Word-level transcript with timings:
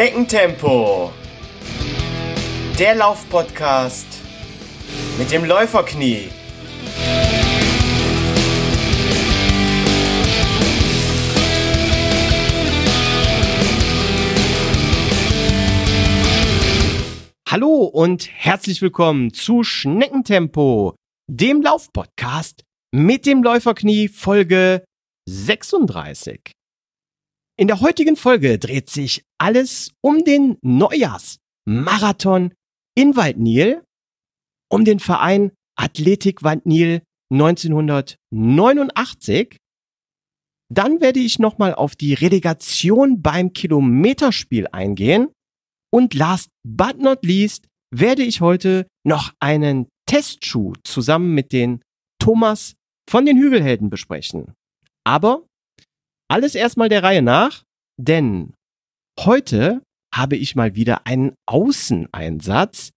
Schneckentempo. 0.00 1.12
Der 2.78 2.94
Laufpodcast 2.94 4.06
mit 5.18 5.30
dem 5.30 5.44
Läuferknie. 5.44 6.30
Hallo 17.46 17.84
und 17.84 18.26
herzlich 18.32 18.80
willkommen 18.80 19.34
zu 19.34 19.62
Schneckentempo, 19.62 20.94
dem 21.30 21.60
Laufpodcast 21.60 22.62
mit 22.90 23.26
dem 23.26 23.42
Läuferknie 23.42 24.08
Folge 24.08 24.82
36. 25.28 26.52
In 27.60 27.68
der 27.68 27.80
heutigen 27.82 28.16
Folge 28.16 28.58
dreht 28.58 28.88
sich 28.88 29.22
alles 29.36 29.92
um 30.00 30.24
den 30.24 30.56
Neujahrsmarathon 30.62 32.54
in 32.96 33.16
Waldnil, 33.16 33.84
um 34.72 34.86
den 34.86 34.98
Verein 34.98 35.52
Athletik 35.76 36.42
Waldnil 36.42 37.02
1989. 37.30 39.58
Dann 40.72 41.02
werde 41.02 41.20
ich 41.20 41.38
nochmal 41.38 41.74
auf 41.74 41.96
die 41.96 42.14
Relegation 42.14 43.20
beim 43.20 43.52
Kilometerspiel 43.52 44.66
eingehen. 44.72 45.28
Und 45.92 46.14
last 46.14 46.48
but 46.66 46.96
not 46.96 47.26
least 47.26 47.68
werde 47.94 48.22
ich 48.22 48.40
heute 48.40 48.86
noch 49.04 49.34
einen 49.38 49.86
Testschuh 50.06 50.72
zusammen 50.82 51.34
mit 51.34 51.52
den 51.52 51.82
Thomas 52.18 52.72
von 53.06 53.26
den 53.26 53.36
Hügelhelden 53.36 53.90
besprechen. 53.90 54.54
Aber 55.04 55.44
alles 56.30 56.54
erstmal 56.54 56.88
der 56.88 57.02
Reihe 57.02 57.20
nach, 57.22 57.64
denn 58.00 58.54
heute 59.18 59.82
habe 60.14 60.36
ich 60.36 60.54
mal 60.54 60.76
wieder 60.76 61.06
einen 61.06 61.34
Außeneinsatz. 61.46 62.90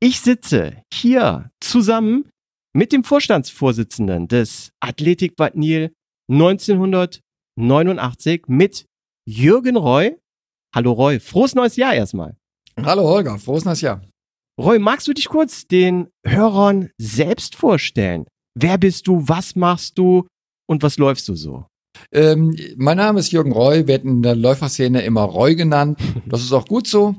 Ich 0.00 0.20
sitze 0.20 0.82
hier 0.92 1.50
zusammen 1.60 2.30
mit 2.74 2.92
dem 2.92 3.02
Vorstandsvorsitzenden 3.04 4.28
des 4.28 4.70
Athletik 4.80 5.36
Bad 5.36 5.56
Nil 5.56 5.92
1989 6.30 8.44
mit 8.46 8.86
Jürgen 9.28 9.76
Roy. 9.76 10.16
Hallo 10.74 10.92
Roy, 10.92 11.20
frohes 11.20 11.54
neues 11.54 11.76
Jahr 11.76 11.92
erstmal. 11.94 12.34
Hallo 12.80 13.02
Holger, 13.02 13.38
frohes 13.38 13.66
neues 13.66 13.82
Jahr. 13.82 14.02
Roy, 14.58 14.78
magst 14.78 15.06
du 15.06 15.12
dich 15.12 15.28
kurz 15.28 15.66
den 15.66 16.08
Hörern 16.26 16.88
selbst 16.98 17.56
vorstellen? 17.56 18.26
Wer 18.58 18.78
bist 18.78 19.06
du, 19.06 19.28
was 19.28 19.54
machst 19.54 19.98
du 19.98 20.26
und 20.68 20.82
was 20.82 20.96
läufst 20.98 21.28
du 21.28 21.34
so? 21.34 21.66
Ähm, 22.12 22.56
mein 22.76 22.96
Name 22.96 23.20
ist 23.20 23.32
Jürgen 23.32 23.52
Roy, 23.52 23.86
werde 23.86 24.08
in 24.08 24.22
der 24.22 24.36
Läuferszene 24.36 25.02
immer 25.02 25.22
Roy 25.22 25.54
genannt. 25.54 25.98
Das 26.26 26.42
ist 26.42 26.52
auch 26.52 26.66
gut 26.66 26.86
so. 26.86 27.16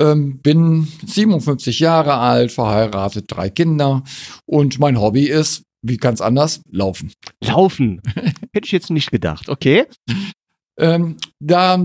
Ähm, 0.00 0.38
bin 0.38 0.88
57 1.06 1.78
Jahre 1.78 2.14
alt, 2.14 2.50
verheiratet, 2.50 3.26
drei 3.28 3.50
Kinder 3.50 4.02
und 4.46 4.80
mein 4.80 5.00
Hobby 5.00 5.26
ist, 5.26 5.62
wie 5.82 5.96
ganz 5.96 6.20
anders, 6.20 6.60
Laufen. 6.70 7.12
Laufen? 7.44 8.02
Hätte 8.52 8.66
ich 8.66 8.72
jetzt 8.72 8.90
nicht 8.90 9.10
gedacht, 9.10 9.48
okay. 9.48 9.86
Ähm, 10.78 11.16
da, 11.40 11.84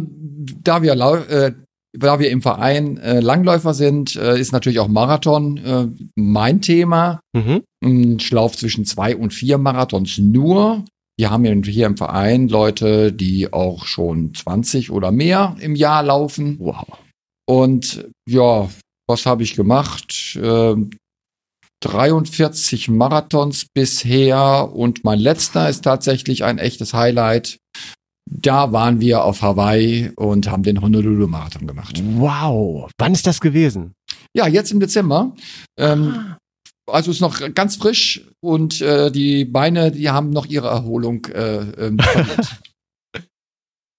da 0.63 0.81
wir 0.81 0.93
äh, 0.93 1.53
da 1.93 2.19
wir 2.19 2.31
im 2.31 2.41
Verein 2.41 2.97
äh, 2.97 3.19
Langläufer 3.19 3.73
sind, 3.73 4.15
äh, 4.15 4.39
ist 4.39 4.51
natürlich 4.51 4.79
auch 4.79 4.87
Marathon 4.87 5.57
äh, 5.57 5.87
mein 6.15 6.61
Thema. 6.61 7.19
Mhm. 7.33 7.61
Ich 8.17 8.31
laufe 8.31 8.57
zwischen 8.57 8.85
zwei 8.85 9.15
und 9.15 9.33
vier 9.33 9.57
Marathons 9.57 10.17
nur. 10.17 10.85
Wir 11.17 11.29
haben 11.29 11.63
hier 11.63 11.85
im 11.85 11.97
Verein 11.97 12.47
Leute, 12.47 13.13
die 13.13 13.53
auch 13.53 13.85
schon 13.85 14.33
20 14.33 14.91
oder 14.91 15.11
mehr 15.11 15.55
im 15.59 15.75
Jahr 15.75 16.01
laufen. 16.03 16.57
Wow. 16.59 16.87
Und 17.47 18.09
ja, 18.27 18.69
was 19.07 19.25
habe 19.25 19.43
ich 19.43 19.55
gemacht? 19.55 20.37
Äh, 20.41 20.75
43 21.83 22.89
Marathons 22.89 23.65
bisher 23.73 24.69
und 24.73 25.03
mein 25.03 25.19
letzter 25.19 25.69
ist 25.69 25.81
tatsächlich 25.81 26.43
ein 26.43 26.57
echtes 26.57 26.93
Highlight. 26.93 27.57
Da 28.31 28.71
waren 28.71 29.01
wir 29.01 29.23
auf 29.23 29.41
Hawaii 29.41 30.11
und 30.15 30.49
haben 30.49 30.63
den 30.63 30.81
Honolulu-Marathon 30.81 31.67
gemacht. 31.67 32.01
Wow, 32.15 32.89
wann 32.97 33.13
ist 33.13 33.27
das 33.27 33.41
gewesen? 33.41 33.93
Ja, 34.35 34.47
jetzt 34.47 34.71
im 34.71 34.79
Dezember. 34.79 35.35
Ähm, 35.77 36.15
ah. 36.15 36.37
Also 36.85 37.11
ist 37.11 37.21
noch 37.21 37.39
ganz 37.53 37.77
frisch 37.77 38.27
und 38.41 38.81
äh, 38.81 39.09
die 39.11 39.45
Beine, 39.45 39.91
die 39.91 40.09
haben 40.09 40.31
noch 40.31 40.45
ihre 40.45 40.67
Erholung 40.67 41.25
äh, 41.27 41.59
ähm, 41.85 41.97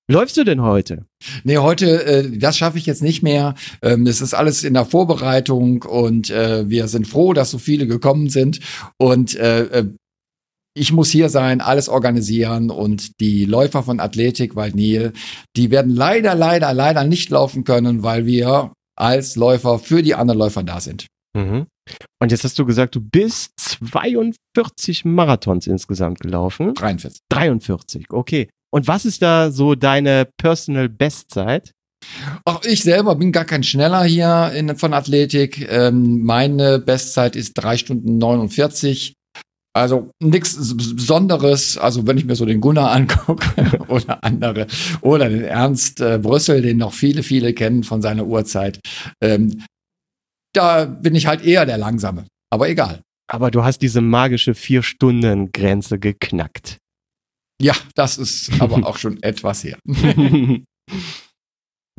Läufst 0.06 0.36
du 0.36 0.44
denn 0.44 0.60
heute? 0.60 1.06
Nee, 1.44 1.56
heute, 1.56 2.04
äh, 2.04 2.38
das 2.38 2.58
schaffe 2.58 2.76
ich 2.76 2.84
jetzt 2.84 3.02
nicht 3.02 3.22
mehr. 3.22 3.54
Ähm, 3.80 4.06
es 4.06 4.20
ist 4.20 4.34
alles 4.34 4.62
in 4.62 4.74
der 4.74 4.84
Vorbereitung 4.84 5.82
und 5.82 6.28
äh, 6.28 6.68
wir 6.68 6.88
sind 6.88 7.08
froh, 7.08 7.32
dass 7.32 7.50
so 7.50 7.56
viele 7.56 7.86
gekommen 7.86 8.28
sind. 8.28 8.60
Und 8.98 9.34
äh, 9.36 9.64
äh 9.64 9.88
ich 10.76 10.92
muss 10.92 11.10
hier 11.10 11.28
sein, 11.28 11.60
alles 11.60 11.88
organisieren 11.88 12.68
und 12.68 13.20
die 13.20 13.44
Läufer 13.44 13.84
von 13.84 14.00
Athletik 14.00 14.56
Waldnil, 14.56 15.12
die 15.56 15.70
werden 15.70 15.94
leider, 15.94 16.34
leider, 16.34 16.74
leider 16.74 17.04
nicht 17.04 17.30
laufen 17.30 17.62
können, 17.62 18.02
weil 18.02 18.26
wir 18.26 18.72
als 18.96 19.36
Läufer 19.36 19.78
für 19.78 20.02
die 20.02 20.16
anderen 20.16 20.40
Läufer 20.40 20.64
da 20.64 20.80
sind. 20.80 21.06
Mhm. 21.36 21.66
Und 22.20 22.32
jetzt 22.32 22.44
hast 22.44 22.58
du 22.58 22.64
gesagt, 22.64 22.94
du 22.94 23.00
bist 23.00 23.78
42 23.88 25.04
Marathons 25.04 25.66
insgesamt 25.66 26.20
gelaufen. 26.20 26.74
43. 26.74 27.20
43, 27.28 28.06
okay. 28.10 28.48
Und 28.72 28.88
was 28.88 29.04
ist 29.04 29.22
da 29.22 29.50
so 29.50 29.74
deine 29.74 30.28
Personal 30.36 30.88
Bestzeit? 30.88 31.72
Ach, 32.44 32.60
ich 32.64 32.82
selber 32.82 33.14
bin 33.14 33.32
gar 33.32 33.44
kein 33.44 33.62
Schneller 33.62 34.04
hier 34.04 34.52
in, 34.54 34.76
von 34.76 34.92
Athletik. 34.92 35.66
Ähm, 35.70 36.22
meine 36.22 36.78
Bestzeit 36.78 37.36
ist 37.36 37.54
3 37.54 37.76
Stunden 37.78 38.18
49. 38.18 39.14
Also 39.76 40.10
nichts 40.22 40.76
Besonderes. 40.76 41.78
Also 41.78 42.06
wenn 42.06 42.16
ich 42.16 42.24
mir 42.24 42.36
so 42.36 42.46
den 42.46 42.60
Gunnar 42.60 42.90
angucke 42.92 43.48
oder 43.88 44.22
andere 44.22 44.66
oder 45.00 45.28
den 45.28 45.44
Ernst 45.44 46.00
äh, 46.00 46.18
Brüssel, 46.18 46.62
den 46.62 46.78
noch 46.78 46.92
viele, 46.92 47.22
viele 47.22 47.54
kennen 47.54 47.82
von 47.82 48.02
seiner 48.02 48.26
Uhrzeit, 48.26 48.80
ähm, 49.20 49.62
da 50.54 50.86
bin 50.86 51.14
ich 51.14 51.26
halt 51.26 51.44
eher 51.44 51.66
der 51.66 51.78
Langsame. 51.78 52.26
Aber 52.50 52.68
egal. 52.68 53.02
Aber 53.30 53.50
du 53.50 53.64
hast 53.64 53.78
diese 53.78 54.00
magische 54.00 54.54
Vier-Stunden-Grenze 54.54 55.98
geknackt. 55.98 56.78
Ja, 57.60 57.74
das 57.94 58.18
ist 58.18 58.60
aber 58.60 58.76
auch 58.86 58.98
schon 58.98 59.22
etwas 59.22 59.64
her. 59.64 59.78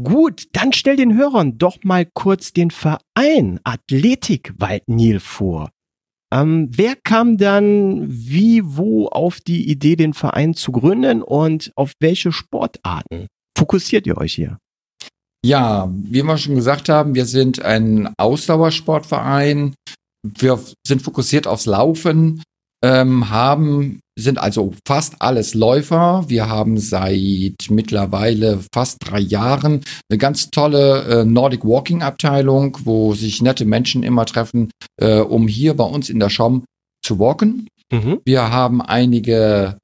Gut, 0.01 0.47
dann 0.51 0.73
stell 0.73 0.97
den 0.97 1.15
Hörern 1.15 1.57
doch 1.57 1.77
mal 1.83 2.05
kurz 2.13 2.51
den 2.51 2.69
Verein 2.69 3.61
Athletik 3.63 4.53
Waldnil 4.57 5.21
vor. 5.21 5.69
Ähm, 6.33 6.69
wer 6.71 6.95
kam 6.97 7.37
dann 7.37 8.05
wie, 8.09 8.61
wo 8.63 9.07
auf 9.07 9.39
die 9.39 9.69
Idee, 9.69 9.95
den 9.95 10.13
Verein 10.13 10.53
zu 10.53 10.73
gründen 10.73 11.21
und 11.21 11.71
auf 11.75 11.93
welche 12.01 12.33
Sportarten 12.33 13.27
fokussiert 13.57 14.05
ihr 14.05 14.17
euch 14.17 14.33
hier? 14.33 14.57
Ja, 15.45 15.87
wie 15.93 16.23
wir 16.23 16.39
schon 16.39 16.55
gesagt 16.55 16.89
haben, 16.89 17.13
wir 17.13 17.27
sind 17.27 17.61
ein 17.61 18.11
Ausdauersportverein. 18.17 19.75
Wir 20.23 20.59
sind 20.87 21.03
fokussiert 21.03 21.45
aufs 21.45 21.67
Laufen, 21.67 22.41
ähm, 22.83 23.29
haben, 23.29 23.99
sind 24.17 24.39
also 24.39 24.73
fast 24.87 25.21
alles 25.21 25.53
Läufer. 25.53 26.25
Wir 26.29 26.49
haben 26.49 26.79
seit 26.79 27.67
mittlerweile 27.69 28.59
fast 28.73 28.97
drei 29.01 29.19
Jahren 29.19 29.81
eine 30.09 30.17
ganz 30.17 30.49
tolle 30.49 31.03
äh, 31.03 31.25
Nordic 31.25 31.63
Walking 31.63 32.01
Abteilung, 32.01 32.79
wo 32.83 33.13
sich 33.13 33.43
nette 33.43 33.65
Menschen 33.65 34.01
immer 34.01 34.25
treffen, 34.25 34.71
äh, 34.99 35.19
um 35.19 35.47
hier 35.47 35.75
bei 35.75 35.83
uns 35.83 36.09
in 36.09 36.19
der 36.19 36.31
Schom 36.31 36.65
zu 37.05 37.19
walken. 37.19 37.67
Mhm. 37.91 38.19
Wir 38.25 38.49
haben 38.49 38.81
einige 38.81 39.77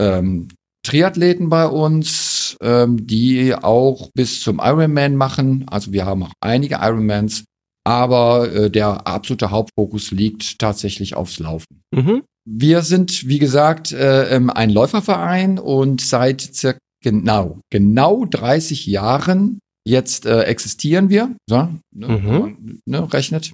ähm, 0.00 0.46
Triathleten 0.82 1.50
bei 1.50 1.66
uns, 1.66 2.56
ähm, 2.60 3.06
die 3.06 3.54
auch 3.54 4.10
bis 4.14 4.40
zum 4.40 4.60
Ironman 4.62 5.16
machen. 5.16 5.66
Also 5.68 5.92
wir 5.92 6.06
haben 6.06 6.22
auch 6.22 6.32
einige 6.40 6.76
Ironmans, 6.76 7.44
aber 7.84 8.52
äh, 8.52 8.70
der 8.70 9.06
absolute 9.06 9.50
Hauptfokus 9.50 10.10
liegt 10.10 10.58
tatsächlich 10.58 11.14
aufs 11.16 11.38
Laufen. 11.38 11.82
Mhm. 11.94 12.22
Wir 12.48 12.82
sind, 12.82 13.28
wie 13.28 13.38
gesagt, 13.38 13.92
äh, 13.92 14.34
ähm, 14.34 14.50
ein 14.50 14.70
Läuferverein 14.70 15.58
und 15.58 16.00
seit 16.00 16.40
circa 16.40 16.78
genau, 17.02 17.60
genau 17.70 18.24
30 18.24 18.86
Jahren 18.86 19.58
jetzt 19.86 20.26
äh, 20.26 20.42
existieren 20.42 21.10
wir. 21.10 21.34
So, 21.48 21.68
ne, 21.94 22.08
mhm. 22.08 22.80
ne, 22.86 23.12
rechnet. 23.12 23.52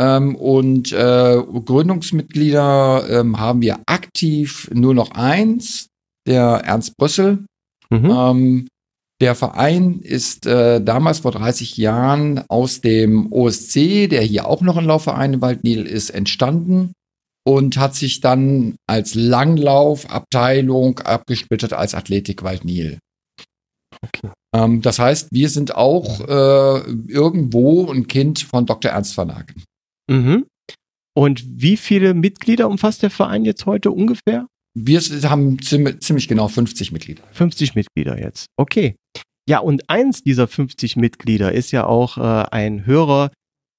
Ähm, 0.00 0.36
und 0.36 0.92
äh, 0.92 1.42
Gründungsmitglieder 1.42 3.06
ähm, 3.10 3.38
haben 3.38 3.60
wir 3.60 3.80
aktiv 3.86 4.70
nur 4.72 4.94
noch 4.94 5.10
eins 5.12 5.88
der 6.28 6.62
Ernst 6.64 6.96
Brüssel. 6.96 7.44
Mhm. 7.90 8.10
Ähm, 8.10 8.68
der 9.20 9.34
Verein 9.34 9.98
ist 10.00 10.46
äh, 10.46 10.80
damals 10.80 11.20
vor 11.20 11.32
30 11.32 11.76
Jahren 11.76 12.44
aus 12.48 12.80
dem 12.80 13.32
OSC, 13.32 14.08
der 14.08 14.22
hier 14.22 14.46
auch 14.46 14.60
noch 14.60 14.76
ein 14.76 14.84
Laufverein 14.84 15.34
im 15.34 15.40
Waldnil 15.40 15.84
ist, 15.86 16.10
entstanden 16.10 16.92
und 17.44 17.78
hat 17.78 17.96
sich 17.96 18.20
dann 18.20 18.76
als 18.86 19.14
Langlaufabteilung 19.16 21.00
abgesplittert 21.00 21.72
als 21.72 21.94
Athletik 21.94 22.44
Waldnil. 22.44 22.98
Okay. 24.02 24.30
Ähm, 24.54 24.82
das 24.82 25.00
heißt, 25.00 25.28
wir 25.32 25.48
sind 25.48 25.74
auch 25.74 26.20
äh, 26.20 26.90
irgendwo 27.08 27.90
ein 27.90 28.06
Kind 28.06 28.40
von 28.40 28.66
Dr. 28.66 28.92
Ernst 28.92 29.16
van 29.16 29.30
Aken. 29.30 29.64
Mhm. 30.08 30.46
Und 31.16 31.42
wie 31.46 31.76
viele 31.76 32.14
Mitglieder 32.14 32.68
umfasst 32.68 33.02
der 33.02 33.10
Verein 33.10 33.44
jetzt 33.44 33.66
heute 33.66 33.90
ungefähr? 33.90 34.46
Wir 34.86 35.00
haben 35.28 35.60
ziemlich, 35.60 36.28
genau 36.28 36.48
50 36.48 36.92
Mitglieder. 36.92 37.22
50 37.32 37.74
Mitglieder 37.74 38.20
jetzt. 38.20 38.46
Okay. 38.56 38.94
Ja, 39.48 39.58
und 39.58 39.88
eins 39.88 40.22
dieser 40.22 40.46
50 40.46 40.96
Mitglieder 40.96 41.52
ist 41.52 41.70
ja 41.70 41.86
auch 41.86 42.18
äh, 42.18 42.46
ein 42.50 42.86
Hörer 42.86 43.30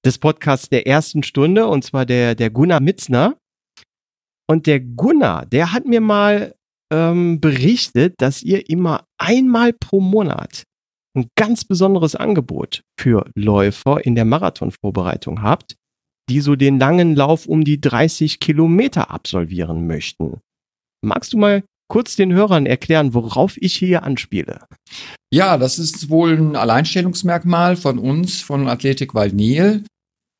des 0.04 0.18
Podcasts 0.18 0.68
der 0.68 0.86
ersten 0.86 1.22
Stunde, 1.22 1.66
und 1.66 1.84
zwar 1.84 2.06
der, 2.06 2.34
der 2.34 2.50
Gunnar 2.50 2.80
Mitzner. 2.80 3.36
Und 4.48 4.66
der 4.66 4.80
Gunnar, 4.80 5.46
der 5.46 5.72
hat 5.72 5.86
mir 5.86 6.00
mal 6.00 6.54
ähm, 6.92 7.40
berichtet, 7.40 8.14
dass 8.18 8.42
ihr 8.42 8.68
immer 8.68 9.04
einmal 9.16 9.72
pro 9.72 10.00
Monat 10.00 10.64
ein 11.16 11.28
ganz 11.36 11.64
besonderes 11.64 12.14
Angebot 12.14 12.82
für 12.98 13.24
Läufer 13.34 14.04
in 14.04 14.14
der 14.14 14.24
Marathonvorbereitung 14.24 15.42
habt, 15.42 15.76
die 16.28 16.40
so 16.40 16.56
den 16.56 16.78
langen 16.78 17.14
Lauf 17.14 17.46
um 17.46 17.64
die 17.64 17.80
30 17.80 18.40
Kilometer 18.40 19.10
absolvieren 19.10 19.86
möchten. 19.86 20.40
Magst 21.02 21.32
du 21.32 21.38
mal 21.38 21.62
kurz 21.88 22.16
den 22.16 22.32
Hörern 22.32 22.66
erklären, 22.66 23.14
worauf 23.14 23.56
ich 23.56 23.74
hier 23.74 24.02
anspiele? 24.04 24.66
Ja, 25.32 25.58
das 25.58 25.78
ist 25.78 26.08
wohl 26.08 26.36
ein 26.36 26.56
Alleinstellungsmerkmal 26.56 27.76
von 27.76 27.98
uns, 27.98 28.40
von 28.40 28.68
Athletik 28.68 29.14
Waldnil. 29.14 29.84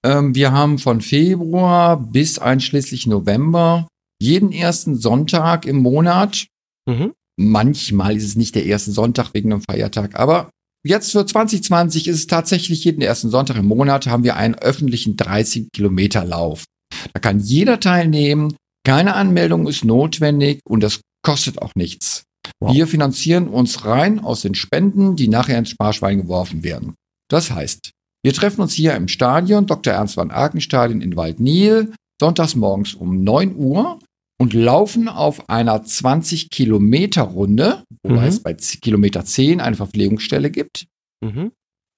Ähm, 0.05 0.35
wir 0.35 0.53
haben 0.53 0.79
von 0.79 1.01
Februar 1.01 2.01
bis 2.01 2.39
einschließlich 2.39 3.07
November 3.07 3.89
jeden 4.21 4.53
ersten 4.53 4.97
Sonntag 4.97 5.67
im 5.67 5.79
Monat. 5.79 6.47
Mhm. 6.87 7.13
Manchmal 7.39 8.17
ist 8.17 8.25
es 8.25 8.37
nicht 8.37 8.55
der 8.55 8.67
erste 8.67 8.93
Sonntag 8.93 9.33
wegen 9.35 9.53
einem 9.53 9.63
Feiertag, 9.63 10.19
aber 10.19 10.51
jetzt 10.87 11.13
für 11.13 11.25
2020 11.25 12.07
ist 12.07 12.17
es 12.17 12.27
tatsächlich 12.27 12.85
jeden 12.85 13.03
ersten 13.03 13.31
Sonntag 13.31 13.57
im 13.57 13.67
Monat 13.67 14.07
haben 14.07 14.25
wir 14.25 14.37
einen 14.37 14.55
öffentlichen 14.55 15.17
30 15.17 15.69
Kilometer 15.73 16.25
Lauf. 16.25 16.65
Da 17.13 17.21
kann 17.21 17.41
jeder 17.41 17.81
teilnehmen. 17.81 18.55
Keine 18.85 19.15
Anmeldung 19.15 19.67
ist 19.67 19.85
notwendig 19.85 20.61
und 20.65 20.83
das 20.83 21.01
kostet 21.23 21.61
auch 21.61 21.75
nichts. 21.75 22.25
Wow. 22.61 22.75
Wir 22.75 22.87
finanzieren 22.87 23.49
uns 23.49 23.85
rein 23.85 24.21
aus 24.21 24.43
den 24.43 24.55
Spenden, 24.55 25.17
die 25.17 25.29
nachher 25.29 25.59
ins 25.59 25.71
Sparschwein 25.71 26.23
geworfen 26.23 26.63
werden. 26.63 26.95
Das 27.29 27.51
heißt, 27.51 27.93
wir 28.23 28.33
treffen 28.33 28.61
uns 28.61 28.73
hier 28.73 28.95
im 28.95 29.09
Stadion, 29.09 29.67
Dr. 29.67 29.95
Ernst 29.95 30.17
van 30.17 30.31
Aken 30.31 30.61
Stadion 30.61 31.01
in 31.01 31.17
Waldnil, 31.17 31.93
sonntags 32.21 32.55
morgens 32.55 32.95
um 32.95 33.23
9 33.23 33.57
Uhr 33.57 33.99
und 34.39 34.53
laufen 34.53 35.09
auf 35.09 35.49
einer 35.49 35.83
20 35.83 36.51
Kilometer 36.51 37.23
Runde, 37.23 37.83
wobei 38.03 38.23
mhm. 38.23 38.29
es 38.29 38.43
bei 38.43 38.55
Kilometer 38.55 39.25
10 39.25 39.61
eine 39.61 39.77
Verpflegungsstelle 39.77 40.51
gibt. 40.51 40.87
Mhm. 41.23 41.53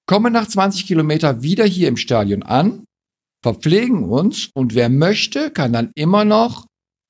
Kommen 0.05 0.33
nach 0.33 0.47
20 0.47 0.85
Kilometer 0.85 1.41
wieder 1.41 1.65
hier 1.65 1.87
im 1.87 1.97
Stadion 1.97 2.43
an, 2.43 2.83
verpflegen 3.41 4.03
uns 4.03 4.49
und 4.53 4.75
wer 4.75 4.89
möchte, 4.89 5.51
kann 5.51 5.73
dann 5.73 5.91
immer 5.95 6.25
noch 6.25 6.65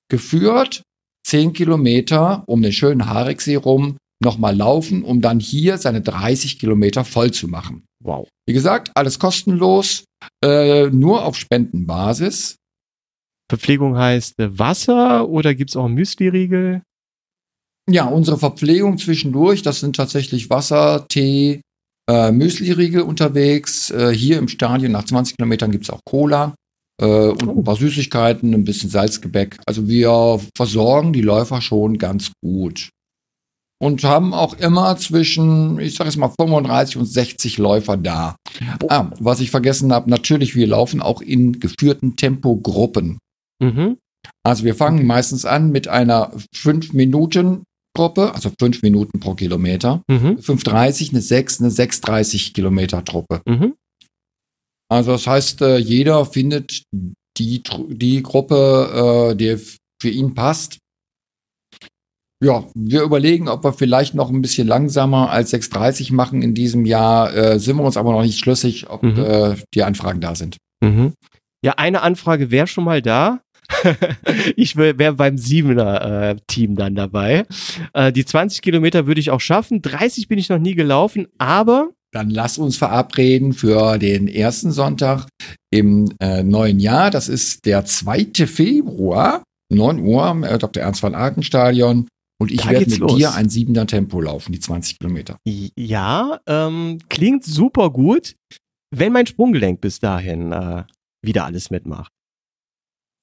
geführt 0.10 0.84
10 1.26 1.54
Kilometer 1.54 2.44
um 2.48 2.62
den 2.62 2.74
schönen 2.74 3.08
Hariksee 3.08 3.56
rum 3.56 3.98
nochmal 4.22 4.56
laufen, 4.56 5.04
um 5.04 5.22
dann 5.22 5.40
hier 5.40 5.78
seine 5.78 6.02
30 6.02 6.60
Kilometer 6.60 7.06
voll 7.06 7.32
zu 7.32 7.48
machen. 7.48 7.86
Wow. 8.04 8.28
Wie 8.48 8.54
gesagt, 8.54 8.92
alles 8.96 9.20
kostenlos, 9.20 10.06
äh, 10.44 10.88
nur 10.88 11.26
auf 11.26 11.36
Spendenbasis. 11.36 12.56
Verpflegung 13.50 13.98
heißt 13.98 14.40
äh, 14.40 14.58
Wasser 14.58 15.28
oder 15.30 15.54
gibt 15.56 15.70
es 15.70 15.76
auch 15.76 15.88
Müsli-Riegel? 15.88 16.82
Ja, 17.90 18.06
unsere 18.06 18.38
Verpflegung 18.38 18.98
zwischendurch, 18.98 19.62
das 19.62 19.82
sind 19.82 19.96
tatsächlich 19.96 20.50
Wasser, 20.50 21.06
Tee, 21.10 21.62
äh, 22.10 22.32
Müsli-Riegel 22.32 23.02
unterwegs. 23.02 23.92
Äh, 23.92 24.14
hier 24.14 24.38
im 24.40 24.48
Stadion 24.48 24.94
nach 24.94 25.04
20 25.04 25.36
Kilometern 25.36 25.72
gibt 25.72 25.84
es 25.84 25.90
auch 25.90 26.00
Cola 26.06 26.56
äh, 27.04 27.30
und 27.30 27.58
ein 27.58 27.64
paar 27.64 27.76
Süßigkeiten, 27.76 28.54
ein 28.54 28.64
bisschen 28.64 28.90
Salzgebäck. 28.90 29.58
Also 29.66 29.88
wir 29.88 30.40
versorgen 30.56 31.14
die 31.14 31.22
Läufer 31.22 31.62
schon 31.62 31.98
ganz 31.98 32.32
gut. 32.42 32.90
Und 33.82 34.04
haben 34.06 34.34
auch 34.34 34.54
immer 34.54 34.96
zwischen, 34.96 35.78
ich 35.80 35.96
sage 35.96 36.10
jetzt 36.10 36.18
mal, 36.18 36.32
35 36.40 36.98
und 36.98 37.06
60 37.06 37.58
Läufer 37.58 37.98
da. 37.98 38.38
Ah, 38.88 39.12
was 39.20 39.42
ich 39.42 39.52
vergessen 39.52 39.92
habe, 39.92 40.10
natürlich, 40.10 40.56
wir 40.56 40.68
laufen 40.68 41.02
auch 41.02 41.22
in 41.22 41.60
geführten 41.60 42.16
Tempogruppen. 42.16 43.18
Mhm. 43.62 43.98
Also 44.46 44.64
wir 44.64 44.76
fangen 44.76 45.06
meistens 45.06 45.44
an 45.44 45.72
mit 45.72 45.90
einer 45.90 46.32
5 46.56 46.94
Minuten 46.94 47.64
Gruppe, 47.94 48.34
also 48.34 48.52
5 48.58 48.82
Minuten 48.84 49.20
pro 49.20 49.36
Kilometer. 49.36 50.02
Mhm. 50.08 50.38
5,30, 50.38 51.12
eine 51.12 51.22
6, 51.22 51.60
eine 51.60 51.70
6,30 51.70 52.54
Kilometer 52.54 53.04
Truppe. 53.04 53.42
Mhm. 53.46 53.74
Also 54.94 55.12
das 55.12 55.28
heißt, 55.28 55.62
äh, 55.62 55.78
jeder 55.78 56.26
findet 56.26 56.84
die, 57.38 57.64
die 57.90 58.22
Gruppe, 58.22 59.32
äh, 59.32 59.36
die 59.36 59.58
für 60.02 60.10
ihn 60.10 60.34
passt. 60.36 60.78
Ja, 62.44 62.66
wir 62.76 63.04
überlegen, 63.04 63.48
ob 63.48 63.64
wir 63.64 63.72
vielleicht 63.72 64.16
noch 64.16 64.30
ein 64.30 64.42
bisschen 64.42 64.68
langsamer 64.68 65.32
als 65.32 65.54
6,30 65.54 66.14
machen 66.14 66.42
in 66.42 66.54
diesem 66.54 66.86
Jahr. 66.86 67.34
Äh, 67.34 67.60
sind 67.60 67.78
wir 67.78 67.84
uns 67.84 67.96
aber 67.96 68.12
noch 68.12 68.22
nicht 68.22 68.38
schlüssig, 68.38 68.90
ob 68.90 69.02
mhm. 69.02 69.18
äh, 69.18 69.56
die 69.74 69.84
Anfragen 69.84 70.20
da 70.20 70.36
sind. 70.36 70.58
Mhm. 70.84 71.14
Ja, 71.64 71.74
eine 71.78 72.02
Anfrage 72.02 72.52
wäre 72.52 72.68
schon 72.68 72.84
mal 72.84 73.02
da. 73.02 73.40
ich 74.58 74.76
wäre 74.76 75.14
beim 75.14 75.38
Siebener-Team 75.38 76.74
äh, 76.74 76.76
dann 76.76 76.96
dabei. 76.96 77.46
Äh, 77.94 78.12
die 78.12 78.26
20 78.26 78.62
Kilometer 78.62 79.08
würde 79.08 79.22
ich 79.22 79.32
auch 79.32 79.40
schaffen. 79.40 79.82
30 79.82 80.28
bin 80.28 80.38
ich 80.38 80.50
noch 80.50 80.60
nie 80.60 80.76
gelaufen, 80.76 81.28
aber 81.38 81.92
dann 82.14 82.30
lass 82.30 82.58
uns 82.58 82.78
verabreden 82.78 83.54
für 83.54 83.98
den 83.98 84.28
ersten 84.28 84.72
Sonntag 84.72 85.28
im 85.72 86.14
äh, 86.20 86.44
neuen 86.44 86.80
Jahr. 86.80 87.10
Das 87.10 87.28
ist 87.28 87.66
der 87.66 87.86
2. 87.86 88.46
Februar, 88.46 89.44
9 89.70 90.00
Uhr, 90.00 90.30
im 90.30 90.44
äh, 90.44 90.58
Dr. 90.60 90.84
Ernst 90.84 91.02
van 91.02 91.16
Aken 91.16 91.44
Stadion. 91.44 92.08
Und 92.40 92.52
ich 92.52 92.68
werde 92.70 92.90
mit 92.90 93.00
los. 93.00 93.16
dir 93.16 93.34
ein 93.34 93.50
siebener 93.50 93.88
Tempo 93.88 94.22
laufen, 94.22 94.52
die 94.52 94.60
20 94.60 95.00
Kilometer. 95.00 95.38
Ja, 95.46 96.40
ähm, 96.46 97.00
klingt 97.10 97.46
super 97.46 97.90
gut, 97.90 98.36
wenn 98.92 99.14
mein 99.14 99.26
Sprunggelenk 99.26 99.82
bis 99.82 100.00
dahin 100.00 100.52
äh, 100.52 100.84
wieder 101.24 101.46
alles 101.46 101.72
mitmacht. 101.72 102.12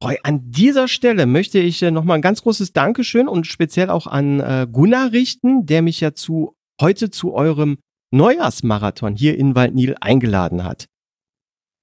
Roy, 0.02 0.18
an 0.22 0.50
dieser 0.50 0.88
Stelle 0.88 1.26
möchte 1.26 1.58
ich 1.58 1.82
äh, 1.82 1.90
nochmal 1.90 2.18
ein 2.18 2.22
ganz 2.22 2.42
großes 2.42 2.72
Dankeschön 2.72 3.28
und 3.28 3.46
speziell 3.46 3.90
auch 3.90 4.06
an 4.06 4.40
äh, 4.40 4.66
Gunnar 4.70 5.12
richten, 5.12 5.66
der 5.66 5.82
mich 5.82 6.00
ja 6.00 6.14
zu 6.14 6.56
heute 6.80 7.10
zu 7.10 7.34
eurem 7.34 7.78
Neujahrsmarathon 8.12 9.14
hier 9.14 9.38
in 9.38 9.54
Waldnil 9.54 9.96
eingeladen 10.00 10.64
hat. 10.64 10.86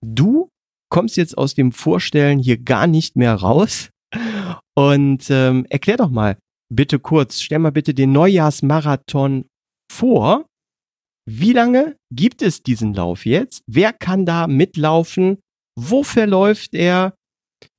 Du 0.05 0.50
kommst 0.89 1.17
jetzt 1.17 1.38
aus 1.38 1.53
dem 1.53 1.72
Vorstellen 1.72 2.39
hier 2.39 2.57
gar 2.57 2.88
nicht 2.88 3.15
mehr 3.15 3.34
raus. 3.34 3.89
Und 4.75 5.29
ähm, 5.29 5.65
erklär 5.69 5.98
doch 5.98 6.10
mal 6.10 6.38
bitte 6.69 7.00
kurz, 7.00 7.41
stell 7.41 7.60
mal 7.60 7.72
bitte 7.72 7.93
den 7.93 8.12
Neujahrsmarathon 8.12 9.46
vor. 9.91 10.46
Wie 11.29 11.53
lange 11.53 11.98
gibt 12.13 12.41
es 12.41 12.63
diesen 12.63 12.93
Lauf 12.93 13.25
jetzt? 13.25 13.63
Wer 13.67 13.91
kann 13.91 14.25
da 14.25 14.48
mitlaufen? 14.48 15.39
Wo 15.77 16.03
verläuft 16.03 16.74
er? 16.74 17.15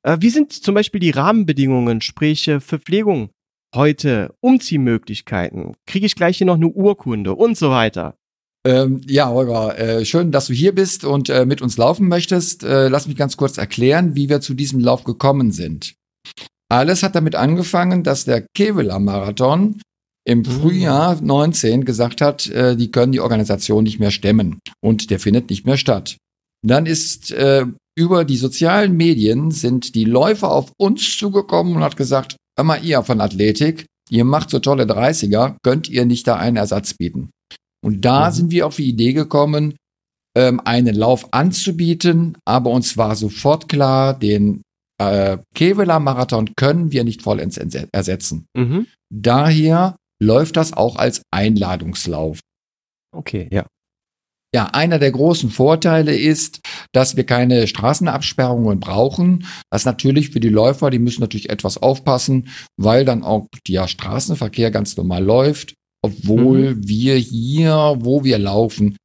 Äh, 0.02 0.18
wie 0.20 0.30
sind 0.30 0.52
zum 0.52 0.74
Beispiel 0.74 1.00
die 1.00 1.10
Rahmenbedingungen, 1.10 2.00
sprich 2.00 2.48
äh, 2.48 2.60
Verpflegung 2.60 3.30
heute, 3.74 4.34
Umziehmöglichkeiten? 4.40 5.74
Kriege 5.86 6.06
ich 6.06 6.14
gleich 6.14 6.38
hier 6.38 6.46
noch 6.46 6.56
eine 6.56 6.68
Urkunde 6.68 7.34
und 7.34 7.56
so 7.56 7.70
weiter? 7.70 8.16
Ähm, 8.66 9.00
ja, 9.06 9.28
Holger, 9.28 9.78
äh, 9.78 10.04
schön, 10.04 10.32
dass 10.32 10.46
du 10.46 10.52
hier 10.52 10.74
bist 10.74 11.04
und 11.04 11.30
äh, 11.30 11.46
mit 11.46 11.62
uns 11.62 11.76
laufen 11.76 12.08
möchtest. 12.08 12.64
Äh, 12.64 12.88
lass 12.88 13.06
mich 13.06 13.16
ganz 13.16 13.36
kurz 13.36 13.56
erklären, 13.56 14.14
wie 14.14 14.28
wir 14.28 14.40
zu 14.40 14.54
diesem 14.54 14.80
Lauf 14.80 15.04
gekommen 15.04 15.52
sind. 15.52 15.94
Alles 16.68 17.02
hat 17.02 17.14
damit 17.14 17.34
angefangen, 17.34 18.02
dass 18.02 18.24
der 18.24 18.46
Kevela 18.54 18.98
Marathon 18.98 19.80
im 20.28 20.40
mhm. 20.40 20.44
Frühjahr 20.44 21.18
19 21.20 21.84
gesagt 21.84 22.20
hat, 22.20 22.46
äh, 22.48 22.76
die 22.76 22.90
können 22.90 23.12
die 23.12 23.20
Organisation 23.20 23.84
nicht 23.84 23.98
mehr 23.98 24.10
stemmen 24.10 24.60
und 24.82 25.10
der 25.10 25.20
findet 25.20 25.48
nicht 25.48 25.64
mehr 25.64 25.78
statt. 25.78 26.18
Dann 26.62 26.86
ist 26.86 27.30
äh, 27.30 27.64
über 27.96 28.24
die 28.24 28.36
sozialen 28.36 28.96
Medien 28.96 29.50
sind 29.50 29.94
die 29.94 30.04
Läufer 30.04 30.50
auf 30.50 30.72
uns 30.76 31.16
zugekommen 31.16 31.76
und 31.76 31.82
hat 31.82 31.96
gesagt, 31.96 32.36
mal 32.60 32.84
ihr 32.84 33.02
von 33.02 33.20
Athletik, 33.20 33.86
ihr 34.10 34.24
macht 34.24 34.50
so 34.50 34.58
tolle 34.58 34.84
30er, 34.84 35.56
könnt 35.62 35.88
ihr 35.88 36.04
nicht 36.04 36.26
da 36.26 36.36
einen 36.36 36.56
Ersatz 36.56 36.94
bieten? 36.94 37.30
Und 37.84 38.04
da 38.04 38.28
mhm. 38.28 38.34
sind 38.34 38.50
wir 38.50 38.66
auf 38.66 38.76
die 38.76 38.88
Idee 38.88 39.12
gekommen, 39.12 39.76
ähm, 40.36 40.60
einen 40.64 40.94
Lauf 40.94 41.32
anzubieten, 41.32 42.36
aber 42.44 42.70
uns 42.70 42.96
war 42.96 43.16
sofort 43.16 43.68
klar, 43.68 44.18
den 44.18 44.62
äh, 45.00 45.38
Kevela 45.54 46.00
Marathon 46.00 46.54
können 46.56 46.92
wir 46.92 47.04
nicht 47.04 47.22
vollends 47.22 47.56
ersetzen. 47.56 48.46
Mhm. 48.56 48.86
Daher 49.12 49.96
läuft 50.20 50.56
das 50.56 50.72
auch 50.72 50.96
als 50.96 51.22
Einladungslauf. 51.30 52.40
Okay, 53.14 53.48
ja. 53.50 53.66
Ja, 54.54 54.66
einer 54.72 54.98
der 54.98 55.10
großen 55.10 55.50
Vorteile 55.50 56.16
ist, 56.16 56.60
dass 56.92 57.16
wir 57.16 57.24
keine 57.24 57.66
Straßenabsperrungen 57.66 58.80
brauchen. 58.80 59.46
Das 59.70 59.84
natürlich 59.84 60.30
für 60.30 60.40
die 60.40 60.48
Läufer, 60.48 60.88
die 60.88 60.98
müssen 60.98 61.20
natürlich 61.20 61.50
etwas 61.50 61.76
aufpassen, 61.76 62.48
weil 62.78 63.04
dann 63.04 63.22
auch 63.22 63.46
der 63.68 63.88
Straßenverkehr 63.88 64.70
ganz 64.70 64.96
normal 64.96 65.22
läuft. 65.22 65.74
Obwohl 66.02 66.76
wir 66.86 67.16
hier, 67.16 67.96
wo 67.98 68.24
wir 68.24 68.38
laufen, 68.38 68.96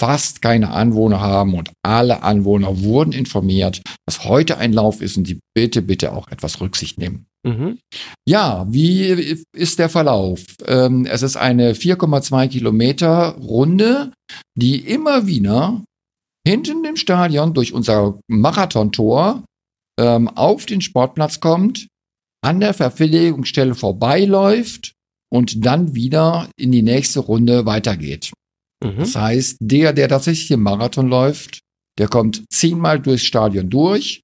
fast 0.00 0.42
keine 0.42 0.72
Anwohner 0.72 1.20
haben 1.20 1.54
und 1.54 1.70
alle 1.84 2.22
Anwohner 2.22 2.82
wurden 2.82 3.12
informiert, 3.12 3.82
dass 4.04 4.24
heute 4.24 4.58
ein 4.58 4.72
Lauf 4.72 5.00
ist 5.00 5.16
und 5.16 5.26
sie 5.26 5.38
bitte, 5.54 5.80
bitte 5.80 6.12
auch 6.12 6.26
etwas 6.28 6.60
Rücksicht 6.60 6.98
nehmen. 6.98 7.26
Mhm. 7.46 7.78
Ja, 8.28 8.66
wie 8.68 9.36
ist 9.52 9.78
der 9.78 9.88
Verlauf? 9.88 10.44
Ähm, 10.66 11.06
es 11.06 11.22
ist 11.22 11.36
eine 11.36 11.74
4,2 11.74 12.48
Kilometer 12.48 13.36
Runde, 13.36 14.12
die 14.56 14.76
immer 14.76 15.26
wieder 15.26 15.82
hinten 16.46 16.84
im 16.84 16.96
Stadion 16.96 17.54
durch 17.54 17.72
unser 17.72 18.18
Marathontor 18.28 19.44
ähm, 20.00 20.28
auf 20.28 20.66
den 20.66 20.80
Sportplatz 20.80 21.38
kommt, 21.38 21.86
an 22.44 22.58
der 22.58 22.74
Verpflegungsstelle 22.74 23.76
vorbeiläuft 23.76 24.94
und 25.32 25.64
dann 25.64 25.94
wieder 25.94 26.50
in 26.56 26.72
die 26.72 26.82
nächste 26.82 27.20
Runde 27.20 27.64
weitergeht. 27.64 28.32
Mhm. 28.84 28.98
Das 28.98 29.16
heißt, 29.16 29.56
der, 29.60 29.92
der 29.92 30.08
tatsächlich 30.08 30.48
den 30.48 30.60
Marathon 30.60 31.08
läuft, 31.08 31.60
der 31.98 32.08
kommt 32.08 32.44
zehnmal 32.52 33.00
durchs 33.00 33.24
Stadion 33.24 33.70
durch, 33.70 34.20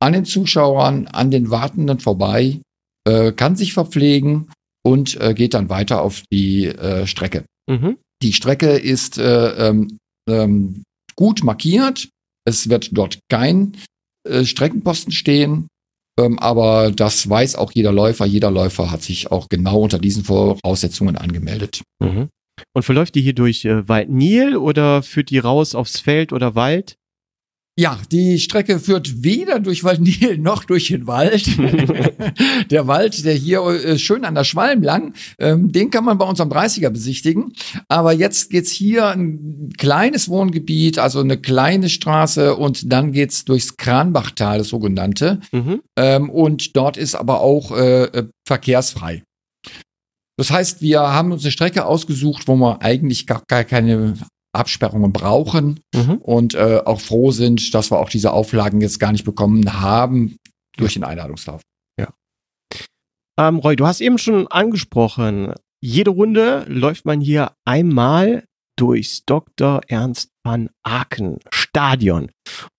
an 0.00 0.12
den 0.12 0.24
Zuschauern, 0.24 1.06
an 1.06 1.30
den 1.30 1.50
Wartenden 1.50 2.00
vorbei, 2.00 2.60
äh, 3.08 3.32
kann 3.32 3.56
sich 3.56 3.72
verpflegen 3.72 4.50
und 4.84 5.18
äh, 5.20 5.32
geht 5.32 5.54
dann 5.54 5.70
weiter 5.70 6.02
auf 6.02 6.22
die 6.30 6.66
äh, 6.66 7.06
Strecke. 7.06 7.44
Mhm. 7.70 7.96
Die 8.22 8.32
Strecke 8.32 8.72
ist 8.72 9.18
äh, 9.18 9.68
ähm, 9.68 9.96
ähm, 10.28 10.82
gut 11.16 11.42
markiert. 11.44 12.08
Es 12.44 12.68
wird 12.68 12.90
dort 12.92 13.20
kein 13.30 13.76
äh, 14.28 14.44
Streckenposten 14.44 15.12
stehen. 15.12 15.68
Ähm, 16.18 16.38
aber 16.38 16.90
das 16.90 17.28
weiß 17.28 17.56
auch 17.56 17.72
jeder 17.72 17.92
Läufer. 17.92 18.26
Jeder 18.26 18.50
Läufer 18.50 18.90
hat 18.90 19.02
sich 19.02 19.30
auch 19.30 19.48
genau 19.48 19.80
unter 19.80 19.98
diesen 19.98 20.24
Voraussetzungen 20.24 21.16
angemeldet. 21.16 21.82
Mhm. 22.00 22.28
Und 22.74 22.82
verläuft 22.82 23.14
die 23.14 23.22
hier 23.22 23.34
durch 23.34 23.64
äh, 23.64 23.88
Wald-Nil 23.88 24.56
oder 24.56 25.02
führt 25.02 25.30
die 25.30 25.38
raus 25.38 25.74
aufs 25.74 26.00
Feld 26.00 26.32
oder 26.32 26.54
Wald? 26.54 26.96
Ja, 27.78 27.98
die 28.10 28.38
Strecke 28.38 28.78
führt 28.78 29.22
weder 29.22 29.58
durch 29.58 29.82
Waldnil 29.82 30.36
noch 30.38 30.64
durch 30.64 30.88
den 30.88 31.06
Wald. 31.06 31.46
der 32.70 32.86
Wald, 32.86 33.24
der 33.24 33.32
hier 33.32 33.62
äh, 33.62 33.98
schön 33.98 34.26
an 34.26 34.34
der 34.34 34.44
Schwalm 34.44 34.82
lang, 34.82 35.14
ähm, 35.38 35.72
den 35.72 35.90
kann 35.90 36.04
man 36.04 36.18
bei 36.18 36.26
uns 36.26 36.38
am 36.40 36.50
30er 36.50 36.90
besichtigen. 36.90 37.54
Aber 37.88 38.12
jetzt 38.12 38.50
geht's 38.50 38.72
hier 38.72 39.08
ein 39.08 39.72
kleines 39.78 40.28
Wohngebiet, 40.28 40.98
also 40.98 41.20
eine 41.20 41.38
kleine 41.38 41.88
Straße 41.88 42.56
und 42.56 42.92
dann 42.92 43.12
geht's 43.12 43.46
durchs 43.46 43.78
Kranbachtal, 43.78 44.58
das 44.58 44.68
sogenannte. 44.68 45.40
Mhm. 45.50 45.80
Ähm, 45.96 46.28
und 46.28 46.76
dort 46.76 46.98
ist 46.98 47.14
aber 47.14 47.40
auch 47.40 47.74
äh, 47.74 48.04
äh, 48.04 48.28
verkehrsfrei. 48.46 49.22
Das 50.36 50.50
heißt, 50.50 50.82
wir 50.82 51.00
haben 51.00 51.32
uns 51.32 51.42
eine 51.42 51.52
Strecke 51.52 51.86
ausgesucht, 51.86 52.48
wo 52.48 52.56
wir 52.56 52.82
eigentlich 52.82 53.26
gar, 53.26 53.42
gar 53.48 53.64
keine 53.64 54.14
Absperrungen 54.54 55.12
brauchen 55.12 55.80
Mhm. 55.94 56.16
und 56.16 56.54
äh, 56.54 56.82
auch 56.84 57.00
froh 57.00 57.30
sind, 57.30 57.74
dass 57.74 57.90
wir 57.90 57.98
auch 57.98 58.10
diese 58.10 58.32
Auflagen 58.32 58.80
jetzt 58.80 58.98
gar 59.00 59.12
nicht 59.12 59.24
bekommen 59.24 59.80
haben 59.80 60.36
durch 60.76 60.94
den 60.94 61.04
Einladungslauf. 61.04 61.62
Ähm, 63.38 63.56
Roy, 63.58 63.76
du 63.76 63.86
hast 63.86 64.02
eben 64.02 64.18
schon 64.18 64.46
angesprochen, 64.48 65.54
jede 65.80 66.10
Runde 66.10 66.66
läuft 66.68 67.06
man 67.06 67.20
hier 67.22 67.52
einmal 67.64 68.44
durchs 68.78 69.24
Dr. 69.24 69.80
Ernst 69.88 70.28
van 70.44 70.68
Aken 70.82 71.38
Stadion. 71.50 72.30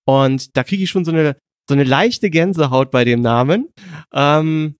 Und 0.06 0.56
da 0.56 0.63
kriege 0.63 0.84
ich 0.84 0.92
schon 0.92 1.06
so 1.06 1.12
eine, 1.12 1.38
so 1.68 1.74
eine 1.74 1.84
leichte 1.84 2.30
Gänsehaut 2.30 2.92
bei 2.92 3.03
dem 3.03 3.22
Namen. 3.22 3.70
Ähm, 4.13 4.75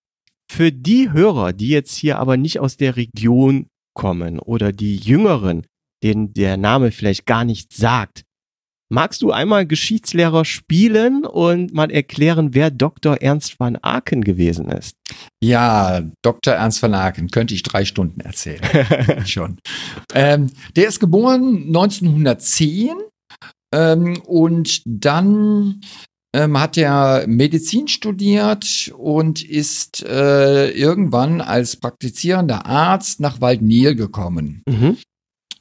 für 0.52 0.72
die 0.72 1.12
Hörer, 1.12 1.54
die 1.54 1.70
jetzt 1.70 1.96
hier 1.96 2.20
aber 2.20 2.38
nicht 2.38 2.60
aus 2.60 2.78
der 2.78 2.96
Region 2.96 3.66
kommen 3.96 4.38
oder 4.40 4.72
die 4.72 4.98
Jüngeren, 4.98 5.66
denen 6.04 6.34
der 6.34 6.58
Name 6.58 6.92
vielleicht 6.92 7.26
gar 7.26 7.46
nichts 7.46 7.78
sagt, 7.78 8.24
magst 8.94 9.22
du 9.24 9.32
einmal 9.32 9.66
Geschichtslehrer 9.66 10.46
spielen 10.46 11.26
und 11.26 11.74
mal 11.74 11.92
erklären, 11.92 12.54
wer 12.54 12.70
Dr. 12.70 13.18
Ernst 13.22 13.60
van 13.60 13.78
Aken 13.82 14.24
gewesen 14.24 14.70
ist? 14.70 14.96
Ja, 15.44 16.02
Dr. 16.22 16.54
Ernst 16.54 16.82
van 16.84 16.94
Aken, 16.94 17.30
könnte 17.30 17.54
ich 17.54 17.64
drei 17.64 17.86
Stunden 17.86 18.22
erzählen. 18.22 18.62
Schon. 19.26 19.58
Ähm, 20.14 20.52
der 20.76 20.88
ist 20.88 21.00
geboren 21.00 21.64
1910 21.68 22.92
ähm, 23.74 24.22
und 24.26 24.84
dann 24.86 25.82
ähm, 26.36 26.60
hat 26.60 26.78
er 26.78 27.26
Medizin 27.28 27.88
studiert 27.88 28.92
und 28.98 29.44
ist 29.44 30.04
äh, 30.04 30.70
irgendwann 30.70 31.42
als 31.42 31.76
praktizierender 31.76 32.66
Arzt 32.66 33.20
nach 33.20 33.42
Waldnil 33.42 33.96
gekommen. 33.96 34.64
Mhm. 34.68 34.98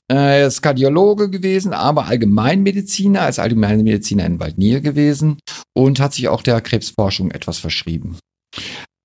Er 0.09 0.47
ist 0.47 0.63
Kardiologe 0.63 1.31
gewesen, 1.31 1.73
aber 1.73 2.07
Allgemeinmediziner, 2.07 3.23
als 3.23 3.39
Allgemeinmediziner 3.39 4.27
in 4.27 4.41
Waldnil 4.41 4.81
gewesen 4.81 5.39
und 5.75 6.01
hat 6.01 6.15
sich 6.15 6.29
auch 6.29 6.43
der 6.43 6.61
Krebsforschung 6.61 7.31
etwas 7.31 7.59
verschrieben. 7.59 8.19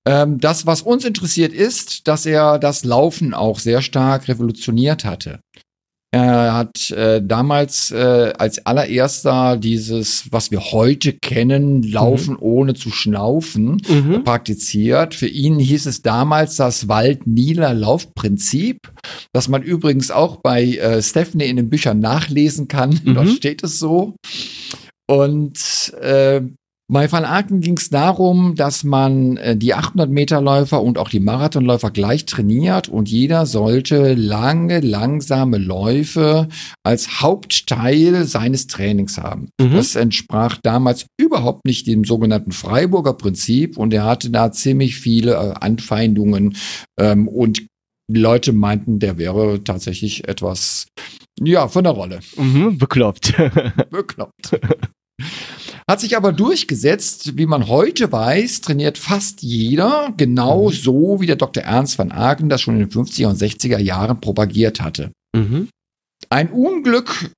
Ähm, 0.06 0.40
das, 0.40 0.66
was 0.66 0.82
uns 0.82 1.04
interessiert, 1.04 1.52
ist, 1.52 2.08
dass 2.08 2.24
er 2.24 2.58
das 2.58 2.84
Laufen 2.84 3.34
auch 3.34 3.58
sehr 3.58 3.82
stark 3.82 4.28
revolutioniert 4.28 5.04
hatte. 5.04 5.40
Er 6.10 6.54
hat 6.54 6.90
äh, 6.90 7.20
damals 7.22 7.90
äh, 7.90 8.32
als 8.38 8.64
allererster 8.64 9.58
dieses, 9.58 10.24
was 10.30 10.50
wir 10.50 10.60
heute 10.72 11.12
kennen, 11.12 11.82
Laufen 11.82 12.34
ohne 12.36 12.72
zu 12.72 12.90
schnaufen, 12.90 13.82
Mhm. 13.86 14.24
praktiziert. 14.24 15.14
Für 15.14 15.26
ihn 15.28 15.58
hieß 15.58 15.84
es 15.84 16.00
damals 16.00 16.56
das 16.56 16.88
Wald-Nieler 16.88 17.74
Laufprinzip, 17.74 18.90
das 19.34 19.48
man 19.48 19.62
übrigens 19.62 20.10
auch 20.10 20.36
bei 20.36 20.64
äh, 20.76 21.02
Stephanie 21.02 21.44
in 21.48 21.56
den 21.56 21.68
Büchern 21.68 22.00
nachlesen 22.00 22.68
kann. 22.68 22.88
Mhm. 23.04 23.14
Dort 23.14 23.28
steht 23.28 23.62
es 23.62 23.78
so. 23.78 24.14
Und 25.10 25.92
äh, 26.00 26.40
bei 26.90 27.12
Van 27.12 27.26
Aken 27.26 27.60
ging 27.60 27.76
es 27.76 27.90
darum, 27.90 28.54
dass 28.54 28.82
man 28.82 29.36
äh, 29.36 29.56
die 29.56 29.74
800 29.74 30.10
Meter 30.10 30.40
Läufer 30.40 30.82
und 30.82 30.96
auch 30.96 31.10
die 31.10 31.20
Marathonläufer 31.20 31.90
gleich 31.90 32.24
trainiert 32.24 32.88
und 32.88 33.10
jeder 33.10 33.44
sollte 33.44 34.14
lange, 34.14 34.80
langsame 34.80 35.58
Läufe 35.58 36.48
als 36.82 37.20
Hauptteil 37.20 38.24
seines 38.24 38.68
Trainings 38.68 39.18
haben. 39.18 39.50
Mhm. 39.60 39.72
Das 39.74 39.96
entsprach 39.96 40.58
damals 40.62 41.06
überhaupt 41.20 41.66
nicht 41.66 41.86
dem 41.86 42.04
sogenannten 42.04 42.52
Freiburger 42.52 43.12
Prinzip 43.12 43.76
und 43.76 43.92
er 43.92 44.04
hatte 44.04 44.30
da 44.30 44.50
ziemlich 44.50 44.96
viele 44.96 45.32
äh, 45.32 45.54
Anfeindungen 45.60 46.56
ähm, 46.98 47.28
und 47.28 47.66
Leute 48.10 48.54
meinten, 48.54 48.98
der 48.98 49.18
wäre 49.18 49.62
tatsächlich 49.62 50.26
etwas, 50.26 50.86
ja, 51.38 51.68
von 51.68 51.84
der 51.84 51.92
Rolle. 51.92 52.20
Mhm, 52.38 52.78
bekloppt. 52.78 53.34
Bekloppt. 53.90 54.58
Hat 55.88 56.00
sich 56.00 56.18
aber 56.18 56.32
durchgesetzt, 56.32 57.38
wie 57.38 57.46
man 57.46 57.66
heute 57.66 58.12
weiß, 58.12 58.60
trainiert 58.60 58.98
fast 58.98 59.42
jeder 59.42 60.12
genau 60.18 60.70
so, 60.70 61.20
wie 61.20 61.26
der 61.26 61.36
Dr. 61.36 61.62
Ernst 61.62 61.98
van 61.98 62.12
Aken 62.12 62.50
das 62.50 62.60
schon 62.60 62.78
in 62.78 62.88
den 62.88 62.90
50er 62.90 63.28
und 63.28 63.40
60er 63.40 63.78
Jahren 63.78 64.20
propagiert 64.20 64.80
hatte. 64.82 65.12
mhm. 65.34 65.68
Ein 66.30 66.50
Unglück 66.50 67.30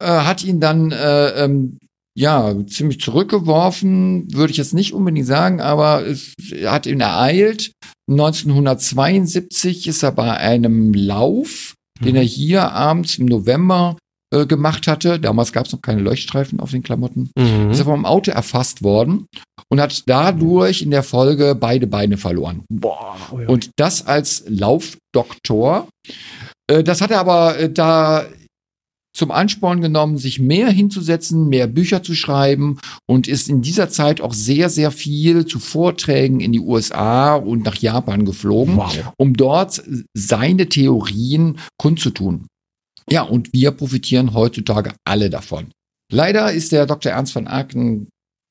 äh, 0.00 0.06
hat 0.06 0.44
ihn 0.44 0.60
dann 0.60 0.92
äh, 0.92 1.44
ähm, 1.44 1.78
ja 2.16 2.54
ziemlich 2.66 3.00
zurückgeworfen, 3.00 4.32
würde 4.32 4.52
ich 4.52 4.56
jetzt 4.56 4.72
nicht 4.72 4.94
unbedingt 4.94 5.26
sagen, 5.26 5.60
aber 5.60 6.06
es 6.06 6.34
hat 6.64 6.86
ihn 6.86 7.00
ereilt. 7.00 7.72
1972 8.10 9.86
ist 9.88 10.02
er 10.02 10.12
bei 10.12 10.36
einem 10.36 10.94
Lauf, 10.94 11.74
den 12.02 12.16
er 12.16 12.22
hier 12.22 12.72
abends 12.72 13.18
im 13.18 13.26
November 13.26 13.98
äh, 14.32 14.46
gemacht 14.46 14.86
hatte. 14.86 15.18
Damals 15.18 15.52
gab 15.52 15.66
es 15.66 15.72
noch 15.72 15.82
keine 15.82 16.02
Leuchtstreifen 16.02 16.60
auf 16.60 16.70
den 16.70 16.82
Klamotten. 16.82 17.30
Mhm. 17.36 17.70
Ist 17.70 17.80
er 17.80 17.84
vom 17.84 18.06
Auto 18.06 18.30
erfasst 18.30 18.82
worden 18.82 19.26
und 19.68 19.80
hat 19.80 20.02
dadurch 20.06 20.82
in 20.82 20.90
der 20.90 21.02
Folge 21.02 21.54
beide 21.54 21.86
Beine 21.86 22.16
verloren. 22.16 22.64
Boah. 22.70 23.16
oh 23.32 23.40
ja. 23.40 23.48
Und 23.48 23.70
das 23.76 24.06
als 24.06 24.44
Laufdoktor. 24.46 25.88
Äh, 26.70 26.82
Das 26.84 27.00
hat 27.00 27.10
er 27.10 27.20
aber 27.20 27.58
äh, 27.58 27.72
da 27.72 28.24
zum 29.12 29.30
Ansporn 29.32 29.80
genommen, 29.80 30.18
sich 30.18 30.38
mehr 30.38 30.70
hinzusetzen, 30.70 31.48
mehr 31.48 31.66
Bücher 31.66 32.02
zu 32.02 32.14
schreiben 32.14 32.78
und 33.08 33.26
ist 33.26 33.48
in 33.48 33.60
dieser 33.60 33.88
Zeit 33.88 34.20
auch 34.20 34.32
sehr, 34.32 34.68
sehr 34.68 34.92
viel 34.92 35.46
zu 35.46 35.58
Vorträgen 35.58 36.40
in 36.40 36.52
die 36.52 36.60
USA 36.60 37.34
und 37.34 37.64
nach 37.64 37.76
Japan 37.76 38.24
geflogen, 38.24 38.76
wow. 38.76 39.12
um 39.18 39.34
dort 39.34 39.82
seine 40.14 40.68
Theorien 40.68 41.58
kundzutun. 41.76 42.46
Ja, 43.12 43.22
und 43.22 43.52
wir 43.52 43.72
profitieren 43.72 44.34
heutzutage 44.34 44.94
alle 45.04 45.30
davon. 45.30 45.72
Leider 46.12 46.52
ist 46.52 46.72
der 46.72 46.86
Dr. 46.86 47.12
Ernst 47.12 47.34
van 47.34 47.46
Aken 47.46 48.08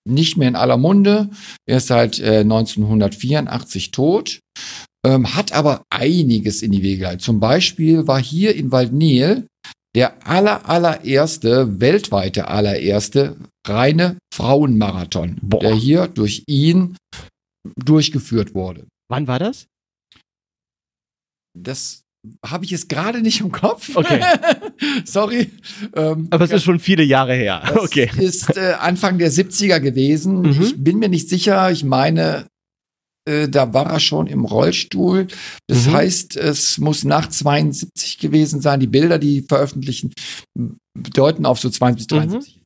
nicht 0.08 0.38
mehr 0.38 0.48
in 0.48 0.56
aller 0.56 0.78
Munde. 0.78 1.30
Er 1.68 1.78
ist 1.78 1.88
seit 1.88 2.20
äh, 2.20 2.40
1984 2.40 3.92
tot, 3.92 4.40
ähm, 5.06 5.36
hat 5.36 5.52
aber 5.52 5.84
einiges 5.90 6.62
in 6.62 6.72
die 6.72 6.84
Wege 6.84 7.00
geleitet. 7.00 7.22
Zum 7.22 7.40
Beispiel 7.40 8.08
war 8.08 8.22
hier 8.22 8.56
in 8.56 8.72
Waldnil 8.72 9.48
der 9.96 10.28
aller, 10.28 10.70
allererste, 10.70 11.80
weltweite 11.80 12.48
allererste 12.48 13.38
reine 13.68 14.18
Frauenmarathon, 14.34 15.38
Boah. 15.42 15.60
der 15.60 15.76
hier 15.76 16.08
durch 16.08 16.44
ihn 16.48 16.96
durchgeführt 17.76 18.54
wurde. 18.54 18.88
Wann 19.10 19.28
war 19.28 19.40
das? 19.40 19.68
Das 21.58 22.04
habe 22.46 22.66
ich 22.66 22.74
es 22.74 22.88
gerade 22.88 23.22
nicht 23.22 23.40
im 23.42 23.52
Kopf. 23.52 23.96
Okay. 23.96 24.22
Sorry. 25.06 25.52
Ähm, 25.96 26.28
Aber 26.30 26.44
es 26.44 26.52
ist 26.52 26.64
schon 26.64 26.80
viele 26.80 27.04
Jahre 27.04 27.34
her. 27.34 27.64
Das 27.66 27.78
okay. 27.84 28.10
ist 28.18 28.58
äh, 28.58 28.74
Anfang 28.80 29.18
der 29.18 29.32
70er 29.32 29.80
gewesen. 29.80 30.42
Mhm. 30.42 30.62
Ich 30.62 30.84
bin 30.84 31.00
mir 31.00 31.10
nicht 31.10 31.30
sicher. 31.30 31.72
Ich 31.72 31.84
meine, 31.84 32.48
äh, 33.26 33.48
da 33.48 33.74
war 33.74 33.86
er 33.86 34.00
schon 34.00 34.28
im 34.28 34.46
Rollstuhl. 34.46 35.28
Das 35.68 35.88
mhm. 35.88 35.94
heißt, 35.94 36.36
es 36.36 36.78
muss 36.78 37.04
nach 37.04 37.30
72 37.30 38.18
gewesen 38.18 38.62
sein. 38.62 38.80
Die 38.80 38.88
Bilder, 38.88 39.18
die 39.18 39.42
veröffentlichen, 39.42 40.14
deuten 40.96 41.46
auf 41.46 41.60
so 41.60 41.70
72, 41.70 42.08
73. 42.08 42.56
Mhm. 42.56 42.60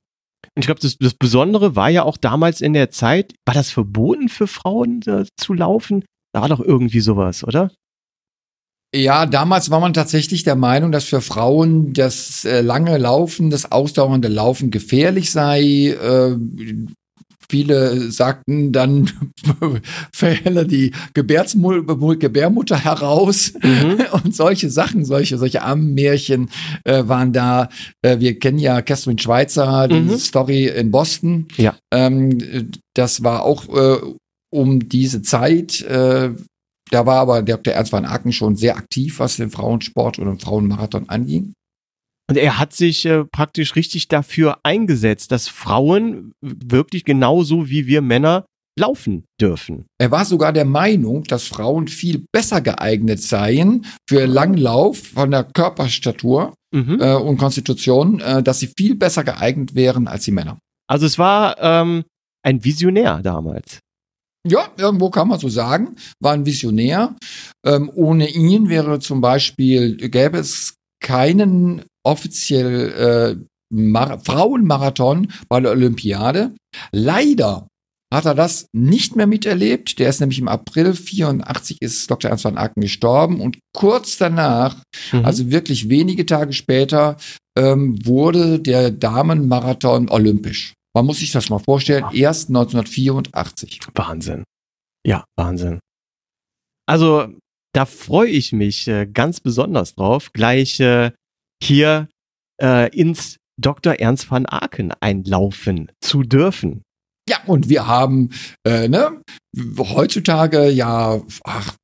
Ich 0.55 0.65
glaube, 0.65 0.81
das, 0.81 0.97
das, 0.97 1.15
Besondere 1.15 1.75
war 1.75 1.89
ja 1.89 2.03
auch 2.03 2.17
damals 2.17 2.61
in 2.61 2.73
der 2.73 2.91
Zeit, 2.91 3.33
war 3.45 3.55
das 3.55 3.71
verboten 3.71 4.29
für 4.29 4.45
Frauen 4.45 5.01
äh, 5.07 5.25
zu 5.35 5.53
laufen? 5.53 6.05
Da 6.31 6.41
war 6.41 6.49
doch 6.49 6.59
irgendwie 6.59 6.99
sowas, 6.99 7.43
oder? 7.43 7.71
Ja, 8.95 9.25
damals 9.25 9.71
war 9.71 9.79
man 9.79 9.93
tatsächlich 9.93 10.43
der 10.43 10.55
Meinung, 10.55 10.91
dass 10.91 11.05
für 11.05 11.21
Frauen 11.21 11.93
das 11.93 12.45
äh, 12.45 12.61
lange 12.61 12.97
Laufen, 12.97 13.49
das 13.49 13.71
ausdauernde 13.71 14.27
Laufen 14.27 14.69
gefährlich 14.69 15.31
sei. 15.31 15.97
Äh, 15.99 16.35
Viele 17.49 18.09
sagten 18.09 18.71
dann, 18.71 19.11
verhelle 20.11 20.65
die 20.65 20.91
Gebärmutter 21.13 22.83
heraus 22.83 23.53
mhm. 23.61 23.97
und 24.23 24.35
solche 24.35 24.71
Sachen, 24.71 25.05
solche, 25.05 25.37
solche 25.37 25.61
Ammenmärchen 25.61 26.49
äh, 26.83 27.03
waren 27.05 27.31
da. 27.31 27.69
Äh, 28.01 28.19
wir 28.19 28.39
kennen 28.39 28.57
ja 28.57 28.81
Catherine 28.81 29.19
Schweizer, 29.19 29.87
die 29.87 29.99
mhm. 29.99 30.17
Story 30.17 30.67
in 30.67 30.89
Boston. 30.89 31.47
Ja. 31.57 31.75
Ähm, 31.93 32.71
das 32.95 33.23
war 33.23 33.43
auch 33.43 33.67
äh, 33.69 33.97
um 34.49 34.89
diese 34.89 35.21
Zeit. 35.21 35.81
Äh, 35.81 36.31
da 36.91 37.05
war 37.05 37.19
aber 37.19 37.41
der 37.41 37.57
Dr. 37.57 37.73
Ernst 37.73 37.91
van 37.91 38.05
Aken 38.05 38.31
schon 38.31 38.55
sehr 38.55 38.77
aktiv, 38.77 39.19
was 39.19 39.37
den 39.37 39.49
Frauensport 39.49 40.19
und 40.19 40.27
den 40.27 40.39
Frauenmarathon 40.39 41.09
anging. 41.09 41.53
Und 42.29 42.37
er 42.37 42.57
hat 42.57 42.73
sich 42.73 43.05
äh, 43.05 43.25
praktisch 43.25 43.75
richtig 43.75 44.07
dafür 44.07 44.59
eingesetzt, 44.63 45.31
dass 45.31 45.47
Frauen 45.47 46.33
wirklich 46.41 47.03
genauso 47.03 47.69
wie 47.69 47.85
wir 47.85 48.01
Männer 48.01 48.45
laufen 48.79 49.25
dürfen. 49.39 49.85
Er 49.99 50.11
war 50.11 50.25
sogar 50.25 50.51
der 50.53 50.65
Meinung, 50.65 51.23
dass 51.25 51.47
Frauen 51.47 51.87
viel 51.87 52.25
besser 52.31 52.61
geeignet 52.61 53.21
seien 53.21 53.85
für 54.09 54.25
Langlauf 54.25 54.97
von 54.99 55.31
der 55.31 55.43
Körperstatur 55.43 56.53
mhm. 56.73 56.99
äh, 56.99 57.13
und 57.13 57.37
Konstitution, 57.37 58.19
äh, 58.19 58.41
dass 58.41 58.59
sie 58.59 58.71
viel 58.75 58.95
besser 58.95 59.23
geeignet 59.23 59.75
wären 59.75 60.07
als 60.07 60.25
die 60.25 60.31
Männer. 60.31 60.57
Also 60.87 61.05
es 61.05 61.19
war 61.19 61.57
ähm, 61.59 62.03
ein 62.43 62.63
Visionär 62.63 63.21
damals. 63.21 63.79
Ja, 64.45 64.69
irgendwo 64.77 65.09
kann 65.09 65.29
man 65.29 65.39
so 65.39 65.47
sagen, 65.47 65.95
war 66.19 66.33
ein 66.33 66.45
Visionär. 66.45 67.15
Ähm, 67.65 67.89
ohne 67.93 68.29
ihn 68.29 68.69
wäre 68.69 68.99
zum 68.99 69.21
Beispiel, 69.21 69.95
gäbe 69.95 70.37
es 70.37 70.75
keinen 71.01 71.83
offiziell 72.05 73.39
äh, 73.39 74.17
Frauenmarathon 74.23 75.31
bei 75.47 75.59
der 75.59 75.71
Olympiade. 75.71 76.53
Leider 76.91 77.67
hat 78.13 78.25
er 78.25 78.35
das 78.35 78.67
nicht 78.73 79.15
mehr 79.15 79.25
miterlebt. 79.25 79.97
Der 79.97 80.09
ist 80.09 80.19
nämlich 80.19 80.39
im 80.39 80.47
April 80.47 80.93
84 80.93 81.77
ist 81.81 82.11
Dr. 82.11 82.29
Ernst 82.29 82.45
van 82.45 82.57
Aken 82.57 82.81
gestorben 82.81 83.41
und 83.41 83.57
kurz 83.75 84.17
danach, 84.17 84.77
mhm. 85.11 85.25
also 85.25 85.49
wirklich 85.49 85.89
wenige 85.89 86.25
Tage 86.25 86.53
später, 86.53 87.17
ähm, 87.57 87.97
wurde 88.05 88.59
der 88.59 88.91
Damenmarathon 88.91 90.09
olympisch. 90.09 90.73
Man 90.95 91.05
muss 91.05 91.19
sich 91.19 91.31
das 91.31 91.49
mal 91.49 91.59
vorstellen, 91.59 92.05
erst 92.13 92.49
1984. 92.49 93.79
Wahnsinn. 93.95 94.43
Ja, 95.05 95.25
Wahnsinn. 95.35 95.79
Also, 96.85 97.27
da 97.73 97.85
freue 97.85 98.29
ich 98.29 98.51
mich 98.51 98.87
äh, 98.87 99.07
ganz 99.07 99.39
besonders 99.39 99.95
drauf, 99.95 100.31
gleich 100.33 100.79
äh, 100.79 101.11
hier 101.61 102.09
äh, 102.61 102.95
ins 102.95 103.37
Dr. 103.59 103.93
Ernst 103.93 104.29
van 104.29 104.45
Aken 104.45 104.93
einlaufen 104.99 105.91
zu 106.01 106.23
dürfen. 106.23 106.83
Ja, 107.27 107.37
und 107.45 107.69
wir 107.69 107.87
haben 107.87 108.31
äh, 108.65 108.87
ne, 108.87 109.21
heutzutage 109.77 110.69
ja 110.69 111.21
ach, 111.43 111.75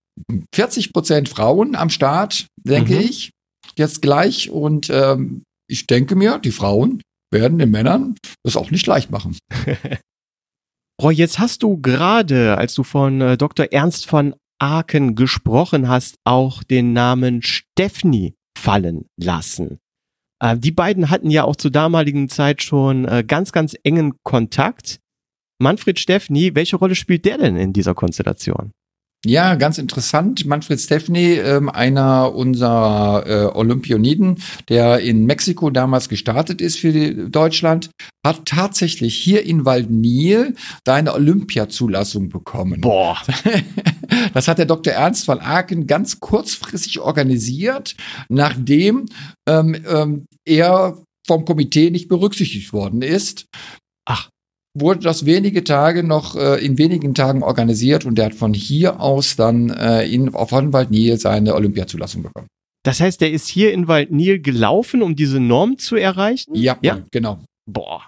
40 0.53 0.93
Prozent 0.93 1.29
Frauen 1.29 1.75
am 1.75 1.89
Start, 1.89 2.47
denke 2.63 2.95
mhm. 2.95 3.01
ich, 3.01 3.31
jetzt 3.75 4.01
gleich. 4.01 4.49
Und 4.49 4.89
ähm, 4.89 5.43
ich 5.67 5.87
denke 5.87 6.15
mir, 6.15 6.39
die 6.39 6.51
Frauen 6.51 7.01
werden 7.31 7.59
den 7.59 7.71
Männern 7.71 8.15
das 8.43 8.57
auch 8.57 8.71
nicht 8.71 8.87
leicht 8.87 9.11
machen. 9.11 9.37
Roy, 11.01 11.13
jetzt 11.13 11.39
hast 11.39 11.63
du 11.63 11.79
gerade, 11.79 12.57
als 12.57 12.73
du 12.73 12.83
von 12.83 13.21
äh, 13.21 13.37
Dr. 13.37 13.67
Ernst 13.71 14.05
von 14.05 14.35
Aken 14.59 15.15
gesprochen 15.15 15.87
hast, 15.87 16.15
auch 16.25 16.63
den 16.63 16.91
Namen 16.91 17.41
Stephanie 17.41 18.35
fallen 18.57 19.05
lassen. 19.17 19.79
Äh, 20.41 20.57
die 20.57 20.71
beiden 20.71 21.09
hatten 21.09 21.29
ja 21.29 21.45
auch 21.45 21.55
zur 21.55 21.71
damaligen 21.71 22.27
Zeit 22.27 22.61
schon 22.61 23.05
äh, 23.05 23.23
ganz, 23.25 23.51
ganz 23.51 23.75
engen 23.83 24.15
Kontakt. 24.23 24.99
Manfred 25.61 25.99
Steffni, 25.99 26.55
welche 26.55 26.77
Rolle 26.77 26.95
spielt 26.95 27.25
der 27.25 27.37
denn 27.37 27.55
in 27.55 27.73
dieser 27.73 27.95
Konstellation? 27.95 28.71
Ja, 29.25 29.55
ganz 29.55 29.77
interessant. 29.77 30.45
Manfred 30.45 30.79
Steffni, 30.79 31.33
ähm, 31.33 31.67
einer 31.67 32.33
unserer 32.33 33.25
äh, 33.27 33.57
Olympioniden, 33.57 34.41
der 34.69 34.99
in 34.99 35.25
Mexiko 35.25 35.69
damals 35.71 36.07
gestartet 36.07 36.61
ist 36.61 36.79
für 36.79 36.93
die, 36.93 37.29
Deutschland, 37.29 37.89
hat 38.25 38.45
tatsächlich 38.45 39.15
hier 39.15 39.45
in 39.45 39.65
Waldnil 39.65 40.55
seine 40.85 41.13
Olympiazulassung 41.13 42.29
bekommen. 42.29 42.81
Boah. 42.81 43.17
Das 44.33 44.47
hat 44.47 44.57
der 44.57 44.65
Dr. 44.65 44.93
Ernst 44.93 45.25
von 45.25 45.39
Aken 45.39 45.85
ganz 45.85 46.19
kurzfristig 46.19 46.99
organisiert, 46.99 47.95
nachdem 48.27 49.05
ähm, 49.47 49.75
ähm, 49.87 50.25
er 50.45 50.97
vom 51.27 51.45
Komitee 51.45 51.91
nicht 51.91 52.07
berücksichtigt 52.07 52.73
worden 52.73 53.03
ist. 53.03 53.45
Ach, 54.05 54.29
wurde 54.73 55.01
das 55.01 55.25
wenige 55.25 55.63
Tage 55.63 56.03
noch 56.03 56.35
äh, 56.35 56.63
in 56.63 56.77
wenigen 56.77 57.13
Tagen 57.13 57.43
organisiert 57.43 58.05
und 58.05 58.15
der 58.15 58.25
hat 58.25 58.35
von 58.35 58.53
hier 58.53 58.99
aus 58.99 59.35
dann 59.35 59.69
äh, 59.69 60.05
in, 60.05 60.33
auf 60.33 60.51
Waldnil 60.51 61.19
seine 61.19 61.55
Olympiazulassung 61.55 62.23
bekommen. 62.23 62.47
Das 62.83 63.01
heißt, 63.01 63.19
der 63.21 63.31
ist 63.31 63.47
hier 63.47 63.73
in 63.73 63.87
Waldnil 63.87 64.41
gelaufen, 64.41 65.01
um 65.01 65.15
diese 65.15 65.39
Norm 65.39 65.77
zu 65.77 65.95
erreichen? 65.95 66.55
Ja, 66.55 66.77
ja? 66.81 67.03
genau. 67.11 67.43
Boah. 67.69 68.07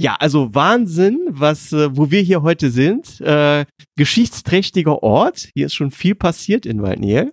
Ja, 0.00 0.16
also 0.16 0.54
Wahnsinn, 0.54 1.20
was, 1.28 1.72
äh, 1.72 1.96
wo 1.96 2.10
wir 2.10 2.20
hier 2.20 2.42
heute 2.42 2.70
sind. 2.70 3.20
Äh, 3.20 3.64
geschichtsträchtiger 3.96 5.02
Ort. 5.02 5.50
Hier 5.54 5.66
ist 5.66 5.74
schon 5.74 5.90
viel 5.90 6.14
passiert 6.14 6.66
in 6.66 6.82
Waldnil. 6.82 7.32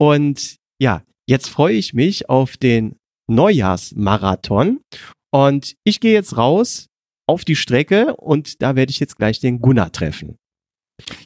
Und 0.00 0.56
ja, 0.80 1.02
jetzt 1.28 1.48
freue 1.48 1.74
ich 1.74 1.94
mich 1.94 2.28
auf 2.28 2.56
den 2.56 2.96
Neujahrsmarathon. 3.28 4.80
Und 5.30 5.74
ich 5.84 6.00
gehe 6.00 6.14
jetzt 6.14 6.36
raus 6.36 6.86
auf 7.28 7.44
die 7.44 7.56
Strecke 7.56 8.16
und 8.16 8.62
da 8.62 8.74
werde 8.74 8.90
ich 8.90 8.98
jetzt 8.98 9.16
gleich 9.16 9.38
den 9.38 9.60
Gunnar 9.60 9.92
treffen. 9.92 10.36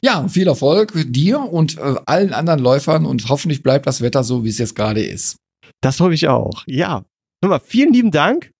Ja, 0.03 0.27
viel 0.27 0.47
Erfolg 0.47 0.93
dir 1.07 1.39
und 1.39 1.77
äh, 1.77 1.95
allen 2.05 2.33
anderen 2.33 2.59
Läufern 2.59 3.05
und 3.05 3.29
hoffentlich 3.29 3.63
bleibt 3.63 3.87
das 3.87 4.01
Wetter 4.01 4.23
so, 4.23 4.43
wie 4.43 4.49
es 4.49 4.59
jetzt 4.59 4.75
gerade 4.75 5.01
ist. 5.01 5.37
Das 5.81 5.99
hoffe 5.99 6.13
ich 6.13 6.27
auch. 6.27 6.63
Ja. 6.67 7.03
Nochmal 7.41 7.59
vielen 7.59 7.93
lieben 7.93 8.11
Dank. 8.11 8.51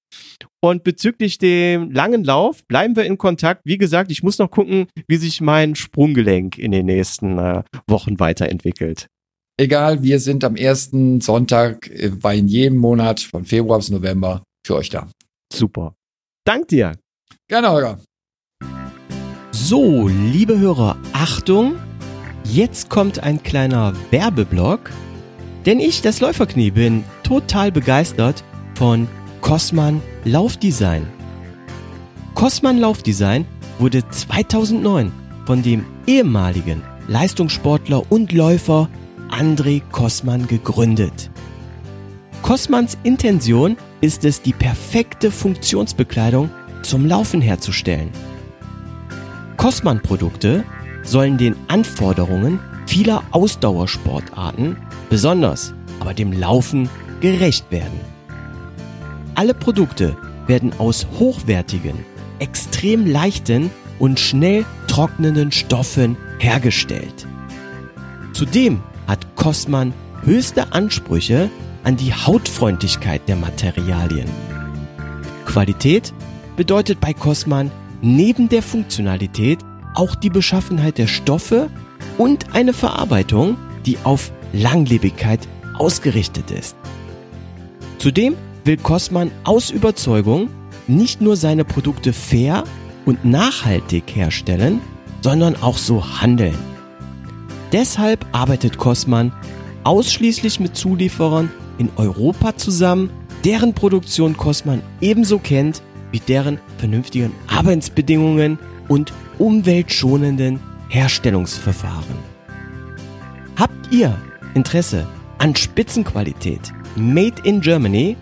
Und 0.61 0.83
bezüglich 0.83 1.37
dem 1.37 1.91
langen 1.91 2.23
Lauf 2.23 2.65
bleiben 2.67 2.95
wir 2.95 3.03
in 3.03 3.17
Kontakt. 3.17 3.61
Wie 3.65 3.77
gesagt, 3.77 4.11
ich 4.11 4.23
muss 4.23 4.39
noch 4.39 4.49
gucken, 4.49 4.87
wie 5.07 5.17
sich 5.17 5.41
mein 5.41 5.75
Sprunggelenk 5.75 6.57
in 6.57 6.71
den 6.71 6.85
nächsten 6.85 7.37
äh, 7.37 7.63
Wochen 7.87 8.19
weiterentwickelt. 8.19 9.07
Egal, 9.59 10.01
wir 10.03 10.19
sind 10.19 10.43
am 10.43 10.55
ersten 10.55 11.21
Sonntag 11.21 11.89
äh, 11.89 12.09
bei 12.09 12.37
in 12.37 12.47
jedem 12.47 12.77
Monat 12.77 13.19
von 13.19 13.45
Februar 13.45 13.79
bis 13.79 13.89
November 13.89 14.43
für 14.65 14.75
euch 14.75 14.89
da. 14.89 15.09
Super. 15.51 15.95
Dank 16.45 16.69
dir. 16.69 16.93
Gerne, 17.53 17.69
Holger. 17.69 17.99
So, 19.51 20.07
liebe 20.07 20.57
Hörer, 20.57 20.97
Achtung! 21.13 21.75
Jetzt 22.45 22.89
kommt 22.89 23.21
ein 23.21 23.43
kleiner 23.43 23.93
Werbeblock. 24.09 24.89
Denn 25.63 25.79
ich, 25.79 26.01
das 26.01 26.19
Läuferknie, 26.19 26.71
bin 26.71 27.03
total 27.21 27.71
begeistert 27.71 28.43
von 28.73 29.07
Cosman 29.41 30.01
Laufdesign. 30.23 31.07
Cosman 32.33 32.79
Laufdesign 32.79 33.45
wurde 33.77 34.01
2009 34.09 35.11
von 35.45 35.61
dem 35.61 35.85
ehemaligen 36.07 36.81
Leistungssportler 37.07 38.11
und 38.11 38.31
Läufer 38.31 38.89
André 39.29 39.83
Kosman 39.91 40.47
gegründet. 40.47 41.29
Kosmans 42.41 42.97
Intention 43.03 43.77
ist 44.01 44.25
es, 44.25 44.41
die 44.41 44.53
perfekte 44.53 45.29
Funktionsbekleidung 45.29 46.49
zum 46.83 47.05
Laufen 47.05 47.41
herzustellen. 47.41 48.09
Kosman-Produkte 49.57 50.63
sollen 51.03 51.37
den 51.37 51.55
Anforderungen 51.67 52.59
vieler 52.85 53.23
Ausdauersportarten, 53.31 54.77
besonders 55.09 55.73
aber 55.99 56.13
dem 56.13 56.33
Laufen, 56.33 56.89
gerecht 57.21 57.71
werden. 57.71 57.99
Alle 59.35 59.53
Produkte 59.53 60.17
werden 60.47 60.73
aus 60.77 61.07
hochwertigen, 61.17 62.05
extrem 62.39 63.07
leichten 63.07 63.71
und 63.99 64.19
schnell 64.19 64.65
trocknenden 64.87 65.51
Stoffen 65.51 66.17
hergestellt. 66.39 67.25
Zudem 68.33 68.81
hat 69.07 69.35
Cosman 69.35 69.93
höchste 70.23 70.73
Ansprüche 70.73 71.49
an 71.83 71.97
die 71.97 72.13
Hautfreundlichkeit 72.13 73.21
der 73.27 73.35
Materialien. 73.35 74.29
Qualität 75.45 76.13
bedeutet 76.55 76.99
bei 76.99 77.13
Cosman 77.13 77.71
neben 78.01 78.49
der 78.49 78.61
Funktionalität 78.61 79.59
auch 79.95 80.15
die 80.15 80.29
Beschaffenheit 80.29 80.97
der 80.97 81.07
Stoffe 81.07 81.69
und 82.17 82.53
eine 82.55 82.73
Verarbeitung, 82.73 83.57
die 83.85 83.97
auf 84.03 84.31
Langlebigkeit 84.53 85.39
ausgerichtet 85.77 86.51
ist. 86.51 86.75
Zudem 87.97 88.35
will 88.65 88.77
Cosman 88.77 89.31
aus 89.43 89.69
Überzeugung 89.69 90.49
nicht 90.87 91.21
nur 91.21 91.35
seine 91.35 91.65
Produkte 91.65 92.13
fair 92.13 92.63
und 93.05 93.25
nachhaltig 93.25 94.03
herstellen, 94.15 94.81
sondern 95.21 95.55
auch 95.61 95.77
so 95.77 96.21
handeln. 96.21 96.57
Deshalb 97.71 98.25
arbeitet 98.31 98.77
Cosman 98.77 99.31
ausschließlich 99.83 100.59
mit 100.59 100.75
Zulieferern 100.75 101.51
in 101.77 101.89
Europa 101.95 102.55
zusammen, 102.55 103.09
deren 103.43 103.73
Produktion 103.73 104.37
Cosman 104.37 104.81
ebenso 105.01 105.39
kennt 105.39 105.81
wie 106.13 106.21
deren 106.21 106.59
vernünftigen 106.77 107.33
Arbeitsbedingungen 107.47 108.57
und 108.87 109.11
umweltschonenden 109.39 110.61
Herstellungsverfahren. 110.87 112.15
Habt 113.57 113.91
ihr 113.91 114.15
Interesse 114.53 115.05
an 115.39 115.55
Spitzenqualität 115.55 116.71
Made 116.95 117.41
in 117.43 117.61
Germany? 117.61 118.15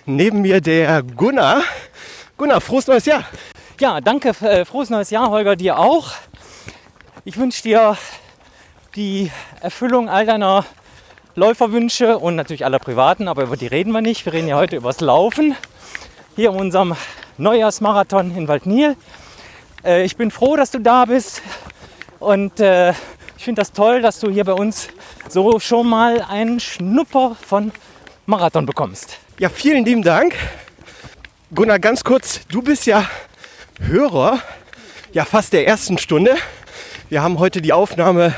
Neben 0.06 0.42
mir 0.42 0.62
der 0.62 1.04
Gunnar. 1.04 1.62
Gunnar, 2.38 2.62
frohes 2.62 2.88
neues 2.88 3.06
Jahr. 3.06 3.26
Ja, 3.82 4.00
danke, 4.00 4.30
äh, 4.30 4.64
frohes 4.64 4.90
neues 4.90 5.10
Jahr, 5.10 5.30
Holger, 5.30 5.58
dir 5.58 5.78
auch. 5.78 6.14
Ich 7.26 7.36
wünsche 7.36 7.64
dir 7.64 7.98
die 8.96 9.30
Erfüllung 9.60 10.08
all 10.08 10.26
deiner 10.26 10.64
Läuferwünsche 11.36 12.18
und 12.18 12.38
natürlich 12.38 12.64
aller 12.64 12.80
privaten, 12.80 13.28
aber 13.28 13.44
über 13.44 13.58
die 13.58 13.68
reden 13.68 13.92
wir 13.92 14.02
nicht. 14.02 14.24
Wir 14.24 14.32
reden 14.32 14.48
ja 14.48 14.56
heute 14.56 14.78
übers 14.78 15.02
Laufen. 15.02 15.54
Hier 16.38 16.52
in 16.52 16.56
unserem 16.56 16.96
Neujahrsmarathon 17.38 18.34
in 18.38 18.48
Waldnil. 18.48 18.96
Äh, 19.84 20.04
ich 20.04 20.16
bin 20.16 20.32
froh, 20.32 20.56
dass 20.56 20.72
du 20.72 20.80
da 20.80 21.06
bist 21.06 21.42
und 22.20 22.60
äh, 22.60 22.92
ich 23.38 23.46
finde 23.46 23.62
das 23.62 23.72
toll, 23.72 24.02
dass 24.02 24.20
du 24.20 24.30
hier 24.30 24.44
bei 24.44 24.54
uns 24.54 24.90
so 25.30 25.60
schon 25.60 25.90
mal 25.90 26.22
einen 26.22 26.60
Schnupper 26.60 27.36
von 27.48 27.72
Marathon 28.26 28.66
bekommst. 28.66 29.18
Ja, 29.40 29.50
vielen 29.50 29.84
lieben 29.84 30.04
Dank. 30.04 30.36
Gunnar, 31.54 31.80
ganz 31.80 32.04
kurz, 32.04 32.42
du 32.48 32.62
bist 32.62 32.86
ja 32.86 33.10
Hörer, 33.80 34.40
ja 35.12 35.26
fast 35.26 35.54
der 35.54 35.68
ersten 35.68 35.98
Stunde. 35.98 36.36
Wir 37.10 37.24
haben 37.24 37.40
heute 37.40 37.62
die 37.62 37.74
Aufnahme 37.74 38.36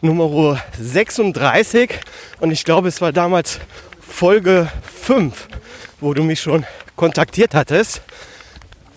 Nummer 0.00 0.60
36 0.80 2.00
und 2.40 2.50
ich 2.50 2.64
glaube, 2.64 2.88
es 2.88 3.00
war 3.00 3.12
damals 3.12 3.60
Folge 4.00 4.68
5, 5.04 5.48
wo 6.00 6.12
du 6.12 6.24
mich 6.24 6.40
schon 6.40 6.66
kontaktiert 6.96 7.54
hattest. 7.54 8.02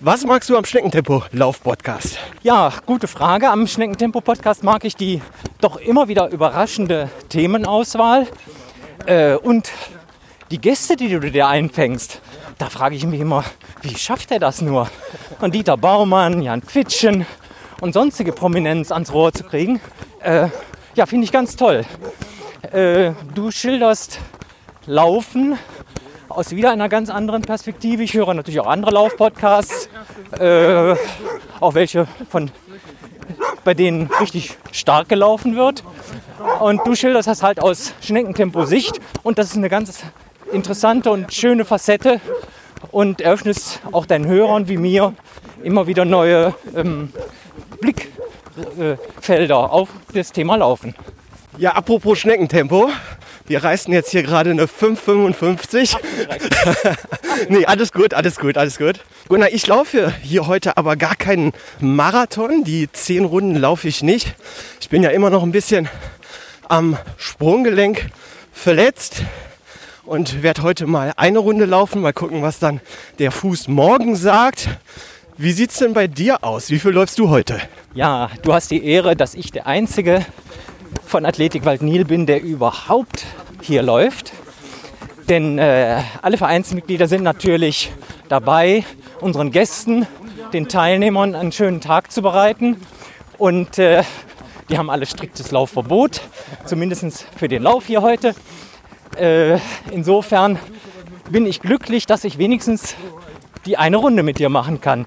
Was 0.00 0.26
magst 0.26 0.50
du 0.50 0.58
am 0.58 0.64
Schneckentempo-Lauf-Podcast? 0.66 2.18
Ja, 2.42 2.70
gute 2.84 3.08
Frage. 3.08 3.48
Am 3.48 3.66
Schneckentempo-Podcast 3.66 4.62
mag 4.62 4.84
ich 4.84 4.94
die 4.94 5.22
doch 5.62 5.76
immer 5.76 6.06
wieder 6.06 6.28
überraschende 6.28 7.08
Themenauswahl 7.30 8.26
äh, 9.06 9.36
und 9.36 9.70
die 10.50 10.60
Gäste, 10.60 10.96
die 10.96 11.08
du 11.08 11.18
dir 11.18 11.48
einfängst. 11.48 12.20
Da 12.58 12.68
frage 12.68 12.94
ich 12.94 13.06
mich 13.06 13.20
immer, 13.20 13.42
wie 13.80 13.96
schafft 13.96 14.30
er 14.32 14.38
das 14.38 14.60
nur? 14.60 14.90
Und 15.40 15.54
Dieter 15.54 15.78
Baumann, 15.78 16.42
Jan 16.42 16.60
Fitschen 16.60 17.24
und 17.80 17.94
sonstige 17.94 18.32
Prominenz 18.32 18.92
ans 18.92 19.14
Rohr 19.14 19.32
zu 19.32 19.44
kriegen, 19.44 19.80
äh, 20.20 20.48
ja, 20.94 21.06
finde 21.06 21.24
ich 21.24 21.32
ganz 21.32 21.56
toll. 21.56 21.86
Äh, 22.70 23.12
du 23.34 23.50
schilderst 23.50 24.18
Laufen 24.84 25.58
aus 26.36 26.50
wieder 26.50 26.70
einer 26.70 26.90
ganz 26.90 27.08
anderen 27.08 27.42
Perspektive. 27.42 28.02
Ich 28.02 28.12
höre 28.12 28.34
natürlich 28.34 28.60
auch 28.60 28.66
andere 28.66 28.90
Laufpodcasts, 28.90 29.88
äh, 30.38 30.94
auch 31.60 31.74
welche 31.74 32.06
von 32.28 32.50
bei 33.64 33.72
denen 33.72 34.10
richtig 34.20 34.56
stark 34.70 35.08
gelaufen 35.08 35.56
wird. 35.56 35.82
Und 36.60 36.86
du 36.86 36.94
schilderst 36.94 37.26
das 37.26 37.42
halt 37.42 37.58
aus 37.58 37.94
Schneckentempo-Sicht 38.02 39.00
und 39.22 39.38
das 39.38 39.46
ist 39.48 39.56
eine 39.56 39.70
ganz 39.70 40.04
interessante 40.52 41.10
und 41.10 41.32
schöne 41.32 41.64
Facette 41.64 42.20
und 42.92 43.22
eröffnest 43.22 43.80
auch 43.90 44.04
deinen 44.04 44.26
Hörern 44.26 44.68
wie 44.68 44.76
mir 44.76 45.14
immer 45.62 45.86
wieder 45.86 46.04
neue 46.04 46.54
ähm, 46.76 47.12
Blickfelder 47.80 49.72
auf 49.72 49.88
das 50.12 50.32
Thema 50.32 50.56
Laufen. 50.56 50.94
Ja, 51.56 51.72
apropos 51.72 52.18
Schneckentempo. 52.18 52.90
Wir 53.48 53.62
reißen 53.62 53.92
jetzt 53.92 54.10
hier 54.10 54.24
gerade 54.24 54.50
eine 54.50 54.66
5,55. 54.66 55.96
nee, 57.48 57.64
alles 57.64 57.92
gut, 57.92 58.12
alles 58.12 58.40
gut, 58.40 58.58
alles 58.58 58.76
gut. 58.76 59.00
Gunnar, 59.28 59.52
ich 59.52 59.66
laufe 59.68 60.12
hier 60.20 60.48
heute 60.48 60.76
aber 60.76 60.96
gar 60.96 61.14
keinen 61.14 61.52
Marathon. 61.78 62.64
Die 62.64 62.90
10 62.90 63.24
Runden 63.24 63.54
laufe 63.54 63.86
ich 63.86 64.02
nicht. 64.02 64.34
Ich 64.80 64.88
bin 64.88 65.04
ja 65.04 65.10
immer 65.10 65.30
noch 65.30 65.44
ein 65.44 65.52
bisschen 65.52 65.88
am 66.68 66.98
Sprunggelenk 67.18 68.06
verletzt 68.52 69.22
und 70.04 70.42
werde 70.42 70.62
heute 70.62 70.88
mal 70.88 71.12
eine 71.16 71.38
Runde 71.38 71.66
laufen. 71.66 72.02
Mal 72.02 72.12
gucken, 72.12 72.42
was 72.42 72.58
dann 72.58 72.80
der 73.20 73.30
Fuß 73.30 73.68
morgen 73.68 74.16
sagt. 74.16 74.68
Wie 75.36 75.52
sieht 75.52 75.70
es 75.70 75.76
denn 75.76 75.92
bei 75.92 76.08
dir 76.08 76.42
aus? 76.42 76.70
Wie 76.70 76.80
viel 76.80 76.90
läufst 76.90 77.18
du 77.20 77.28
heute? 77.28 77.60
Ja, 77.94 78.28
du 78.42 78.52
hast 78.52 78.72
die 78.72 78.84
Ehre, 78.84 79.14
dass 79.14 79.34
ich 79.34 79.52
der 79.52 79.66
Einzige 79.66 80.26
von 81.04 81.26
Athletik 81.26 81.64
Waldnil 81.64 82.04
bin, 82.04 82.26
der 82.26 82.42
überhaupt 82.42 83.24
hier 83.62 83.82
läuft. 83.82 84.32
Denn 85.28 85.58
äh, 85.58 86.02
alle 86.22 86.36
Vereinsmitglieder 86.36 87.08
sind 87.08 87.22
natürlich 87.22 87.92
dabei, 88.28 88.84
unseren 89.20 89.50
Gästen, 89.50 90.06
den 90.52 90.68
Teilnehmern 90.68 91.34
einen 91.34 91.52
schönen 91.52 91.80
Tag 91.80 92.12
zu 92.12 92.22
bereiten. 92.22 92.76
Und 93.38 93.78
äh, 93.78 94.02
die 94.70 94.78
haben 94.78 94.90
alle 94.90 95.06
striktes 95.06 95.50
Laufverbot, 95.50 96.20
zumindest 96.64 97.26
für 97.36 97.48
den 97.48 97.62
Lauf 97.62 97.86
hier 97.86 98.02
heute. 98.02 98.34
Äh, 99.16 99.58
insofern 99.90 100.58
bin 101.30 101.46
ich 101.46 101.60
glücklich, 101.60 102.06
dass 102.06 102.24
ich 102.24 102.38
wenigstens 102.38 102.94
die 103.64 103.76
eine 103.76 103.96
Runde 103.96 104.22
mit 104.22 104.38
dir 104.38 104.48
machen 104.48 104.80
kann. 104.80 105.06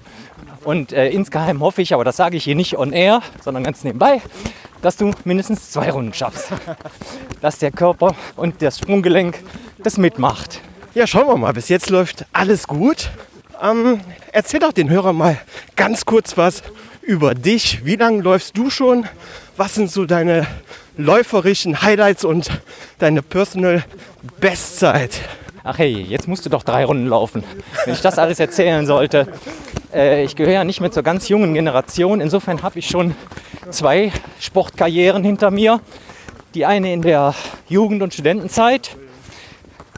Und 0.64 0.92
äh, 0.92 1.08
insgeheim 1.08 1.60
hoffe 1.60 1.82
ich, 1.82 1.94
aber 1.94 2.04
das 2.04 2.16
sage 2.16 2.36
ich 2.36 2.44
hier 2.44 2.54
nicht 2.54 2.76
on 2.76 2.92
air, 2.92 3.22
sondern 3.42 3.64
ganz 3.64 3.82
nebenbei, 3.82 4.20
dass 4.82 4.96
du 4.96 5.12
mindestens 5.24 5.70
zwei 5.70 5.90
Runden 5.90 6.12
schaffst. 6.12 6.48
dass 7.40 7.58
der 7.58 7.70
Körper 7.70 8.14
und 8.36 8.60
das 8.60 8.78
Sprunggelenk 8.78 9.38
das 9.78 9.96
mitmacht. 9.96 10.60
Ja, 10.94 11.06
schauen 11.06 11.28
wir 11.28 11.36
mal. 11.36 11.52
Bis 11.52 11.68
jetzt 11.68 11.88
läuft 11.88 12.26
alles 12.32 12.66
gut. 12.66 13.10
Ähm, 13.62 14.00
erzähl 14.32 14.60
doch 14.60 14.72
den 14.72 14.90
Hörern 14.90 15.16
mal 15.16 15.38
ganz 15.76 16.04
kurz 16.04 16.36
was 16.36 16.62
über 17.02 17.34
dich. 17.34 17.84
Wie 17.84 17.96
lange 17.96 18.22
läufst 18.22 18.56
du 18.56 18.70
schon? 18.70 19.06
Was 19.56 19.74
sind 19.74 19.90
so 19.90 20.04
deine 20.04 20.46
läuferischen 20.96 21.80
Highlights 21.82 22.24
und 22.24 22.50
deine 22.98 23.22
Personal 23.22 23.84
Bestzeit? 24.40 25.20
Ach 25.62 25.76
hey, 25.76 25.90
jetzt 25.90 26.26
musst 26.26 26.46
du 26.46 26.48
doch 26.48 26.62
drei 26.62 26.86
Runden 26.86 27.06
laufen, 27.06 27.44
wenn 27.84 27.92
ich 27.92 28.00
das 28.00 28.18
alles 28.18 28.40
erzählen 28.40 28.86
sollte. 28.86 29.28
Äh, 29.92 30.24
ich 30.24 30.34
gehöre 30.34 30.54
ja 30.54 30.64
nicht 30.64 30.80
mehr 30.80 30.90
zur 30.90 31.02
ganz 31.02 31.28
jungen 31.28 31.52
Generation. 31.52 32.22
Insofern 32.22 32.62
habe 32.62 32.78
ich 32.78 32.88
schon 32.88 33.14
zwei 33.68 34.10
Sportkarrieren 34.38 35.22
hinter 35.22 35.50
mir. 35.50 35.80
Die 36.54 36.64
eine 36.64 36.94
in 36.94 37.02
der 37.02 37.34
Jugend- 37.68 38.02
und 38.02 38.14
Studentenzeit, 38.14 38.96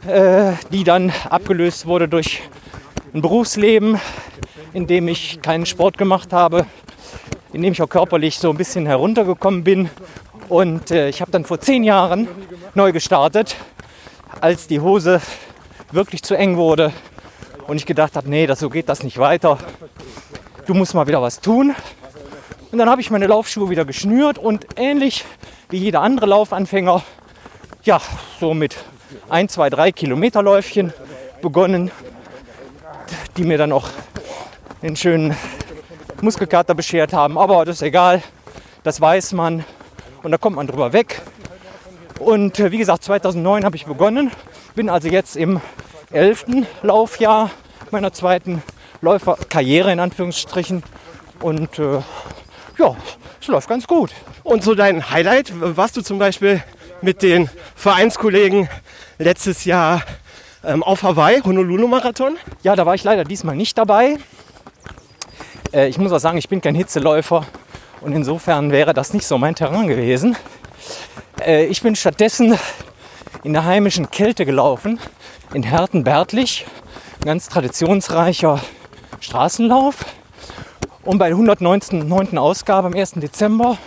äh, 0.05 0.51
die 0.73 0.83
dann 0.83 1.13
abgelöst 1.29 1.85
wurde 1.85 2.09
durch 2.09 2.41
ein 3.13 3.21
Berufsleben, 3.21 4.01
in 4.73 4.85
dem 4.85 5.07
ich 5.07 5.41
keinen 5.41 5.65
Sport 5.65 5.97
gemacht 5.97 6.33
habe, 6.33 6.65
in 7.53 7.61
dem 7.61 7.71
ich 7.71 7.81
auch 7.81 7.87
körperlich 7.87 8.37
so 8.37 8.49
ein 8.49 8.57
bisschen 8.57 8.85
heruntergekommen 8.85 9.63
bin. 9.63 9.89
Und 10.49 10.91
äh, 10.91 11.07
ich 11.07 11.21
habe 11.21 11.31
dann 11.31 11.45
vor 11.45 11.61
zehn 11.61 11.85
Jahren 11.85 12.27
neu 12.75 12.91
gestartet, 12.91 13.55
als 14.41 14.67
die 14.67 14.81
Hose 14.81 15.21
wirklich 15.93 16.23
zu 16.23 16.35
eng 16.35 16.57
wurde 16.57 16.91
und 17.67 17.77
ich 17.77 17.85
gedacht 17.85 18.15
habe, 18.15 18.29
nee, 18.29 18.47
das, 18.47 18.59
so 18.59 18.69
geht 18.69 18.89
das 18.89 19.03
nicht 19.03 19.17
weiter. 19.17 19.57
Du 20.65 20.73
musst 20.73 20.93
mal 20.93 21.07
wieder 21.07 21.21
was 21.21 21.39
tun. 21.39 21.75
Und 22.71 22.77
dann 22.77 22.89
habe 22.89 23.01
ich 23.01 23.11
meine 23.11 23.27
Laufschuhe 23.27 23.69
wieder 23.69 23.85
geschnürt 23.85 24.37
und 24.37 24.65
ähnlich 24.77 25.25
wie 25.69 25.77
jeder 25.77 26.01
andere 26.01 26.25
Laufanfänger, 26.25 27.03
ja, 27.83 28.01
so 28.39 28.53
mit 28.53 28.75
ein, 29.29 29.49
zwei, 29.49 29.69
drei 29.69 29.91
Kilometerläufchen 29.91 30.93
begonnen. 31.41 31.91
die 33.37 33.43
mir 33.43 33.57
dann 33.57 33.71
auch 33.71 33.89
den 34.81 34.95
schönen 34.95 35.35
Muskelkater 36.21 36.75
beschert 36.75 37.13
haben. 37.13 37.37
Aber 37.37 37.65
das 37.65 37.77
ist 37.77 37.81
egal, 37.81 38.21
das 38.83 39.01
weiß 39.01 39.33
man 39.33 39.63
und 40.21 40.31
da 40.31 40.37
kommt 40.37 40.55
man 40.55 40.67
drüber 40.67 40.93
weg. 40.93 41.21
Und 42.19 42.59
äh, 42.59 42.71
wie 42.71 42.77
gesagt, 42.77 43.03
2009 43.03 43.65
habe 43.65 43.75
ich 43.75 43.85
begonnen, 43.85 44.31
bin 44.75 44.89
also 44.89 45.07
jetzt 45.07 45.35
im 45.35 45.61
11. 46.13 46.45
Laufjahr 46.83 47.49
meiner 47.89 48.13
zweiten 48.13 48.61
Läuferkarriere 49.01 49.91
in 49.91 49.99
Anführungsstrichen. 49.99 50.83
Und 51.41 51.79
äh, 51.79 52.01
ja, 52.77 52.95
es 53.41 53.47
läuft 53.47 53.67
ganz 53.67 53.87
gut. 53.87 54.11
Und 54.43 54.63
so 54.63 54.75
dein 54.75 55.09
Highlight, 55.09 55.51
warst 55.55 55.97
du 55.97 56.01
zum 56.01 56.19
Beispiel 56.19 56.63
mit 57.01 57.21
den 57.23 57.49
Vereinskollegen 57.75 58.69
letztes 59.17 59.65
Jahr 59.65 60.03
ähm, 60.63 60.83
auf 60.83 61.03
Hawaii, 61.03 61.41
Honolulu-Marathon? 61.41 62.37
Ja, 62.61 62.75
da 62.75 62.85
war 62.85 62.93
ich 62.93 63.03
leider 63.03 63.23
diesmal 63.23 63.55
nicht 63.55 63.77
dabei. 63.77 64.17
Äh, 65.73 65.87
ich 65.87 65.97
muss 65.97 66.11
auch 66.11 66.19
sagen, 66.19 66.37
ich 66.37 66.47
bin 66.47 66.61
kein 66.61 66.75
Hitzeläufer 66.75 67.45
und 68.01 68.13
insofern 68.13 68.71
wäre 68.71 68.93
das 68.93 69.13
nicht 69.13 69.25
so 69.25 69.37
mein 69.39 69.55
Terrain 69.55 69.87
gewesen. 69.87 70.37
Äh, 71.43 71.65
ich 71.65 71.81
bin 71.81 71.95
stattdessen 71.95 72.57
in 73.43 73.53
der 73.53 73.65
heimischen 73.65 74.09
Kälte 74.11 74.45
gelaufen, 74.45 74.99
in 75.53 75.63
Herten-Bertlich, 75.63 76.65
ein 77.21 77.25
ganz 77.25 77.49
traditionsreicher 77.49 78.59
Straßenlauf. 79.19 80.05
Und 81.03 81.17
bei 81.17 81.29
der 81.29 81.37
109. 81.37 82.37
Ausgabe 82.37 82.87
am 82.87 82.93
1. 82.93 83.13
Dezember 83.13 83.77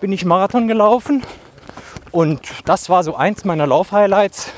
bin 0.00 0.12
ich 0.12 0.24
Marathon 0.24 0.68
gelaufen. 0.68 1.22
Und 2.10 2.40
das 2.64 2.88
war 2.88 3.02
so 3.02 3.16
eins 3.16 3.44
meiner 3.44 3.66
Laufhighlights. 3.66 4.52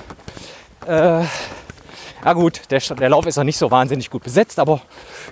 Äh, 0.87 1.23
ja 2.25 2.33
gut, 2.33 2.63
der, 2.71 2.81
der 2.81 3.09
Lauf 3.09 3.27
ist 3.27 3.37
ja 3.37 3.45
nicht 3.45 3.57
so 3.57 3.71
wahnsinnig 3.71 4.11
gut 4.11 4.25
besetzt, 4.25 4.59
aber 4.59 4.81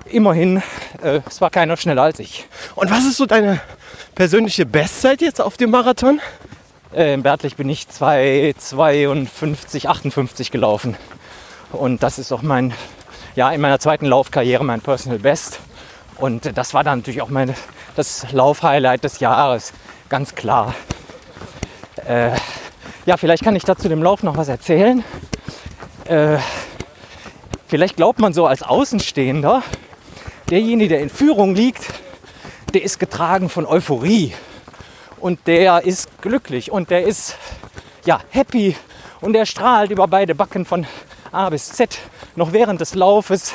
immerhin, 0.06 0.62
äh, 1.02 1.20
es 1.28 1.40
war 1.40 1.50
keiner 1.50 1.76
schneller 1.76 2.02
als 2.02 2.20
ich. 2.20 2.46
Und 2.76 2.90
was 2.90 3.04
ist 3.04 3.16
so 3.16 3.26
deine 3.26 3.60
persönliche 4.14 4.64
Bestzeit 4.64 5.20
jetzt 5.20 5.40
auf 5.40 5.56
dem 5.56 5.70
Marathon? 5.70 6.20
In 6.94 7.22
Bertlich 7.24 7.56
bin 7.56 7.68
ich 7.68 7.88
2,52, 7.88 9.88
58 9.88 10.52
gelaufen. 10.52 10.96
Und 11.72 12.04
das 12.04 12.20
ist 12.20 12.30
auch 12.30 12.42
mein, 12.42 12.72
ja, 13.34 13.50
in 13.50 13.60
meiner 13.60 13.80
zweiten 13.80 14.06
Laufkarriere 14.06 14.64
mein 14.64 14.80
Personal 14.80 15.18
Best. 15.18 15.58
Und 16.18 16.56
das 16.56 16.72
war 16.72 16.84
dann 16.84 17.00
natürlich 17.00 17.20
auch 17.20 17.30
mein, 17.30 17.52
das 17.96 18.30
Laufhighlight 18.30 19.02
des 19.02 19.18
Jahres, 19.18 19.72
ganz 20.08 20.36
klar. 20.36 20.72
Äh, 22.06 22.30
ja, 23.06 23.16
vielleicht 23.16 23.42
kann 23.42 23.56
ich 23.56 23.64
dazu 23.64 23.88
dem 23.88 24.00
Lauf 24.00 24.22
noch 24.22 24.36
was 24.36 24.46
erzählen. 24.46 25.02
Äh, 26.04 26.36
vielleicht 27.66 27.96
glaubt 27.96 28.20
man 28.20 28.32
so 28.32 28.46
als 28.46 28.62
Außenstehender, 28.62 29.64
derjenige, 30.48 30.90
der 30.90 31.00
in 31.00 31.10
Führung 31.10 31.56
liegt, 31.56 31.92
der 32.72 32.84
ist 32.84 33.00
getragen 33.00 33.48
von 33.48 33.66
Euphorie 33.66 34.32
und 35.24 35.46
der 35.46 35.84
ist 35.84 36.20
glücklich 36.20 36.70
und 36.70 36.90
der 36.90 37.06
ist 37.06 37.38
ja 38.04 38.20
happy 38.28 38.76
und 39.22 39.32
der 39.32 39.46
strahlt 39.46 39.90
über 39.90 40.06
beide 40.06 40.34
Backen 40.34 40.66
von 40.66 40.86
A 41.32 41.48
bis 41.48 41.72
Z 41.72 41.98
noch 42.36 42.52
während 42.52 42.82
des 42.82 42.94
Laufes. 42.94 43.54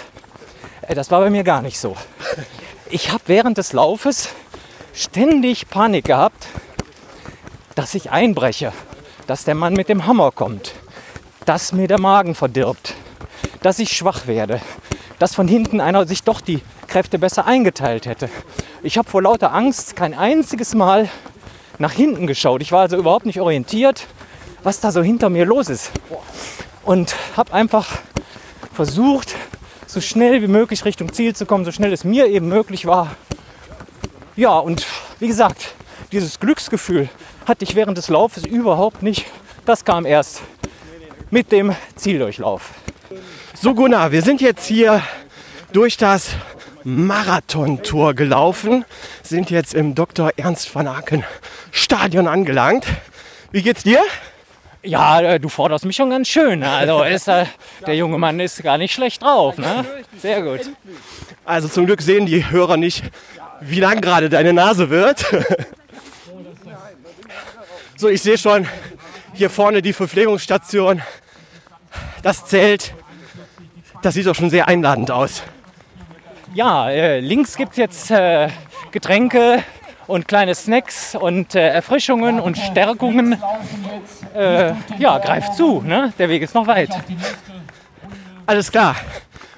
Äh, 0.81 0.95
das 0.95 1.11
war 1.11 1.19
bei 1.19 1.29
mir 1.29 1.43
gar 1.43 1.61
nicht 1.61 1.79
so. 1.79 1.95
Ich 2.89 3.11
habe 3.11 3.21
während 3.27 3.59
des 3.59 3.71
Laufes 3.71 4.29
ständig 4.95 5.69
Panik 5.69 6.05
gehabt, 6.05 6.47
dass 7.75 7.93
ich 7.93 8.09
einbreche, 8.09 8.73
dass 9.27 9.43
der 9.43 9.53
Mann 9.53 9.73
mit 9.73 9.89
dem 9.89 10.07
Hammer 10.07 10.31
kommt, 10.31 10.73
dass 11.45 11.71
mir 11.71 11.87
der 11.87 11.99
Magen 11.99 12.33
verdirbt, 12.33 12.95
dass 13.61 13.77
ich 13.77 13.95
schwach 13.95 14.25
werde, 14.25 14.59
dass 15.19 15.35
von 15.35 15.47
hinten 15.47 15.81
einer 15.81 16.07
sich 16.07 16.23
doch 16.23 16.41
die 16.41 16.63
Kräfte 16.87 17.19
besser 17.19 17.45
eingeteilt 17.45 18.07
hätte. 18.07 18.27
Ich 18.81 18.97
habe 18.97 19.07
vor 19.07 19.21
lauter 19.21 19.53
Angst 19.53 19.95
kein 19.95 20.15
einziges 20.15 20.73
Mal 20.73 21.11
nach 21.79 21.93
hinten 21.93 22.27
geschaut. 22.27 22.61
Ich 22.61 22.71
war 22.71 22.81
also 22.81 22.97
überhaupt 22.97 23.25
nicht 23.25 23.41
orientiert, 23.41 24.05
was 24.63 24.79
da 24.79 24.91
so 24.91 25.01
hinter 25.01 25.29
mir 25.29 25.45
los 25.45 25.69
ist. 25.69 25.91
Und 26.83 27.15
habe 27.35 27.53
einfach 27.53 27.87
versucht, 28.73 29.35
so 29.87 30.01
schnell 30.01 30.41
wie 30.41 30.47
möglich 30.47 30.85
Richtung 30.85 31.11
Ziel 31.13 31.35
zu 31.35 31.45
kommen, 31.45 31.65
so 31.65 31.71
schnell 31.71 31.91
es 31.91 32.03
mir 32.03 32.27
eben 32.27 32.47
möglich 32.47 32.85
war. 32.85 33.15
Ja, 34.35 34.59
und 34.59 34.85
wie 35.19 35.27
gesagt, 35.27 35.73
dieses 36.11 36.39
Glücksgefühl 36.39 37.09
hatte 37.45 37.63
ich 37.63 37.75
während 37.75 37.97
des 37.97 38.09
Laufes 38.09 38.45
überhaupt 38.45 39.01
nicht. 39.01 39.25
Das 39.65 39.85
kam 39.85 40.05
erst 40.05 40.41
mit 41.31 41.51
dem 41.51 41.75
Zieldurchlauf. 41.95 42.71
So 43.53 43.73
Gunnar, 43.73 44.11
wir 44.11 44.21
sind 44.21 44.41
jetzt 44.41 44.65
hier 44.65 45.01
durch 45.71 45.97
das 45.97 46.29
Marathontor 46.89 48.15
gelaufen, 48.15 48.83
sind 49.21 49.51
jetzt 49.51 49.73
im 49.75 49.93
Dr. 49.93 50.31
Ernst 50.37 50.73
van 50.73 50.87
Aken 50.87 51.23
Stadion 51.71 52.27
angelangt. 52.27 52.85
Wie 53.51 53.61
geht's 53.61 53.83
dir? 53.83 54.01
Ja, 54.81 55.21
äh, 55.21 55.39
du 55.39 55.49
forderst 55.49 55.85
mich 55.85 55.95
schon 55.95 56.09
ganz 56.09 56.27
schön. 56.27 56.63
Also 56.63 57.03
ist, 57.03 57.27
äh, 57.27 57.45
der 57.85 57.95
junge 57.95 58.17
Mann 58.17 58.39
ist 58.39 58.63
gar 58.63 58.77
nicht 58.77 58.93
schlecht 58.93 59.21
drauf. 59.21 59.57
Ne? 59.57 59.85
Sehr 60.17 60.41
gut. 60.41 60.61
Also 61.45 61.67
zum 61.67 61.85
Glück 61.85 62.01
sehen 62.01 62.25
die 62.25 62.49
Hörer 62.49 62.77
nicht, 62.77 63.03
wie 63.61 63.79
lang 63.79 64.01
gerade 64.01 64.29
deine 64.29 64.53
Nase 64.53 64.89
wird. 64.89 65.25
so, 67.97 68.07
ich 68.09 68.21
sehe 68.21 68.37
schon 68.37 68.67
hier 69.33 69.49
vorne 69.49 69.81
die 69.81 69.93
Verpflegungsstation, 69.93 71.01
das 72.23 72.45
Zelt. 72.45 72.93
Das 74.01 74.13
sieht 74.15 74.25
doch 74.25 74.35
schon 74.35 74.49
sehr 74.49 74.67
einladend 74.67 75.11
aus. 75.11 75.43
Ja, 76.53 76.89
äh, 76.89 77.19
links 77.19 77.55
gibt 77.55 77.71
es 77.73 77.77
jetzt 77.77 78.11
äh, 78.11 78.49
Getränke 78.91 79.63
und 80.07 80.27
kleine 80.27 80.55
Snacks 80.55 81.13
und 81.13 81.53
äh, 81.53 81.69
Erfrischungen 81.69 82.39
und 82.39 82.57
Stärkungen. 82.57 83.41
Ja, 84.35 85.17
greift 85.17 85.55
zu, 85.55 85.81
ne? 85.81 86.13
der 86.17 86.29
Weg 86.29 86.43
ist 86.43 86.53
noch 86.53 86.67
weit. 86.67 86.89
Alles 88.45 88.71
klar. 88.71 88.95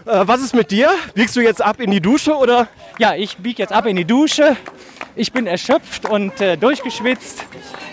Was 0.06 0.42
ist 0.42 0.56
mit 0.56 0.72
dir? 0.72 0.90
Biegst 1.14 1.36
du 1.36 1.42
jetzt 1.42 1.62
ab 1.62 1.80
in 1.80 1.92
die 1.92 2.00
Dusche 2.00 2.36
oder? 2.36 2.68
Ja, 2.98 3.14
ich 3.14 3.38
biege 3.38 3.62
jetzt 3.62 3.74
ab 3.74 3.86
in 3.86 3.98
die 3.98 4.06
Dusche. 4.06 4.56
Ich 5.16 5.32
bin 5.32 5.46
erschöpft 5.46 6.06
und 6.10 6.34
durchgeschwitzt. 6.60 7.46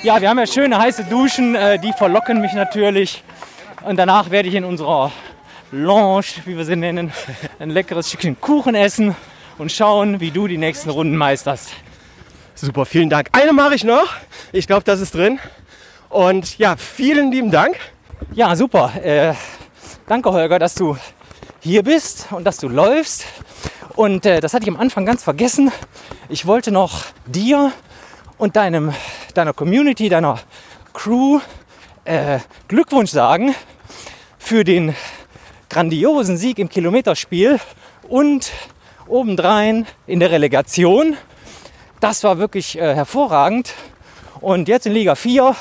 Ja, 0.03 0.21
wir 0.21 0.31
haben 0.31 0.39
ja 0.39 0.47
schöne 0.47 0.79
heiße 0.79 1.05
Duschen, 1.05 1.57
die 1.83 1.93
verlocken 1.93 2.41
mich 2.41 2.53
natürlich. 2.53 3.25
Und 3.85 3.97
danach 3.97 4.31
werde 4.31 4.49
ich 4.49 4.55
in 4.55 4.65
unserer 4.65 5.11
Lounge, 5.71 6.25
wie 6.47 6.57
wir 6.57 6.65
sie 6.65 6.77
nennen, 6.77 7.13
ein 7.59 7.69
leckeres 7.71 8.09
Stückchen 8.09 8.41
Kuchen 8.41 8.75
essen 8.75 9.15
und 9.59 9.71
schauen, 9.71 10.19
wie 10.21 10.31
du 10.31 10.47
die 10.47 10.57
nächsten 10.57 10.89
Runden 10.89 11.17
meisterst. 11.17 11.71
Super, 12.55 12.87
vielen 12.87 13.11
Dank. 13.11 13.29
Eine 13.33 13.53
mache 13.53 13.75
ich 13.75 13.85
noch. 13.85 14.09
Ich 14.53 14.67
glaube, 14.67 14.85
das 14.85 15.01
ist 15.01 15.15
drin. 15.15 15.39
Und 16.09 16.59
ja, 16.59 16.77
vielen 16.77 17.31
lieben 17.31 17.51
Dank. 17.51 17.77
Ja, 18.33 18.57
super. 18.57 18.93
Äh, 19.03 19.35
danke, 20.07 20.33
Holger, 20.33 20.59
dass 20.59 20.75
du 20.75 20.97
hier 21.61 21.83
bist 21.83 22.29
und 22.31 22.45
dass 22.45 22.57
du 22.57 22.69
läufst. 22.69 23.27
Und 23.95 24.25
äh, 24.25 24.41
das 24.41 24.55
hatte 24.55 24.65
ich 24.65 24.71
am 24.71 24.81
Anfang 24.81 25.05
ganz 25.05 25.23
vergessen. 25.23 25.71
Ich 26.31 26.47
wollte 26.47 26.71
noch 26.71 27.05
dir 27.27 27.73
und 28.39 28.57
deinem, 28.57 28.95
deiner 29.35 29.53
Community, 29.53 30.09
deiner 30.09 30.39
Crew 30.95 31.41
äh, 32.07 32.39
Glückwunsch 32.69 33.11
sagen 33.11 33.55
für 34.39 34.65
den 34.65 34.95
grandiosen 35.69 36.37
Sieg 36.37 36.59
im 36.59 36.69
Kilometerspiel 36.69 37.61
und 38.09 38.53
obendrein 39.07 39.87
in 40.07 40.21
der 40.21 40.31
Relegation. 40.31 41.17
Das 42.01 42.25
war 42.25 42.39
wirklich 42.39 42.79
äh, 42.79 42.95
hervorragend. 42.95 43.75
Und 44.41 44.69
jetzt 44.69 44.87
in 44.87 44.93
Liga 44.93 45.15
4, 45.15 45.55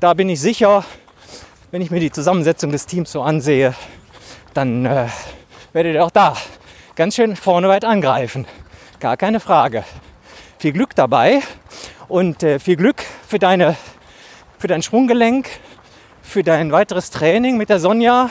da 0.00 0.14
bin 0.14 0.28
ich 0.28 0.40
sicher, 0.40 0.84
wenn 1.70 1.82
ich 1.82 1.90
mir 1.90 2.00
die 2.00 2.10
Zusammensetzung 2.10 2.72
des 2.72 2.86
Teams 2.86 3.12
so 3.12 3.22
ansehe, 3.22 3.74
dann 4.54 4.84
äh, 4.86 5.06
werdet 5.72 5.94
ihr 5.94 6.04
auch 6.04 6.10
da 6.10 6.36
ganz 6.96 7.14
schön 7.14 7.36
vorne 7.36 7.68
weit 7.68 7.84
angreifen. 7.84 8.46
Gar 9.00 9.16
keine 9.16 9.38
Frage. 9.38 9.84
Viel 10.58 10.72
Glück 10.72 10.96
dabei 10.96 11.40
und 12.08 12.42
äh, 12.42 12.58
viel 12.58 12.76
Glück 12.76 13.04
für, 13.26 13.38
deine, 13.38 13.76
für 14.58 14.66
dein 14.66 14.82
Schwunggelenk, 14.82 15.48
für 16.22 16.42
dein 16.42 16.72
weiteres 16.72 17.10
Training 17.10 17.56
mit 17.56 17.68
der 17.68 17.78
Sonja 17.78 18.30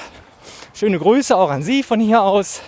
Schöne 0.79 0.99
Grüße 0.99 1.35
auch 1.35 1.49
an 1.49 1.63
Sie 1.63 1.81
von 1.81 1.99
hier 1.99 2.21
aus. 2.21 2.61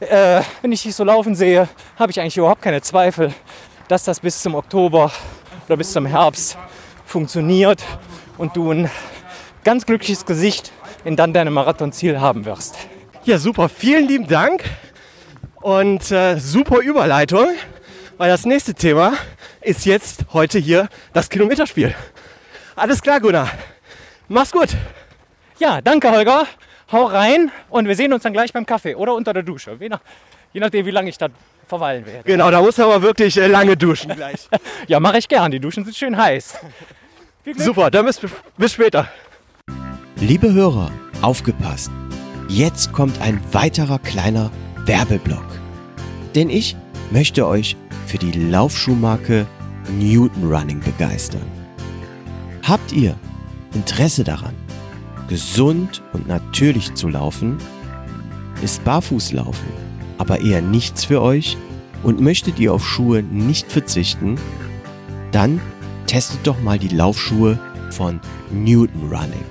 Äh, 0.00 0.40
wenn 0.62 0.72
ich 0.72 0.82
dich 0.82 0.96
so 0.96 1.04
laufen 1.04 1.34
sehe, 1.34 1.68
habe 1.98 2.10
ich 2.10 2.18
eigentlich 2.18 2.38
überhaupt 2.38 2.62
keine 2.62 2.80
Zweifel, 2.80 3.34
dass 3.86 4.04
das 4.04 4.20
bis 4.20 4.40
zum 4.40 4.54
Oktober 4.54 5.12
oder 5.66 5.76
bis 5.76 5.92
zum 5.92 6.06
Herbst 6.06 6.56
funktioniert 7.04 7.84
und 8.38 8.56
du 8.56 8.72
ein 8.72 8.90
ganz 9.62 9.84
glückliches 9.84 10.24
Gesicht 10.24 10.72
in 11.04 11.16
dann 11.16 11.34
deinem 11.34 11.52
Marathonziel 11.52 12.18
haben 12.18 12.46
wirst. 12.46 12.78
Ja, 13.24 13.36
super. 13.36 13.68
Vielen 13.68 14.08
lieben 14.08 14.26
Dank 14.26 14.64
und 15.60 16.10
äh, 16.12 16.38
super 16.38 16.78
Überleitung, 16.78 17.48
weil 18.16 18.30
das 18.30 18.46
nächste 18.46 18.72
Thema 18.72 19.12
ist 19.60 19.84
jetzt 19.84 20.24
heute 20.32 20.58
hier 20.58 20.88
das 21.12 21.28
Kilometerspiel. 21.28 21.94
Alles 22.74 23.02
klar, 23.02 23.20
Gunnar. 23.20 23.50
Mach's 24.28 24.50
gut. 24.50 24.70
Ja, 25.58 25.80
danke 25.80 26.10
Holger. 26.10 26.46
hau 26.92 27.04
rein 27.04 27.50
und 27.70 27.86
wir 27.88 27.96
sehen 27.96 28.12
uns 28.12 28.22
dann 28.22 28.32
gleich 28.32 28.52
beim 28.52 28.66
Kaffee 28.66 28.94
oder 28.94 29.14
unter 29.14 29.32
der 29.32 29.42
Dusche. 29.42 29.76
Je, 29.80 29.88
nach, 29.88 30.00
je 30.52 30.60
nachdem, 30.60 30.84
wie 30.86 30.90
lange 30.90 31.08
ich 31.08 31.18
da 31.18 31.28
verweilen 31.66 32.04
werde. 32.06 32.24
Genau, 32.24 32.50
da 32.50 32.60
muss 32.60 32.78
aber 32.78 33.00
wirklich 33.02 33.36
äh, 33.36 33.46
lange 33.46 33.76
duschen 33.76 34.14
gleich. 34.14 34.48
Ja, 34.86 35.00
mache 35.00 35.18
ich 35.18 35.28
gern. 35.28 35.50
Die 35.50 35.60
Duschen 35.60 35.84
sind 35.84 35.96
schön 35.96 36.16
heiß. 36.16 36.54
Super, 37.56 37.90
dann 37.90 38.06
bis, 38.06 38.20
bis 38.56 38.72
später. 38.72 39.08
Liebe 40.16 40.52
Hörer, 40.52 40.90
aufgepasst. 41.22 41.90
Jetzt 42.48 42.92
kommt 42.92 43.20
ein 43.22 43.40
weiterer 43.52 43.98
kleiner 43.98 44.50
Werbeblock. 44.84 45.46
Denn 46.34 46.50
ich 46.50 46.76
möchte 47.10 47.46
euch 47.46 47.76
für 48.06 48.18
die 48.18 48.32
Laufschuhmarke 48.32 49.46
Newton 49.98 50.52
Running 50.52 50.80
begeistern. 50.80 51.46
Habt 52.62 52.92
ihr 52.92 53.16
Interesse 53.74 54.24
daran, 54.24 54.54
gesund 55.28 56.02
und 56.12 56.28
natürlich 56.28 56.94
zu 56.94 57.08
laufen? 57.08 57.58
Ist 58.62 58.84
Barfußlaufen 58.84 59.84
aber 60.18 60.40
eher 60.40 60.62
nichts 60.62 61.04
für 61.04 61.20
euch 61.20 61.56
und 62.02 62.20
möchtet 62.20 62.58
ihr 62.58 62.72
auf 62.72 62.86
Schuhe 62.86 63.22
nicht 63.22 63.70
verzichten? 63.70 64.36
Dann 65.32 65.60
testet 66.06 66.46
doch 66.46 66.60
mal 66.60 66.78
die 66.78 66.88
Laufschuhe 66.88 67.58
von 67.90 68.20
Newton 68.52 69.08
Running. 69.10 69.44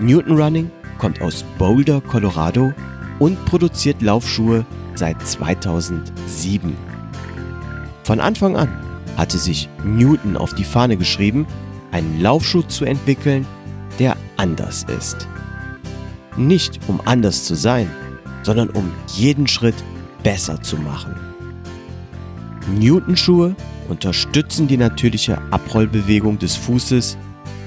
Newton 0.00 0.40
Running 0.40 0.70
kommt 0.98 1.20
aus 1.20 1.44
Boulder, 1.58 2.00
Colorado 2.00 2.72
und 3.18 3.42
produziert 3.44 4.02
Laufschuhe 4.02 4.64
seit 4.94 5.26
2007. 5.26 6.76
Von 8.04 8.20
Anfang 8.20 8.56
an 8.56 8.68
hatte 9.16 9.38
sich 9.38 9.68
Newton 9.84 10.36
auf 10.36 10.54
die 10.54 10.64
Fahne 10.64 10.96
geschrieben, 10.96 11.46
einen 11.92 12.20
Laufschuh 12.20 12.62
zu 12.62 12.84
entwickeln, 12.84 13.46
der 13.98 14.16
anders 14.36 14.84
ist. 14.98 15.28
Nicht 16.36 16.80
um 16.88 17.00
anders 17.04 17.44
zu 17.44 17.54
sein, 17.54 17.90
sondern 18.42 18.70
um 18.70 18.92
jeden 19.14 19.46
Schritt 19.46 19.76
besser 20.22 20.62
zu 20.62 20.76
machen. 20.76 21.14
Newton-Schuhe 22.78 23.54
unterstützen 23.88 24.66
die 24.66 24.76
natürliche 24.76 25.38
Abrollbewegung 25.50 26.38
des 26.38 26.56
Fußes 26.56 27.16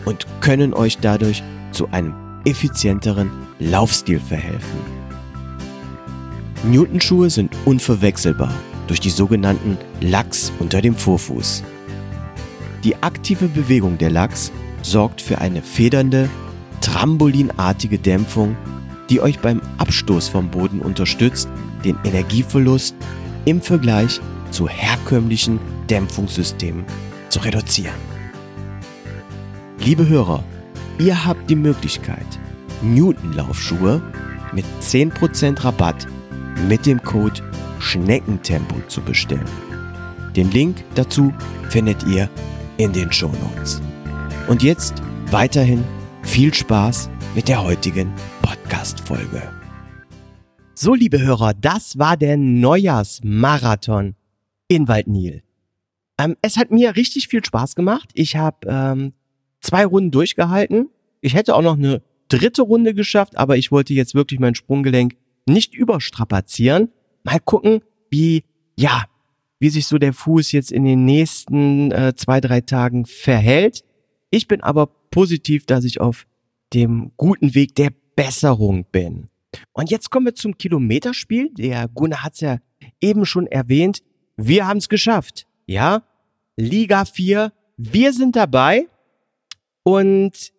und 0.06 0.28
können 0.42 0.74
euch 0.74 0.98
dadurch 0.98 1.44
zu 1.72 1.90
einem 1.92 2.14
effizienteren 2.46 3.32
Laufstil 3.60 4.20
verhelfen. 4.20 4.80
Newton-Schuhe 6.64 7.30
sind 7.30 7.56
unverwechselbar 7.66 8.54
durch 8.88 9.00
die 9.00 9.10
sogenannten 9.10 9.78
Lachs 10.02 10.52
unter 10.60 10.82
dem 10.82 10.96
Vorfuß. 10.96 11.64
Die 12.84 12.96
aktive 13.02 13.48
Bewegung 13.48 13.98
der 13.98 14.10
Lachs 14.10 14.52
sorgt 14.82 15.22
für 15.22 15.40
eine 15.40 15.62
federnde, 15.62 16.30
trambolinartige 16.82 17.98
Dämpfung, 17.98 18.56
die 19.10 19.22
euch 19.22 19.40
beim 19.40 19.62
Abstoß 19.78 20.30
vom 20.30 20.50
Boden 20.50 20.82
unterstützt, 20.82 21.50
den 21.84 21.98
Energieverlust 22.04 22.96
im 23.46 23.62
Vergleich 23.62 24.20
zu 24.52 24.68
herkömmlichen 24.68 25.60
Dämpfungssystemen 25.90 26.86
zu 27.30 27.40
reduzieren. 27.40 27.96
Liebe 29.80 30.08
Hörer, 30.08 30.44
ihr 30.98 31.26
habt 31.26 31.50
die 31.50 31.56
Möglichkeit, 31.56 32.26
Newton-Laufschuhe 32.82 34.02
mit 34.54 34.66
10% 34.82 35.64
Rabatt 35.64 36.08
mit 36.68 36.86
dem 36.86 37.02
Code 37.02 37.42
Schneckentempo 37.80 38.76
zu 38.88 39.02
bestellen. 39.02 39.46
Den 40.36 40.52
Link 40.52 40.84
dazu 40.96 41.34
findet 41.70 42.04
ihr 42.04 42.30
in 42.78 42.94
den 42.94 43.12
Show 43.12 43.32
Notes. 43.42 43.82
Und 44.48 44.64
jetzt 44.64 44.96
weiterhin 45.32 45.84
viel 46.30 46.54
Spaß 46.54 47.10
mit 47.34 47.48
der 47.48 47.64
heutigen 47.64 48.14
Podcast-Folge. 48.44 49.42
So, 50.76 50.94
liebe 50.94 51.20
Hörer, 51.20 51.56
das 51.56 51.98
war 51.98 52.18
der 52.18 52.38
Neujahrsmarathon 52.38 54.14
in 54.68 54.88
Waldnil. 54.88 55.42
Ähm, 56.20 56.38
es 56.44 56.58
hat 56.58 56.70
mir 56.70 56.96
richtig 56.96 57.30
viel 57.30 57.44
Spaß 57.44 57.74
gemacht. 57.74 58.12
Ich 58.14 58.36
habe 58.36 58.58
ähm, 58.68 59.14
zwei 59.60 59.88
Runden 59.88 60.12
durchgehalten. 60.12 60.90
Ich 61.20 61.34
hätte 61.34 61.56
auch 61.56 61.64
noch 61.64 61.78
eine 61.78 62.04
dritte 62.28 62.62
Runde 62.62 62.94
geschafft, 62.94 63.36
aber 63.36 63.58
ich 63.58 63.72
wollte 63.72 63.96
jetzt 63.96 64.14
wirklich 64.14 64.40
mein 64.40 64.54
Sprunggelenk 64.54 65.16
nicht 65.48 65.74
überstrapazieren. 65.74 66.90
Mal 67.24 67.40
gucken, 67.40 67.82
wie, 68.12 68.44
ja, 68.78 69.06
wie 69.58 69.70
sich 69.70 69.88
so 69.88 69.98
der 69.98 70.14
Fuß 70.14 70.52
jetzt 70.52 70.72
in 70.72 70.86
den 70.86 71.06
nächsten 71.06 71.92
äh, 71.92 72.14
zwei, 72.16 72.40
drei 72.40 72.62
Tagen 72.62 73.08
verhält. 73.08 73.84
Ich 74.30 74.48
bin 74.48 74.62
aber 74.62 74.92
positiv, 75.12 75.66
dass 75.66 75.84
ich 75.84 76.00
auf 76.02 76.26
dem 76.74 77.12
guten 77.18 77.56
Weg 77.56 77.76
der 77.76 77.92
Besserung 78.16 78.86
bin. 78.92 79.30
Und 79.74 79.90
jetzt 79.90 80.10
kommen 80.12 80.28
wir 80.28 80.36
zum 80.36 80.58
Kilometerspiel. 80.58 81.52
Der 81.54 81.88
Gunnar 81.88 82.24
hat 82.24 82.34
es 82.34 82.42
ja 82.42 82.58
eben 83.02 83.26
schon 83.26 83.48
erwähnt. 83.48 84.04
Wir 84.38 84.68
haben 84.68 84.78
es 84.78 84.90
geschafft. 84.90 85.48
Ja, 85.66 86.04
Liga 86.56 87.06
4. 87.06 87.52
Wir 87.78 88.14
sind 88.14 88.36
dabei. 88.36 88.88
Und 89.84 90.52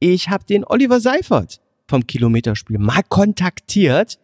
ich 0.00 0.28
habe 0.28 0.44
den 0.44 0.64
Oliver 0.64 1.00
Seifert 1.00 1.60
vom 1.86 2.06
Kilometerspiel 2.06 2.78
mal 2.78 3.02
kontaktiert 3.08 4.18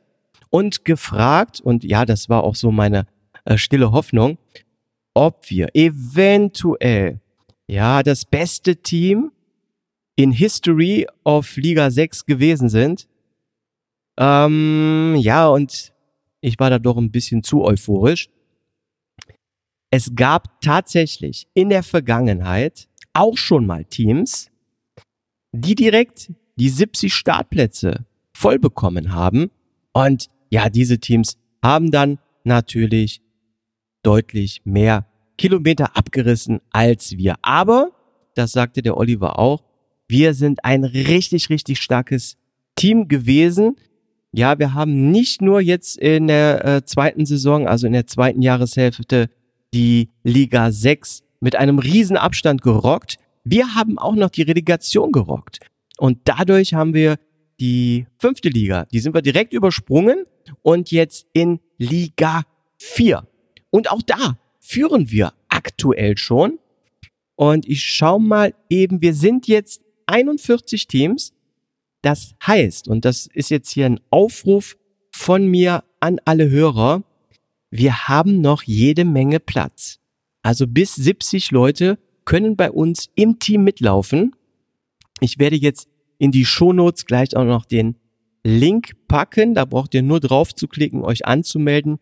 und 0.51 0.85
gefragt, 0.85 1.61
und 1.61 1.85
ja, 1.85 2.07
das 2.07 2.29
war 2.29 2.45
auch 2.45 2.55
so 2.55 2.71
meine 2.71 3.07
äh, 3.45 3.59
stille 3.59 3.93
Hoffnung, 3.93 4.39
ob 5.15 5.51
wir 5.51 5.75
eventuell 5.75 7.21
ja 7.67 8.03
das 8.03 8.25
beste 8.25 8.77
Team 8.77 9.33
in 10.19 10.33
History 10.33 11.07
of 11.25 11.57
Liga 11.57 11.93
6 11.93 12.27
gewesen 12.27 12.69
sind. 12.69 13.07
Ähm, 14.19 15.15
ja, 15.17 15.47
und 15.47 15.93
ich 16.41 16.59
war 16.59 16.71
da 16.71 16.81
doch 16.81 16.97
ein 16.97 17.13
bisschen 17.13 17.45
zu 17.45 17.63
euphorisch. 17.63 18.29
Es 19.93 20.17
gab 20.17 20.61
tatsächlich 20.61 21.47
in 21.55 21.69
der 21.69 21.85
Vergangenheit 21.85 22.89
auch 23.13 23.37
schon 23.37 23.65
mal 23.65 23.85
Teams, 23.85 24.51
die 25.53 25.77
direkt 25.77 26.33
die 26.57 26.69
70 26.69 27.15
Startplätze 27.15 28.05
voll 28.35 28.59
bekommen 28.59 29.13
haben. 29.13 29.53
Und 29.93 30.31
ja, 30.51 30.69
diese 30.69 30.99
Teams 30.99 31.39
haben 31.63 31.93
dann 31.93 32.19
natürlich 32.43 33.23
deutlich 34.03 34.63
mehr 34.65 35.07
Kilometer 35.37 35.97
abgerissen 35.97 36.61
als 36.71 37.17
wir. 37.17 37.37
Aber, 37.43 37.93
das 38.35 38.51
sagte 38.51 38.83
der 38.83 38.97
Oliver 38.97 39.39
auch, 39.39 39.68
wir 40.09 40.35
sind 40.35 40.65
ein 40.65 40.85
richtig, 40.85 41.51
richtig 41.51 41.81
starkes 41.81 42.37
Team 42.77 43.09
gewesen. 43.09 43.77
Ja, 44.33 44.59
wir 44.59 44.75
haben 44.75 45.11
nicht 45.11 45.43
nur 45.43 45.61
jetzt 45.61 45.99
in 45.99 46.27
der 46.27 46.65
äh, 46.65 46.85
zweiten 46.85 47.27
Saison, 47.27 47.67
also 47.69 47.87
in 47.87 47.93
der 47.93 48.07
zweiten 48.07 48.43
Jahreshälfte, 48.43 49.31
die 49.75 50.11
Liga 50.23 50.73
6 50.73 51.23
mit 51.41 51.57
einem 51.57 51.79
riesen 51.79 52.17
Abstand 52.17 52.63
gerockt. 52.63 53.17
Wir 53.45 53.75
haben 53.75 53.99
auch 53.99 54.15
noch 54.15 54.31
die 54.31 54.43
Relegation 54.43 55.13
gerockt. 55.13 55.61
Und 55.99 56.21
dadurch 56.25 56.75
haben 56.75 56.95
wir 56.95 57.19
die 57.61 58.07
fünfte 58.19 58.49
Liga, 58.49 58.87
die 58.87 59.01
sind 59.01 59.15
wir 59.15 59.23
direkt 59.23 59.53
übersprungen 59.53 60.25
und 60.63 60.91
jetzt 60.91 61.27
in 61.33 61.61
Liga 61.77 62.43
4. 62.79 63.27
Und 63.71 63.91
auch 63.91 64.03
da 64.03 64.39
führen 64.61 65.11
wir 65.11 65.33
aktuell 65.49 66.17
schon. 66.17 66.59
Und 67.35 67.67
ich 67.67 67.83
schau 67.85 68.19
mal 68.19 68.55
eben, 68.69 69.03
wir 69.03 69.15
sind 69.15 69.49
jetzt 69.49 69.83
41 70.09 70.87
Teams. 70.87 71.33
Das 72.03 72.35
heißt, 72.47 72.89
und 72.89 73.05
das 73.05 73.29
ist 73.33 73.51
jetzt 73.51 73.71
hier 73.71 73.87
ein 73.87 74.01
Aufruf 74.11 74.77
von 75.13 75.47
mir 75.47 75.85
an 76.01 76.21
alle 76.25 76.49
Hörer, 76.49 77.03
wir 77.71 78.09
haben 78.09 78.41
noch 78.41 78.63
jede 78.63 79.05
Menge 79.05 79.41
Platz. 79.41 79.99
Also 80.43 80.67
bis 80.67 80.95
70 80.95 81.51
Leute 81.51 81.99
können 82.25 82.57
bei 82.57 82.71
uns 82.71 83.11
im 83.15 83.39
Team 83.39 83.65
mitlaufen. 83.65 84.35
Ich 85.21 85.39
werde 85.39 85.57
jetzt 85.57 85.89
in 86.19 86.31
die 86.31 86.45
Shownotes 86.45 87.05
gleich 87.05 87.37
auch 87.37 87.45
noch 87.45 87.65
den 87.65 87.97
Link 88.45 88.93
packen. 89.09 89.55
Da 89.55 89.65
braucht 89.65 89.95
ihr 89.95 90.03
nur 90.03 90.21
drauf 90.21 90.55
zu 90.55 90.69
klicken, 90.69 91.03
euch 91.03 91.27
anzumelden. 91.27 91.99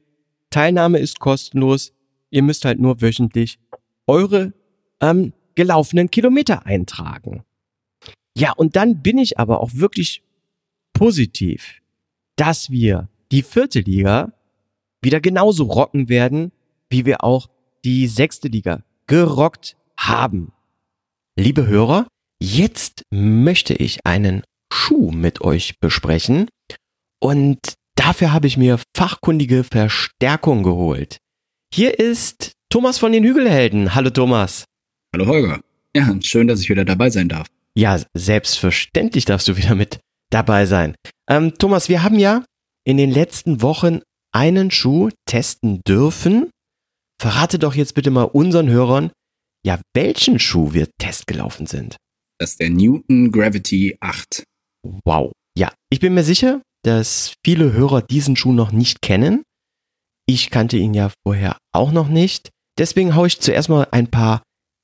Teilnahme 0.50 0.98
ist 0.98 1.18
kostenlos. 1.18 1.92
Ihr 2.30 2.42
müsst 2.42 2.64
halt 2.64 2.78
nur 2.78 3.00
wöchentlich 3.00 3.58
eure 4.06 4.52
ähm, 5.00 5.32
gelaufenen 5.54 6.10
Kilometer 6.10 6.66
eintragen. 6.66 7.44
Ja, 8.36 8.52
und 8.52 8.76
dann 8.76 9.02
bin 9.02 9.18
ich 9.18 9.38
aber 9.38 9.60
auch 9.60 9.70
wirklich 9.74 10.22
positiv, 10.92 11.80
dass 12.36 12.70
wir 12.70 13.08
die 13.32 13.42
vierte 13.42 13.80
Liga 13.80 14.32
wieder 15.02 15.20
genauso 15.20 15.64
rocken 15.64 16.08
werden, 16.08 16.52
wie 16.90 17.06
wir 17.06 17.24
auch 17.24 17.48
die 17.84 18.06
sechste 18.06 18.48
Liga 18.48 18.82
gerockt 19.06 19.76
haben. 19.96 20.52
Liebe 21.36 21.66
Hörer, 21.66 22.06
Jetzt 22.42 23.02
möchte 23.10 23.72
ich 23.72 24.04
einen 24.04 24.42
Schuh 24.70 25.10
mit 25.10 25.40
euch 25.40 25.80
besprechen 25.80 26.48
und 27.18 27.58
dafür 27.94 28.32
habe 28.32 28.46
ich 28.46 28.58
mir 28.58 28.78
fachkundige 28.94 29.64
Verstärkung 29.64 30.62
geholt. 30.62 31.16
Hier 31.72 31.98
ist 31.98 32.52
Thomas 32.68 32.98
von 32.98 33.12
den 33.12 33.24
Hügelhelden. 33.24 33.94
Hallo 33.94 34.10
Thomas. 34.10 34.64
Hallo 35.14 35.26
Holger. 35.26 35.60
Ja, 35.96 36.14
schön, 36.20 36.46
dass 36.46 36.60
ich 36.60 36.68
wieder 36.68 36.84
dabei 36.84 37.08
sein 37.08 37.30
darf. 37.30 37.46
Ja, 37.76 38.00
selbstverständlich 38.16 39.26
darfst 39.26 39.48
du 39.48 39.56
wieder 39.56 39.74
mit 39.74 40.00
dabei 40.30 40.66
sein. 40.66 40.94
Ähm, 41.28 41.54
Thomas, 41.58 41.88
wir 41.88 42.02
haben 42.02 42.18
ja 42.18 42.44
in 42.84 42.96
den 42.96 43.10
letzten 43.10 43.60
Wochen 43.62 44.00
einen 44.32 44.70
Schuh 44.70 45.10
testen 45.26 45.82
dürfen. 45.86 46.50
Verrate 47.20 47.58
doch 47.58 47.74
jetzt 47.74 47.94
bitte 47.94 48.10
mal 48.10 48.24
unseren 48.24 48.68
Hörern, 48.68 49.10
ja, 49.64 49.80
welchen 49.94 50.38
Schuh 50.38 50.72
wir 50.72 50.88
testgelaufen 50.98 51.66
sind. 51.66 51.96
Das 52.38 52.50
ist 52.52 52.60
der 52.60 52.70
Newton 52.70 53.32
Gravity 53.32 53.96
8. 54.00 54.44
Wow. 55.04 55.32
Ja, 55.58 55.72
ich 55.90 56.00
bin 56.00 56.14
mir 56.14 56.24
sicher, 56.24 56.62
dass 56.82 57.34
viele 57.44 57.72
Hörer 57.72 58.02
diesen 58.02 58.36
Schuh 58.36 58.52
noch 58.52 58.72
nicht 58.72 59.02
kennen. 59.02 59.42
Ich 60.26 60.50
kannte 60.50 60.76
ihn 60.76 60.94
ja 60.94 61.10
vorher 61.26 61.56
auch 61.72 61.92
noch 61.92 62.08
nicht. 62.08 62.50
Deswegen 62.78 63.14
haue 63.14 63.26
ich 63.26 63.40
zuerst 63.40 63.68
mal 63.68 63.88
ein 63.90 64.10
paar 64.10 64.42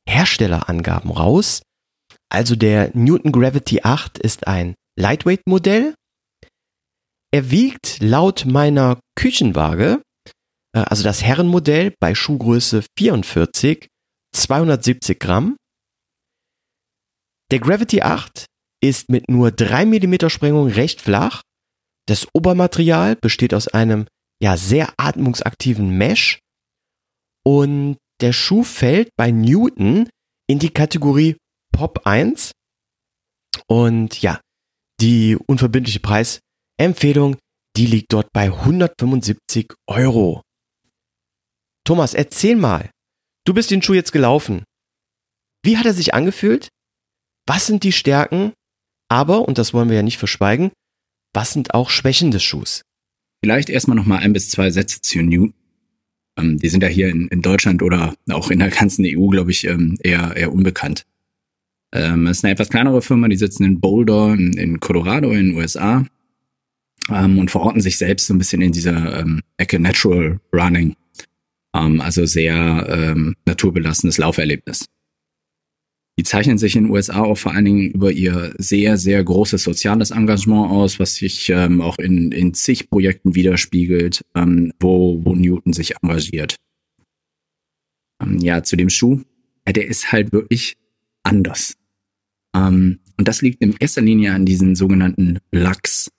Herstellerangaben 0.09 1.11
raus. 1.11 1.63
Also 2.33 2.57
der 2.57 2.91
Newton 2.97 3.31
Gravity 3.31 3.81
8 3.83 4.17
ist 4.17 4.47
ein 4.47 4.75
Lightweight-Modell. 4.99 5.95
Er 7.31 7.51
wiegt 7.51 8.01
laut 8.01 8.47
meiner 8.47 9.01
Küchenwaage, 9.17 10.01
äh, 10.75 10.79
also 10.79 11.05
das 11.05 11.23
Herrenmodell 11.23 11.95
bei 12.01 12.15
Schuhgröße 12.15 12.85
44, 12.99 13.87
270 14.35 15.21
Gramm. 15.21 15.57
Der 17.51 17.61
Gravity 17.61 18.01
8 18.01 18.47
ist 18.83 19.11
mit 19.11 19.29
nur 19.29 19.51
3 19.51 19.85
mm 19.85 20.31
Sprengung 20.31 20.69
recht 20.69 21.03
flach. 21.03 21.43
Das 22.09 22.27
Obermaterial 22.33 23.15
besteht 23.17 23.53
aus 23.53 23.69
einem 23.69 24.07
ja 24.43 24.57
sehr 24.57 24.95
atmungsaktiven 24.97 25.99
Mesh 25.99 26.39
und 27.45 27.99
der 28.23 28.33
Schuh 28.33 28.63
fällt 28.63 29.11
bei 29.17 29.31
Newton 29.31 30.09
in 30.49 30.59
die 30.59 30.71
Kategorie 30.71 31.37
Pop 31.73 32.07
1 32.07 32.53
und 33.67 34.21
ja, 34.23 34.41
die 35.01 35.37
unverbindliche 35.47 36.01
Preisempfehlung, 36.01 37.37
die 37.77 37.87
liegt 37.87 38.13
dort 38.13 38.33
bei 38.33 38.45
175 38.45 39.73
Euro. 39.89 40.43
Thomas, 41.85 42.15
erzähl 42.15 42.57
mal, 42.57 42.91
du 43.45 43.55
bist 43.55 43.71
den 43.71 43.83
Schuh 43.83 43.95
jetzt 43.95 44.13
gelaufen. 44.13 44.65
Wie 45.65 45.77
hat 45.77 45.87
er 45.87 45.95
sich 45.95 46.15
angefühlt? 46.15 46.69
Was 47.47 47.67
sind 47.67 47.83
die 47.83 47.93
Stärken? 47.93 48.53
Aber, 49.09 49.47
und 49.49 49.59
das 49.59 49.75
wollen 49.75 49.89
wir 49.89 49.97
ja 49.97 50.03
nicht 50.03 50.19
verschweigen, 50.19 50.71
was 51.35 51.53
sind 51.53 51.75
auch 51.75 51.91
Schwächen 51.91 52.31
des 52.31 52.43
Schuhs? 52.43 52.83
Vielleicht 53.45 53.69
erstmal 53.69 53.97
nochmal 53.97 54.21
ein 54.21 54.33
bis 54.33 54.51
zwei 54.51 54.71
Sätze 54.71 55.01
zu 55.01 55.21
Newton. 55.23 55.55
Ähm, 56.39 56.59
die 56.59 56.69
sind 56.69 56.83
ja 56.83 56.89
hier 56.89 57.09
in, 57.09 57.29
in, 57.29 57.43
Deutschland 57.43 57.83
oder 57.83 58.15
auch 58.31 58.51
in 58.51 58.61
der 58.61 58.71
ganzen 58.71 59.05
EU, 59.07 59.29
glaube 59.29 59.51
ich, 59.51 59.65
ähm, 59.65 59.99
eher, 60.03 60.37
eher 60.37 60.53
unbekannt. 60.53 61.05
Ähm, 61.93 62.27
es 62.27 62.39
ist 62.39 62.45
eine 62.45 62.53
etwas 62.53 62.71
kleinere 62.71 63.03
Firma, 63.03 63.29
die 63.29 63.37
sitzen 63.37 63.65
in 63.65 63.81
Boulder 63.81 64.33
in, 64.33 64.53
in 64.55 64.81
Colorado 64.81 65.31
in 65.31 65.49
den 65.49 65.57
USA 65.57 66.07
ähm, 67.11 67.39
und 67.39 67.51
verorten 67.51 67.81
sich 67.81 67.99
selbst 67.99 68.27
so 68.27 68.35
ein 68.35 68.39
bisschen 68.39 68.63
in 68.63 68.73
dieser 68.73 69.21
ähm, 69.21 69.43
Ecke 69.57 69.79
Natural 69.79 70.41
Running. 70.53 70.97
Ähm, 71.75 72.01
also 72.01 72.25
sehr 72.25 72.87
ähm, 72.89 73.37
naturbelassenes 73.45 74.19
Lauferlebnis. 74.19 74.87
Die 76.19 76.25
zeichnen 76.25 76.59
sich 76.59 76.77
in 76.77 76.85
den 76.85 76.93
USA 76.93 77.23
auch 77.23 77.39
vor 77.39 77.53
allen 77.53 77.65
Dingen 77.65 77.91
über 77.91 78.13
ihr 78.13 78.53
sehr, 78.59 78.99
sehr 78.99 79.25
großes 79.25 79.63
soziales 79.63 80.11
Engagement 80.11 80.71
aus, 80.71 81.01
was 81.01 81.15
sich 81.15 81.49
ähm, 81.49 81.81
auch 81.81 81.99
in, 81.99 82.33
in 82.33 82.53
zig 82.53 82.91
Projekten 82.91 83.35
widerspiegelt, 83.35 84.23
ähm, 84.35 84.73
wo, 84.79 85.21
wo 85.25 85.35
Newton 85.35 85.73
sich 85.73 85.95
engagiert. 86.03 86.57
Ähm, 88.23 88.39
ja, 88.39 88.63
zu 88.63 88.77
dem 88.77 88.91
Schuh, 88.91 89.23
ja, 89.67 89.73
der 89.73 89.87
ist 89.87 90.13
halt 90.13 90.33
wirklich 90.33 90.77
anders. 91.23 91.75
Ähm, 92.55 93.01
und 93.19 93.29
das 93.29 93.43
liegt 93.43 93.63
in 93.63 93.77
erster 93.79 94.03
Linie 94.03 94.35
an 94.35 94.45
diesen 94.45 94.75
sogenannten 94.75 95.39
Lux, 95.53 96.11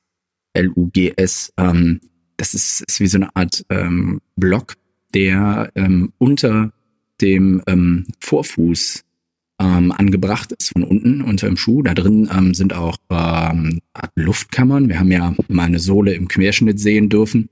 L-U-G-S. 0.53 1.53
Ähm, 1.57 1.99
das 2.38 2.53
ist, 2.53 2.81
ist 2.81 2.99
wie 2.99 3.07
so 3.07 3.17
eine 3.17 3.36
Art 3.36 3.65
ähm, 3.69 4.21
Block, 4.36 4.75
der 5.13 5.71
ähm, 5.75 6.13
unter 6.17 6.71
dem 7.21 7.61
ähm, 7.67 8.07
Vorfuß 8.19 9.03
ähm, 9.59 9.91
angebracht 9.91 10.51
ist 10.53 10.73
von 10.73 10.84
unten 10.84 11.21
unter 11.21 11.47
dem 11.47 11.57
Schuh. 11.57 11.81
Da 11.84 11.93
drin 11.93 12.29
ähm, 12.36 12.53
sind 12.53 12.73
auch 12.73 12.97
ähm, 13.09 13.79
Luftkammern. 14.15 14.89
Wir 14.89 14.99
haben 14.99 15.11
ja 15.11 15.36
mal 15.47 15.65
eine 15.65 15.79
Sohle 15.79 16.13
im 16.13 16.27
Querschnitt 16.27 16.79
sehen 16.79 17.09
dürfen. 17.09 17.49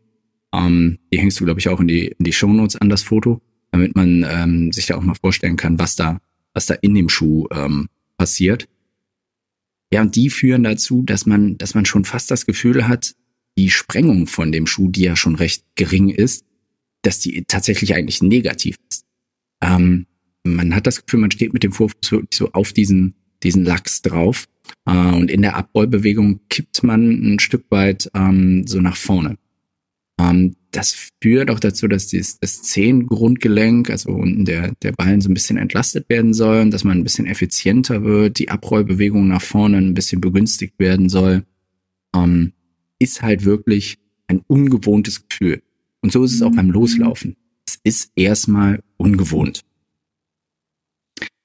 Ähm, 0.54 1.00
die 1.12 1.20
hängst 1.20 1.40
du, 1.40 1.46
glaube 1.46 1.60
ich, 1.60 1.70
auch 1.70 1.80
in 1.80 1.88
die, 1.88 2.08
in 2.08 2.26
die 2.26 2.34
Shownotes 2.34 2.76
an 2.76 2.90
das 2.90 3.04
Foto, 3.04 3.42
damit 3.72 3.96
man 3.96 4.26
ähm, 4.30 4.72
sich 4.72 4.88
da 4.88 4.98
auch 4.98 5.02
mal 5.02 5.16
vorstellen 5.16 5.56
kann, 5.56 5.80
was 5.80 5.96
da, 5.96 6.20
was 6.54 6.66
da 6.66 6.74
in 6.76 6.96
dem 6.96 7.10
Schuh 7.10 7.48
ähm, 7.52 7.88
passiert. 8.22 8.70
Ja, 9.92 10.02
und 10.02 10.16
die 10.16 10.30
führen 10.30 10.62
dazu, 10.62 11.02
dass 11.02 11.26
man, 11.26 11.58
dass 11.58 11.74
man 11.74 11.86
schon 11.86 12.06
fast 12.06 12.30
das 12.30 12.46
Gefühl 12.46 12.88
hat, 12.88 13.16
die 13.58 13.72
Sprengung 13.72 14.28
von 14.28 14.52
dem 14.52 14.68
Schuh, 14.68 14.90
die 14.90 15.02
ja 15.02 15.16
schon 15.16 15.34
recht 15.34 15.66
gering 15.76 16.10
ist, 16.10 16.46
dass 17.02 17.20
die 17.20 17.44
tatsächlich 17.48 17.96
eigentlich 17.96 18.22
negativ 18.22 18.78
ist. 18.88 19.06
Ähm, 19.64 20.06
man 20.44 20.76
hat 20.76 20.86
das 20.86 21.04
Gefühl, 21.04 21.22
man 21.22 21.32
steht 21.32 21.52
mit 21.52 21.64
dem 21.64 21.72
Vorfuß 21.72 22.12
wirklich 22.12 22.38
so 22.38 22.52
auf 22.52 22.74
diesen, 22.74 23.16
diesen 23.42 23.66
Lachs 23.66 24.04
drauf. 24.04 24.46
Äh, 24.86 24.92
und 24.92 25.32
in 25.32 25.42
der 25.42 25.56
Abrollbewegung 25.56 26.42
kippt 26.48 26.84
man 26.84 27.34
ein 27.34 27.40
Stück 27.40 27.66
weit 27.72 28.08
ähm, 28.14 28.68
so 28.68 28.82
nach 28.82 28.98
vorne. 28.98 29.40
Ähm, 30.22 30.56
das 30.72 31.10
führt 31.22 31.50
auch 31.50 31.60
dazu, 31.60 31.88
dass 31.88 32.08
dieses, 32.08 32.40
das 32.40 32.62
Zehengrundgelenk, 32.62 33.90
also 33.90 34.12
unten 34.12 34.46
der, 34.46 34.74
der 34.82 34.94
Ballen 34.94 35.22
so 35.22 35.30
ein 35.30 35.34
bisschen 35.34 35.58
entlastet 35.58 36.08
werden 36.10 36.34
soll, 36.34 36.70
dass 36.70 36.84
man 36.84 37.00
ein 37.00 37.04
bisschen 37.04 37.26
effizienter 37.26 38.04
wird, 38.04 38.40
die 38.40 38.50
Abrollbewegung 38.50 39.28
nach 39.28 39.42
vorne 39.42 39.78
ein 39.78 39.94
bisschen 39.94 40.22
begünstigt 40.22 40.80
werden 40.80 41.10
soll. 41.10 41.44
Ähm, 42.16 42.54
ist 43.00 43.22
halt 43.22 43.46
wirklich 43.46 43.98
ein 44.28 44.42
ungewohntes 44.48 45.28
Gefühl. 45.28 45.62
Und 46.02 46.12
so 46.12 46.24
ist 46.24 46.34
es 46.34 46.42
auch 46.42 46.52
beim 46.52 46.72
Loslaufen. 46.72 47.36
Es 47.66 47.80
ist 47.84 48.12
erstmal 48.16 48.82
ungewohnt. 48.98 49.62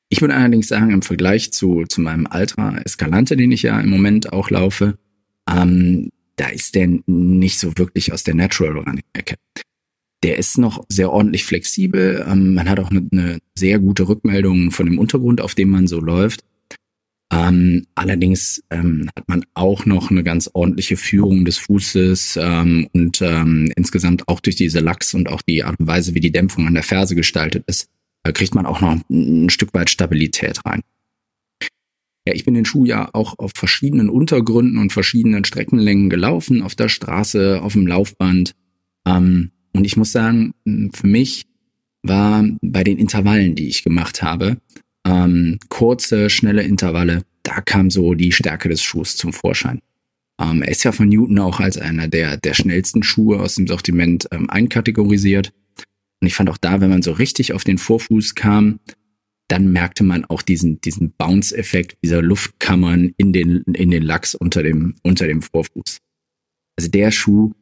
Ich 0.09 0.20
würde 0.20 0.35
allerdings 0.35 0.68
sagen, 0.68 0.91
im 0.91 1.03
Vergleich 1.03 1.53
zu, 1.53 1.85
zu 1.89 2.01
meinem 2.01 2.29
Ultra 2.33 2.79
Escalante, 2.79 3.37
den 3.37 3.51
ich 3.51 3.62
ja 3.62 3.81
im 3.81 3.91
Moment 3.91 4.33
auch 4.33 4.51
laufe, 4.51 4.99
ähm, 5.51 6.11
da 6.37 6.49
ist 6.49 6.74
der 6.74 6.89
nicht 7.07 7.59
so 7.59 7.76
wirklich 7.76 8.12
aus 8.12 8.24
der 8.24 8.34
Natural 8.34 8.78
Running 8.78 9.03
Ecke. 9.12 9.37
Der 10.22 10.39
ist 10.39 10.59
noch 10.59 10.84
sehr 10.89 11.11
ordentlich 11.11 11.45
flexibel. 11.45 12.24
Ähm, 12.28 12.55
man 12.55 12.68
hat 12.68 12.80
auch 12.80 12.91
eine, 12.91 13.07
eine, 13.11 13.39
sehr 13.55 13.78
gute 13.78 14.09
Rückmeldung 14.09 14.70
von 14.70 14.87
dem 14.87 14.99
Untergrund, 14.99 15.41
auf 15.41 15.55
dem 15.55 15.70
man 15.70 15.87
so 15.87 16.01
läuft. 16.01 16.45
Ähm, 17.32 17.87
allerdings 17.95 18.62
ähm, 18.70 19.11
hat 19.16 19.28
man 19.28 19.45
auch 19.55 19.84
noch 19.84 20.11
eine 20.11 20.22
ganz 20.22 20.49
ordentliche 20.53 20.97
Führung 20.97 21.45
des 21.45 21.59
Fußes 21.59 22.39
ähm, 22.41 22.89
und 22.93 23.20
ähm, 23.20 23.72
insgesamt 23.76 24.28
auch 24.28 24.41
durch 24.41 24.57
diese 24.57 24.80
Lachs 24.80 25.12
und 25.12 25.28
auch 25.28 25.43
die 25.43 25.64
Art 25.64 25.80
und 25.80 25.87
Weise, 25.89 26.14
wie 26.14 26.20
die 26.20 26.30
Dämpfung 26.30 26.66
an 26.66 26.74
der 26.74 26.84
Ferse 26.84 27.16
gestaltet 27.16 27.64
ist, 27.66 27.89
da 28.22 28.32
kriegt 28.32 28.55
man 28.55 28.64
auch 28.64 28.80
noch 28.80 28.97
ein 29.11 29.51
Stück 29.51 29.74
weit 29.74 29.91
Stabilität 29.91 30.64
rein. 30.64 30.82
Ja, 32.27 32.35
ich 32.35 32.45
bin 32.45 32.55
den 32.55 32.64
Schuh 32.64 32.85
ja 32.85 33.09
auch 33.12 33.39
auf 33.39 33.53
verschiedenen 33.55 34.11
Untergründen 34.11 34.79
und 34.79 34.93
verschiedenen 34.93 35.45
Streckenlängen 35.45 36.11
gelaufen, 36.11 36.62
auf 36.62 36.74
der 36.74 36.89
Straße, 36.89 37.62
auf 37.62 37.74
dem 37.74 37.87
Laufband. 37.87 38.53
Ähm, 39.07 39.53
und 39.72 39.85
ich 39.85 39.97
muss 39.97 40.11
sagen, 40.11 40.53
für 40.93 41.07
mich 41.07 41.47
war 42.03 42.45
bei 42.62 42.83
den 42.83 42.99
Intervallen, 42.99 43.55
die 43.55 43.68
ich 43.68 43.85
gemacht 43.85 44.22
habe, 44.22 44.57
ähm, 45.07 45.59
kurze, 45.68 46.29
schnelle 46.29 46.62
Intervalle, 46.62 47.22
da 47.45 47.61
kam 47.61 47.91
so 47.91 48.14
die 48.14 48.33
Stärke 48.33 48.68
des 48.68 48.83
Schuhs 48.83 49.16
zum 49.16 49.33
Vorschein. 49.33 49.81
Ähm, 50.41 50.62
er 50.62 50.70
ist 50.70 50.83
ja 50.83 50.93
von 50.93 51.09
Newton 51.09 51.39
auch 51.39 51.61
als 51.61 51.79
einer 51.79 52.09
der, 52.09 52.37
der 52.37 52.55
schnellsten 52.55 53.05
Schuhe 53.05 53.39
aus 53.39 53.55
dem 53.55 53.68
Sortiment 53.68 54.27
ähm, 54.33 54.51
einkategorisiert. 54.51 55.53
Und 56.20 56.27
ich 56.27 56.35
fand 56.35 56.51
auch 56.51 56.59
da, 56.59 56.81
wenn 56.81 56.91
man 56.91 57.03
so 57.03 57.12
richtig 57.12 57.53
auf 57.53 57.62
den 57.62 57.79
Vorfuß 57.79 58.35
kam, 58.35 58.81
dann 59.49 59.72
merkte 59.72 60.05
man 60.05 60.24
auch 60.24 60.42
diesen, 60.42 60.80
diesen 60.80 61.12
Bounce-Effekt 61.12 61.99
dieser 62.03 62.22
Luftkammern 62.22 63.14
in 63.16 63.32
den, 63.32 63.62
in 63.74 63.90
den 63.90 64.03
Lachs 64.03 64.34
unter 64.34 64.62
dem, 64.62 64.97
unter 65.03 65.26
dem 65.26 65.42
Vorfuß. 65.42 65.99
Also 66.76 66.90
der 66.90 67.11
Schuh, 67.11 67.53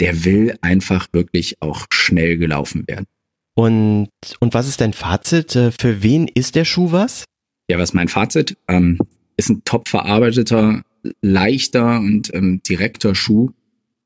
der 0.00 0.24
will 0.24 0.56
einfach 0.62 1.08
wirklich 1.12 1.56
auch 1.60 1.86
schnell 1.92 2.38
gelaufen 2.38 2.86
werden. 2.86 3.06
Und, 3.54 4.08
und 4.40 4.54
was 4.54 4.68
ist 4.68 4.80
dein 4.80 4.92
Fazit? 4.92 5.54
Äh, 5.56 5.72
für 5.72 6.02
wen 6.02 6.28
ist 6.28 6.54
der 6.54 6.64
Schuh 6.64 6.92
was? 6.92 7.24
Ja, 7.68 7.78
was 7.78 7.92
mein 7.92 8.08
Fazit? 8.08 8.56
Ähm, 8.68 8.98
ist 9.36 9.50
ein 9.50 9.62
top 9.64 9.88
verarbeiteter, 9.88 10.82
leichter 11.20 11.98
und 11.98 12.32
ähm, 12.34 12.62
direkter 12.62 13.14
Schuh, 13.14 13.50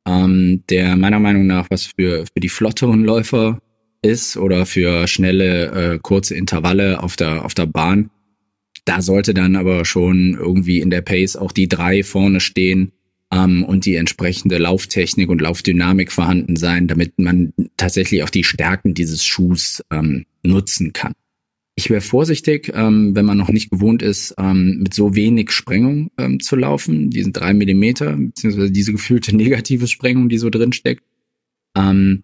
ähm, 0.07 0.65
der 0.69 0.97
meiner 0.97 1.21
Meinung 1.21 1.47
nach 1.47 1.71
was 1.71 1.87
für, 1.87 2.25
für 2.27 2.41
die 2.41 2.49
flotteren 2.49 3.05
Läufer 3.05 3.61
ist 4.07 4.37
oder 4.37 4.67
für 4.67 5.07
schnelle, 5.07 5.95
äh, 5.95 5.99
kurze 6.01 6.35
Intervalle 6.35 7.03
auf 7.03 7.17
der, 7.17 7.45
auf 7.45 7.55
der 7.55 7.67
Bahn. 7.67 8.11
Da 8.85 9.03
sollte 9.03 9.35
dann 9.35 9.57
aber 9.57 9.85
schon 9.85 10.35
irgendwie 10.35 10.79
in 10.79 10.91
der 10.91 11.03
Pace 11.03 11.37
auch 11.37 11.53
die 11.53 11.69
drei 11.69 12.03
vorne 12.03 12.41
stehen 12.41 12.93
ähm, 13.33 13.65
und 13.65 13.85
die 13.85 13.97
entsprechende 13.97 14.59
Lauftechnik 14.59 15.29
und 15.29 15.41
Laufdynamik 15.41 16.13
vorhanden 16.13 16.57
sein, 16.57 16.87
damit 16.87 17.19
man 17.19 17.53
tatsächlich 17.77 18.23
auch 18.23 18.31
die 18.31 18.45
Stärken 18.45 18.95
dieses 18.95 19.25
Schuhs 19.25 19.83
ähm, 19.91 20.27
nutzen 20.43 20.93
kann. 20.93 21.13
ich 21.79 21.91
wäre 21.91 22.01
vorsichtig, 22.01 22.73
ähm, 22.75 23.15
wenn 23.15 23.27
man 23.27 23.37
noch 23.37 23.51
nicht 23.51 23.71
gewohnt 23.71 24.03
ist, 24.03 24.35
ähm, 24.39 24.79
mit 24.79 24.95
so 24.95 25.15
wenig 25.15 25.51
Sprengung 25.51 26.11
ähm, 26.17 26.41
zu 26.41 26.57
laufen. 26.57 27.11
Die 27.11 27.23
sind 27.23 27.37
drei 27.37 27.53
Millimeter, 27.53 28.17
beziehungsweise 28.17 28.71
diese 28.71 28.93
gefühlte 28.93 29.37
negative 29.37 29.89
Sprengung, 29.89 30.29
die 30.29 30.39
so 30.39 30.49
drin 30.49 30.73
steckt. 30.73 31.03
Ähm, 31.77 32.23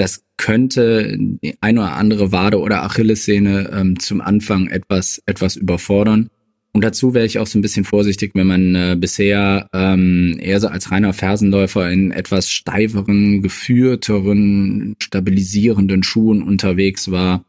das 0.00 0.24
könnte 0.38 1.14
die 1.18 1.56
eine 1.60 1.80
oder 1.80 1.96
andere 1.96 2.32
Wade 2.32 2.58
oder 2.58 2.82
Achillessehne 2.82 3.70
ähm, 3.72 3.98
zum 3.98 4.22
Anfang 4.22 4.68
etwas, 4.68 5.22
etwas 5.26 5.56
überfordern. 5.56 6.30
Und 6.72 6.82
dazu 6.84 7.12
wäre 7.12 7.26
ich 7.26 7.38
auch 7.38 7.46
so 7.46 7.58
ein 7.58 7.62
bisschen 7.62 7.84
vorsichtig, 7.84 8.30
wenn 8.34 8.46
man 8.46 8.74
äh, 8.74 8.96
bisher 8.98 9.68
ähm, 9.74 10.38
eher 10.40 10.60
so 10.60 10.68
als 10.68 10.90
reiner 10.90 11.12
Fersenläufer 11.12 11.90
in 11.90 12.12
etwas 12.12 12.48
steiferen, 12.50 13.42
geführteren, 13.42 14.96
stabilisierenden 15.02 16.02
Schuhen 16.02 16.42
unterwegs 16.42 17.10
war. 17.10 17.44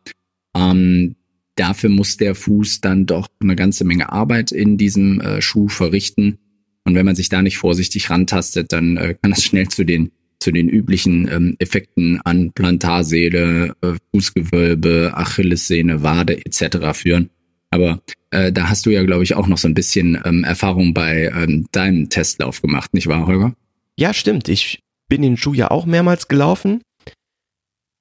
Ähm, 0.53 1.15
dafür 1.55 1.89
muss 1.89 2.17
der 2.17 2.35
Fuß 2.35 2.81
dann 2.81 3.05
doch 3.05 3.27
eine 3.41 3.55
ganze 3.55 3.85
Menge 3.85 4.11
Arbeit 4.11 4.51
in 4.51 4.77
diesem 4.77 5.21
äh, 5.21 5.41
Schuh 5.41 5.69
verrichten. 5.69 6.39
Und 6.83 6.95
wenn 6.95 7.05
man 7.05 7.15
sich 7.15 7.29
da 7.29 7.41
nicht 7.41 7.57
vorsichtig 7.57 8.09
rantastet, 8.09 8.73
dann 8.73 8.97
äh, 8.97 9.15
kann 9.21 9.31
das 9.31 9.43
schnell 9.43 9.69
zu 9.69 9.85
den 9.85 10.11
zu 10.41 10.51
den 10.51 10.67
üblichen 10.67 11.29
ähm, 11.31 11.55
Effekten 11.59 12.19
an 12.21 12.51
Plantarseele, 12.51 13.75
äh, 13.81 13.93
Fußgewölbe, 14.13 15.11
Achillessehne, 15.13 16.03
Wade 16.03 16.43
etc. 16.45 16.97
führen. 16.97 17.29
Aber 17.69 18.01
äh, 18.31 18.51
da 18.51 18.67
hast 18.67 18.85
du 18.85 18.89
ja, 18.89 19.03
glaube 19.03 19.23
ich, 19.23 19.35
auch 19.35 19.47
noch 19.47 19.59
so 19.59 19.67
ein 19.67 19.75
bisschen 19.75 20.19
ähm, 20.25 20.43
Erfahrung 20.43 20.93
bei 20.93 21.31
ähm, 21.33 21.67
deinem 21.71 22.09
Testlauf 22.09 22.61
gemacht, 22.61 22.93
nicht 22.93 23.07
wahr, 23.07 23.27
Holger? 23.27 23.53
Ja, 23.97 24.13
stimmt. 24.13 24.49
Ich 24.49 24.81
bin 25.07 25.21
den 25.21 25.37
Schuh 25.37 25.53
ja 25.53 25.69
auch 25.69 25.85
mehrmals 25.85 26.27
gelaufen. 26.27 26.81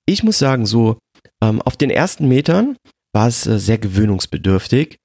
Ich 0.07 0.23
muss 0.23 0.39
sagen, 0.39 0.67
so 0.67 0.99
ähm, 1.43 1.61
auf 1.61 1.77
den 1.77 1.91
ersten 1.91 2.27
Metern 2.27 2.77
war 3.13 3.29
es 3.29 3.47
äh, 3.47 3.59
sehr 3.59 3.79
gewöhnungsbedürftig. 3.79 4.97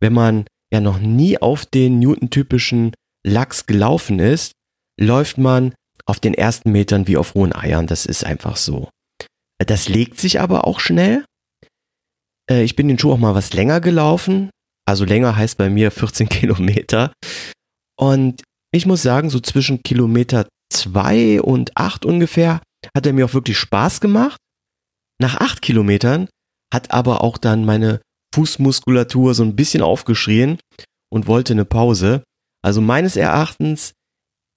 Wenn 0.00 0.12
man 0.12 0.44
ja 0.72 0.80
noch 0.80 0.98
nie 0.98 1.38
auf 1.38 1.66
den 1.66 1.98
Newton-typischen 2.00 2.92
Lachs 3.24 3.66
gelaufen 3.66 4.18
ist, 4.18 4.52
läuft 4.98 5.38
man 5.38 5.72
auf 6.06 6.20
den 6.20 6.34
ersten 6.34 6.72
Metern 6.72 7.06
wie 7.06 7.16
auf 7.16 7.34
hohen 7.34 7.54
Eiern. 7.54 7.86
Das 7.86 8.06
ist 8.06 8.24
einfach 8.24 8.56
so. 8.56 8.88
Das 9.58 9.88
legt 9.88 10.18
sich 10.18 10.40
aber 10.40 10.66
auch 10.66 10.80
schnell. 10.80 11.24
Äh, 12.50 12.62
ich 12.62 12.76
bin 12.76 12.88
den 12.88 12.98
Schuh 12.98 13.12
auch 13.12 13.18
mal 13.18 13.34
was 13.34 13.52
länger 13.52 13.80
gelaufen. 13.80 14.50
Also 14.86 15.04
länger 15.04 15.36
heißt 15.36 15.58
bei 15.58 15.70
mir 15.70 15.90
14 15.90 16.28
Kilometer. 16.30 17.12
Und 17.98 18.42
ich 18.72 18.86
muss 18.86 19.02
sagen, 19.02 19.30
so 19.30 19.40
zwischen 19.40 19.82
Kilometer 19.82 20.48
zwei 20.72 21.40
und 21.42 21.76
acht 21.76 22.04
ungefähr 22.04 22.62
hat 22.94 23.06
er 23.06 23.12
mir 23.12 23.26
auch 23.26 23.34
wirklich 23.34 23.58
Spaß 23.58 24.00
gemacht. 24.00 24.38
Nach 25.20 25.36
acht 25.36 25.60
Kilometern 25.60 26.28
hat 26.72 26.92
aber 26.92 27.22
auch 27.22 27.36
dann 27.36 27.64
meine 27.64 28.00
Fußmuskulatur 28.34 29.34
so 29.34 29.42
ein 29.42 29.56
bisschen 29.56 29.82
aufgeschrien 29.82 30.58
und 31.12 31.26
wollte 31.26 31.52
eine 31.52 31.64
Pause. 31.64 32.22
Also 32.62 32.80
meines 32.80 33.16
Erachtens 33.16 33.92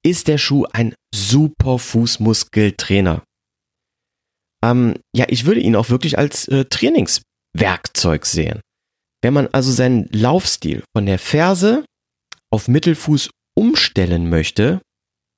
ist 0.04 0.28
der 0.28 0.38
Schuh 0.38 0.66
ein 0.74 0.94
super 1.14 1.80
Fußmuskeltrainer. 1.80 3.24
Ähm, 4.64 4.96
ja, 5.16 5.26
ich 5.30 5.46
würde 5.46 5.62
ihn 5.62 5.76
auch 5.76 5.90
wirklich 5.90 6.18
als 6.18 6.48
äh, 6.48 6.66
Trainingswerkzeug 6.66 8.26
sehen. 8.26 8.62
Wenn 9.22 9.34
man 9.34 9.48
also 9.48 9.72
seinen 9.72 10.08
Laufstil 10.12 10.84
von 10.96 11.06
der 11.06 11.20
Ferse 11.20 11.86
auf 12.52 12.68
Mittelfuß 12.68 13.30
umstellen 13.58 14.30
möchte, 14.30 14.82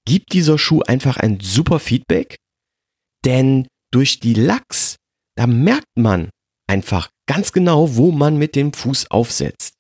gibt 0.08 0.34
dieser 0.34 0.58
Schuh 0.58 0.82
einfach 0.82 1.18
ein 1.18 1.40
super 1.40 1.80
Feedback, 1.80 2.38
denn 3.26 3.68
durch 3.92 4.20
die 4.20 4.34
Lachs, 4.34 4.98
da 5.36 5.48
merkt 5.48 5.98
man 5.98 6.30
einfach 6.68 7.10
ganz 7.28 7.52
genau, 7.52 7.96
wo 7.96 8.12
man 8.12 8.38
mit 8.38 8.56
dem 8.56 8.74
Fuß 8.74 9.12
aufsetzt. 9.12 9.74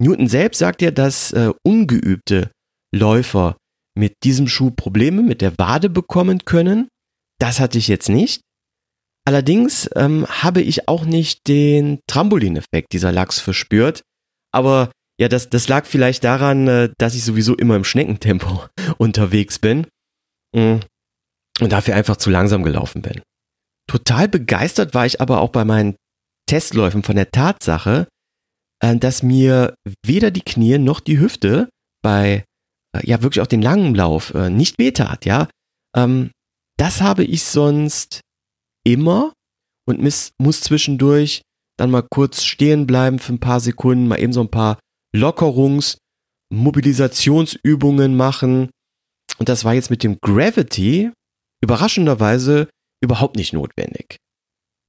Newton 0.00 0.28
selbst 0.28 0.58
sagt 0.58 0.82
ja, 0.82 0.90
dass 0.90 1.32
äh, 1.32 1.52
ungeübte 1.66 2.50
Läufer 2.94 3.56
mit 3.98 4.14
diesem 4.22 4.48
Schuh 4.48 4.70
Probleme 4.70 5.22
mit 5.22 5.40
der 5.40 5.58
Wade 5.58 5.90
bekommen 5.90 6.44
können. 6.44 6.88
Das 7.38 7.60
hatte 7.60 7.78
ich 7.78 7.88
jetzt 7.88 8.08
nicht. 8.08 8.40
Allerdings 9.26 9.90
ähm, 9.94 10.26
habe 10.26 10.62
ich 10.62 10.88
auch 10.88 11.04
nicht 11.04 11.48
den 11.48 12.00
Trampolineffekt 12.06 12.92
dieser 12.92 13.12
Lachs 13.12 13.40
verspürt. 13.40 14.02
Aber 14.52 14.90
ja, 15.20 15.28
das, 15.28 15.50
das 15.50 15.68
lag 15.68 15.84
vielleicht 15.84 16.24
daran, 16.24 16.68
äh, 16.68 16.90
dass 16.96 17.14
ich 17.14 17.24
sowieso 17.24 17.54
immer 17.54 17.76
im 17.76 17.84
Schneckentempo 17.84 18.64
unterwegs 18.98 19.58
bin 19.58 19.86
mm, 20.54 20.76
und 21.60 21.72
dafür 21.72 21.94
einfach 21.96 22.16
zu 22.16 22.30
langsam 22.30 22.62
gelaufen 22.62 23.02
bin. 23.02 23.20
Total 23.86 24.28
begeistert 24.28 24.94
war 24.94 25.06
ich 25.06 25.20
aber 25.20 25.40
auch 25.40 25.50
bei 25.50 25.64
meinen 25.64 25.96
Testläufen 26.46 27.02
von 27.02 27.16
der 27.16 27.30
Tatsache, 27.30 28.06
äh, 28.80 28.96
dass 28.96 29.22
mir 29.22 29.74
weder 30.06 30.30
die 30.30 30.42
Knie 30.42 30.78
noch 30.78 31.00
die 31.00 31.18
Hüfte 31.18 31.68
bei 32.02 32.44
ja 33.02 33.22
wirklich 33.22 33.42
auch 33.42 33.48
den 33.48 33.62
langen 33.62 33.94
Lauf 33.94 34.34
äh, 34.34 34.50
nicht 34.50 34.78
wehtat, 34.78 35.24
ja. 35.24 35.48
Ähm, 35.96 36.30
das 36.78 37.00
habe 37.00 37.24
ich 37.24 37.44
sonst 37.44 38.20
immer 38.84 39.32
und 39.86 40.00
miss, 40.00 40.30
muss 40.38 40.60
zwischendurch 40.60 41.42
dann 41.78 41.90
mal 41.90 42.02
kurz 42.02 42.42
stehen 42.42 42.86
bleiben 42.86 43.18
für 43.18 43.32
ein 43.34 43.40
paar 43.40 43.60
Sekunden, 43.60 44.08
mal 44.08 44.20
eben 44.20 44.32
so 44.32 44.40
ein 44.40 44.50
paar 44.50 44.78
Lockerungs-, 45.14 45.98
Mobilisationsübungen 46.52 48.16
machen. 48.16 48.70
Und 49.38 49.48
das 49.48 49.64
war 49.64 49.74
jetzt 49.74 49.90
mit 49.90 50.02
dem 50.02 50.18
Gravity 50.20 51.10
überraschenderweise 51.62 52.68
überhaupt 53.02 53.36
nicht 53.36 53.52
notwendig. 53.52 54.16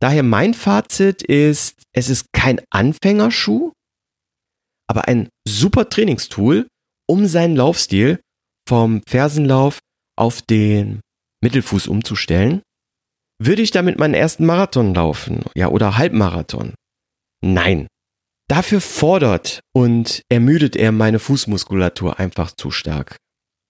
Daher 0.02 0.24
mein 0.24 0.54
Fazit 0.54 1.22
ist, 1.24 1.84
es 1.94 2.10
ist 2.10 2.28
kein 2.32 2.62
Anfängerschuh, 2.72 3.74
aber 4.88 5.08
ein 5.08 5.30
super 5.48 5.90
Trainingstool, 5.90 6.68
um 7.10 7.26
seinen 7.26 7.56
Laufstil 7.56 8.22
vom 8.68 9.02
Fersenlauf 9.08 9.80
auf 10.16 10.42
den 10.44 11.02
Mittelfuß 11.42 11.88
umzustellen. 11.88 12.62
Würde 13.42 13.62
ich 13.62 13.72
damit 13.72 13.98
meinen 13.98 14.14
ersten 14.14 14.46
Marathon 14.46 14.94
laufen, 14.94 15.44
ja, 15.56 15.70
oder 15.70 15.98
Halbmarathon? 15.98 16.76
Nein. 17.42 17.88
Dafür 18.48 18.82
fordert 18.82 19.62
und 19.74 20.24
ermüdet 20.30 20.76
er 20.76 20.92
meine 20.92 21.20
Fußmuskulatur 21.20 22.20
einfach 22.20 22.52
zu 22.52 22.72
stark. 22.72 23.18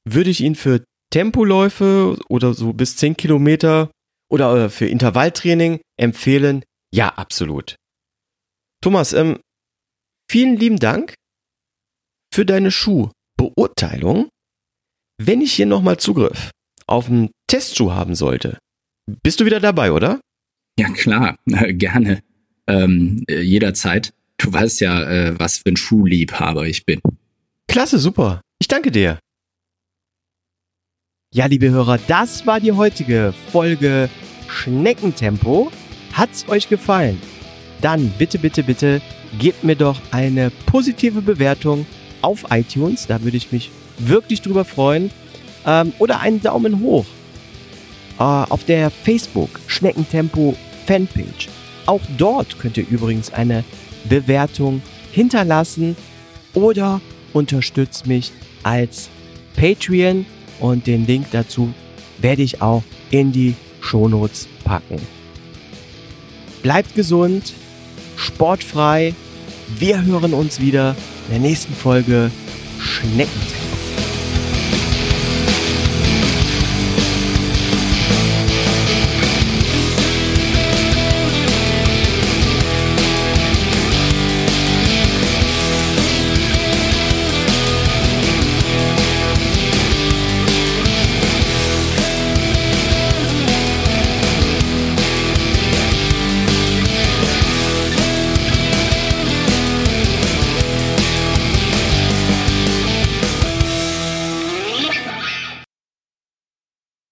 Würde 0.08 0.30
ich 0.30 0.42
ihn 0.42 0.56
für 0.56 0.84
Tempoläufe 1.12 2.18
oder 2.30 2.54
so 2.54 2.74
bis 2.74 2.98
10 2.98 3.16
Kilometer 3.16 3.92
oder 4.30 4.66
äh, 4.66 4.70
für 4.70 4.88
Intervalltraining 4.88 5.82
empfehlen? 5.98 6.64
Ja, 6.94 7.10
absolut. 7.10 7.76
Thomas, 8.82 9.14
ähm, 9.14 9.40
vielen 10.30 10.56
lieben 10.56 10.80
Dank 10.80 11.14
für 12.34 12.46
deine 12.46 12.72
Schuhbeurteilung. 13.40 14.30
Wenn 15.18 15.42
ich 15.42 15.54
hier 15.54 15.66
nochmal 15.66 15.98
Zugriff 15.98 16.52
auf 16.88 17.08
einen 17.08 17.30
Testschuh 17.48 17.92
haben 17.92 18.16
sollte, 18.16 18.58
bist 19.24 19.40
du 19.40 19.46
wieder 19.46 19.60
dabei, 19.60 19.92
oder? 19.92 20.20
Ja, 20.78 20.90
klar, 20.90 21.38
gerne. 21.46 22.22
Ähm, 22.68 23.24
äh, 23.28 23.42
jederzeit. 23.42 24.14
Du 24.38 24.54
weißt 24.54 24.82
ja, 24.82 25.04
äh, 25.04 25.40
was 25.40 25.58
für 25.58 25.70
ein 25.70 25.78
Schuhliebhaber 25.78 26.68
ich 26.68 26.86
bin. 26.86 27.02
Klasse, 27.68 28.00
super. 28.00 28.42
Ich 28.62 28.68
danke 28.68 28.92
dir. 28.92 29.20
Ja, 31.34 31.46
liebe 31.46 31.70
Hörer, 31.70 32.00
das 32.08 32.46
war 32.48 32.60
die 32.60 32.72
heutige 32.72 33.34
Folge 33.52 34.10
Schneckentempo. 34.48 35.72
Hat's 36.14 36.48
euch 36.48 36.70
gefallen? 36.70 37.22
Dann 37.82 38.10
bitte, 38.18 38.40
bitte, 38.40 38.64
bitte 38.64 39.02
gebt 39.38 39.64
mir 39.64 39.76
doch 39.76 40.00
eine 40.12 40.52
positive 40.66 41.22
Bewertung 41.22 41.86
auf 42.22 42.46
iTunes. 42.52 43.08
Da 43.08 43.22
würde 43.24 43.38
ich 43.38 43.52
mich 43.52 43.72
wirklich 43.98 44.42
drüber 44.42 44.66
freuen. 44.66 45.12
Ähm, 45.66 45.94
oder 46.00 46.22
einen 46.22 46.42
Daumen 46.42 46.80
hoch 46.80 47.06
äh, 48.20 48.24
auf 48.24 48.64
der 48.64 48.90
Facebook 48.90 49.50
Schneckentempo 49.68 50.56
Fanpage. 50.86 51.50
Auch 51.86 52.02
dort 52.18 52.60
könnt 52.60 52.78
ihr 52.78 52.88
übrigens 52.88 53.34
eine 53.34 53.64
Bewertung 54.08 54.82
hinterlassen 55.12 55.96
oder 56.54 57.02
unterstützt 57.34 58.08
mich 58.08 58.32
als 58.64 59.10
Patreon 59.56 60.26
und 60.60 60.88
den 60.88 61.06
Link 61.06 61.28
dazu 61.32 61.74
werde 62.20 62.42
ich 62.42 62.62
auch 62.62 62.84
in 63.12 63.32
die 63.32 63.56
Shownotes 63.82 64.48
packen. 64.64 64.98
Bleibt 66.62 66.96
gesund, 66.96 67.54
sportfrei. 68.18 69.14
Wir 69.78 70.04
hören 70.04 70.34
uns 70.34 70.60
wieder 70.60 70.96
in 71.30 71.42
der 71.42 71.50
nächsten 71.50 71.76
Folge 71.76 72.32
Schnecken. 72.80 73.59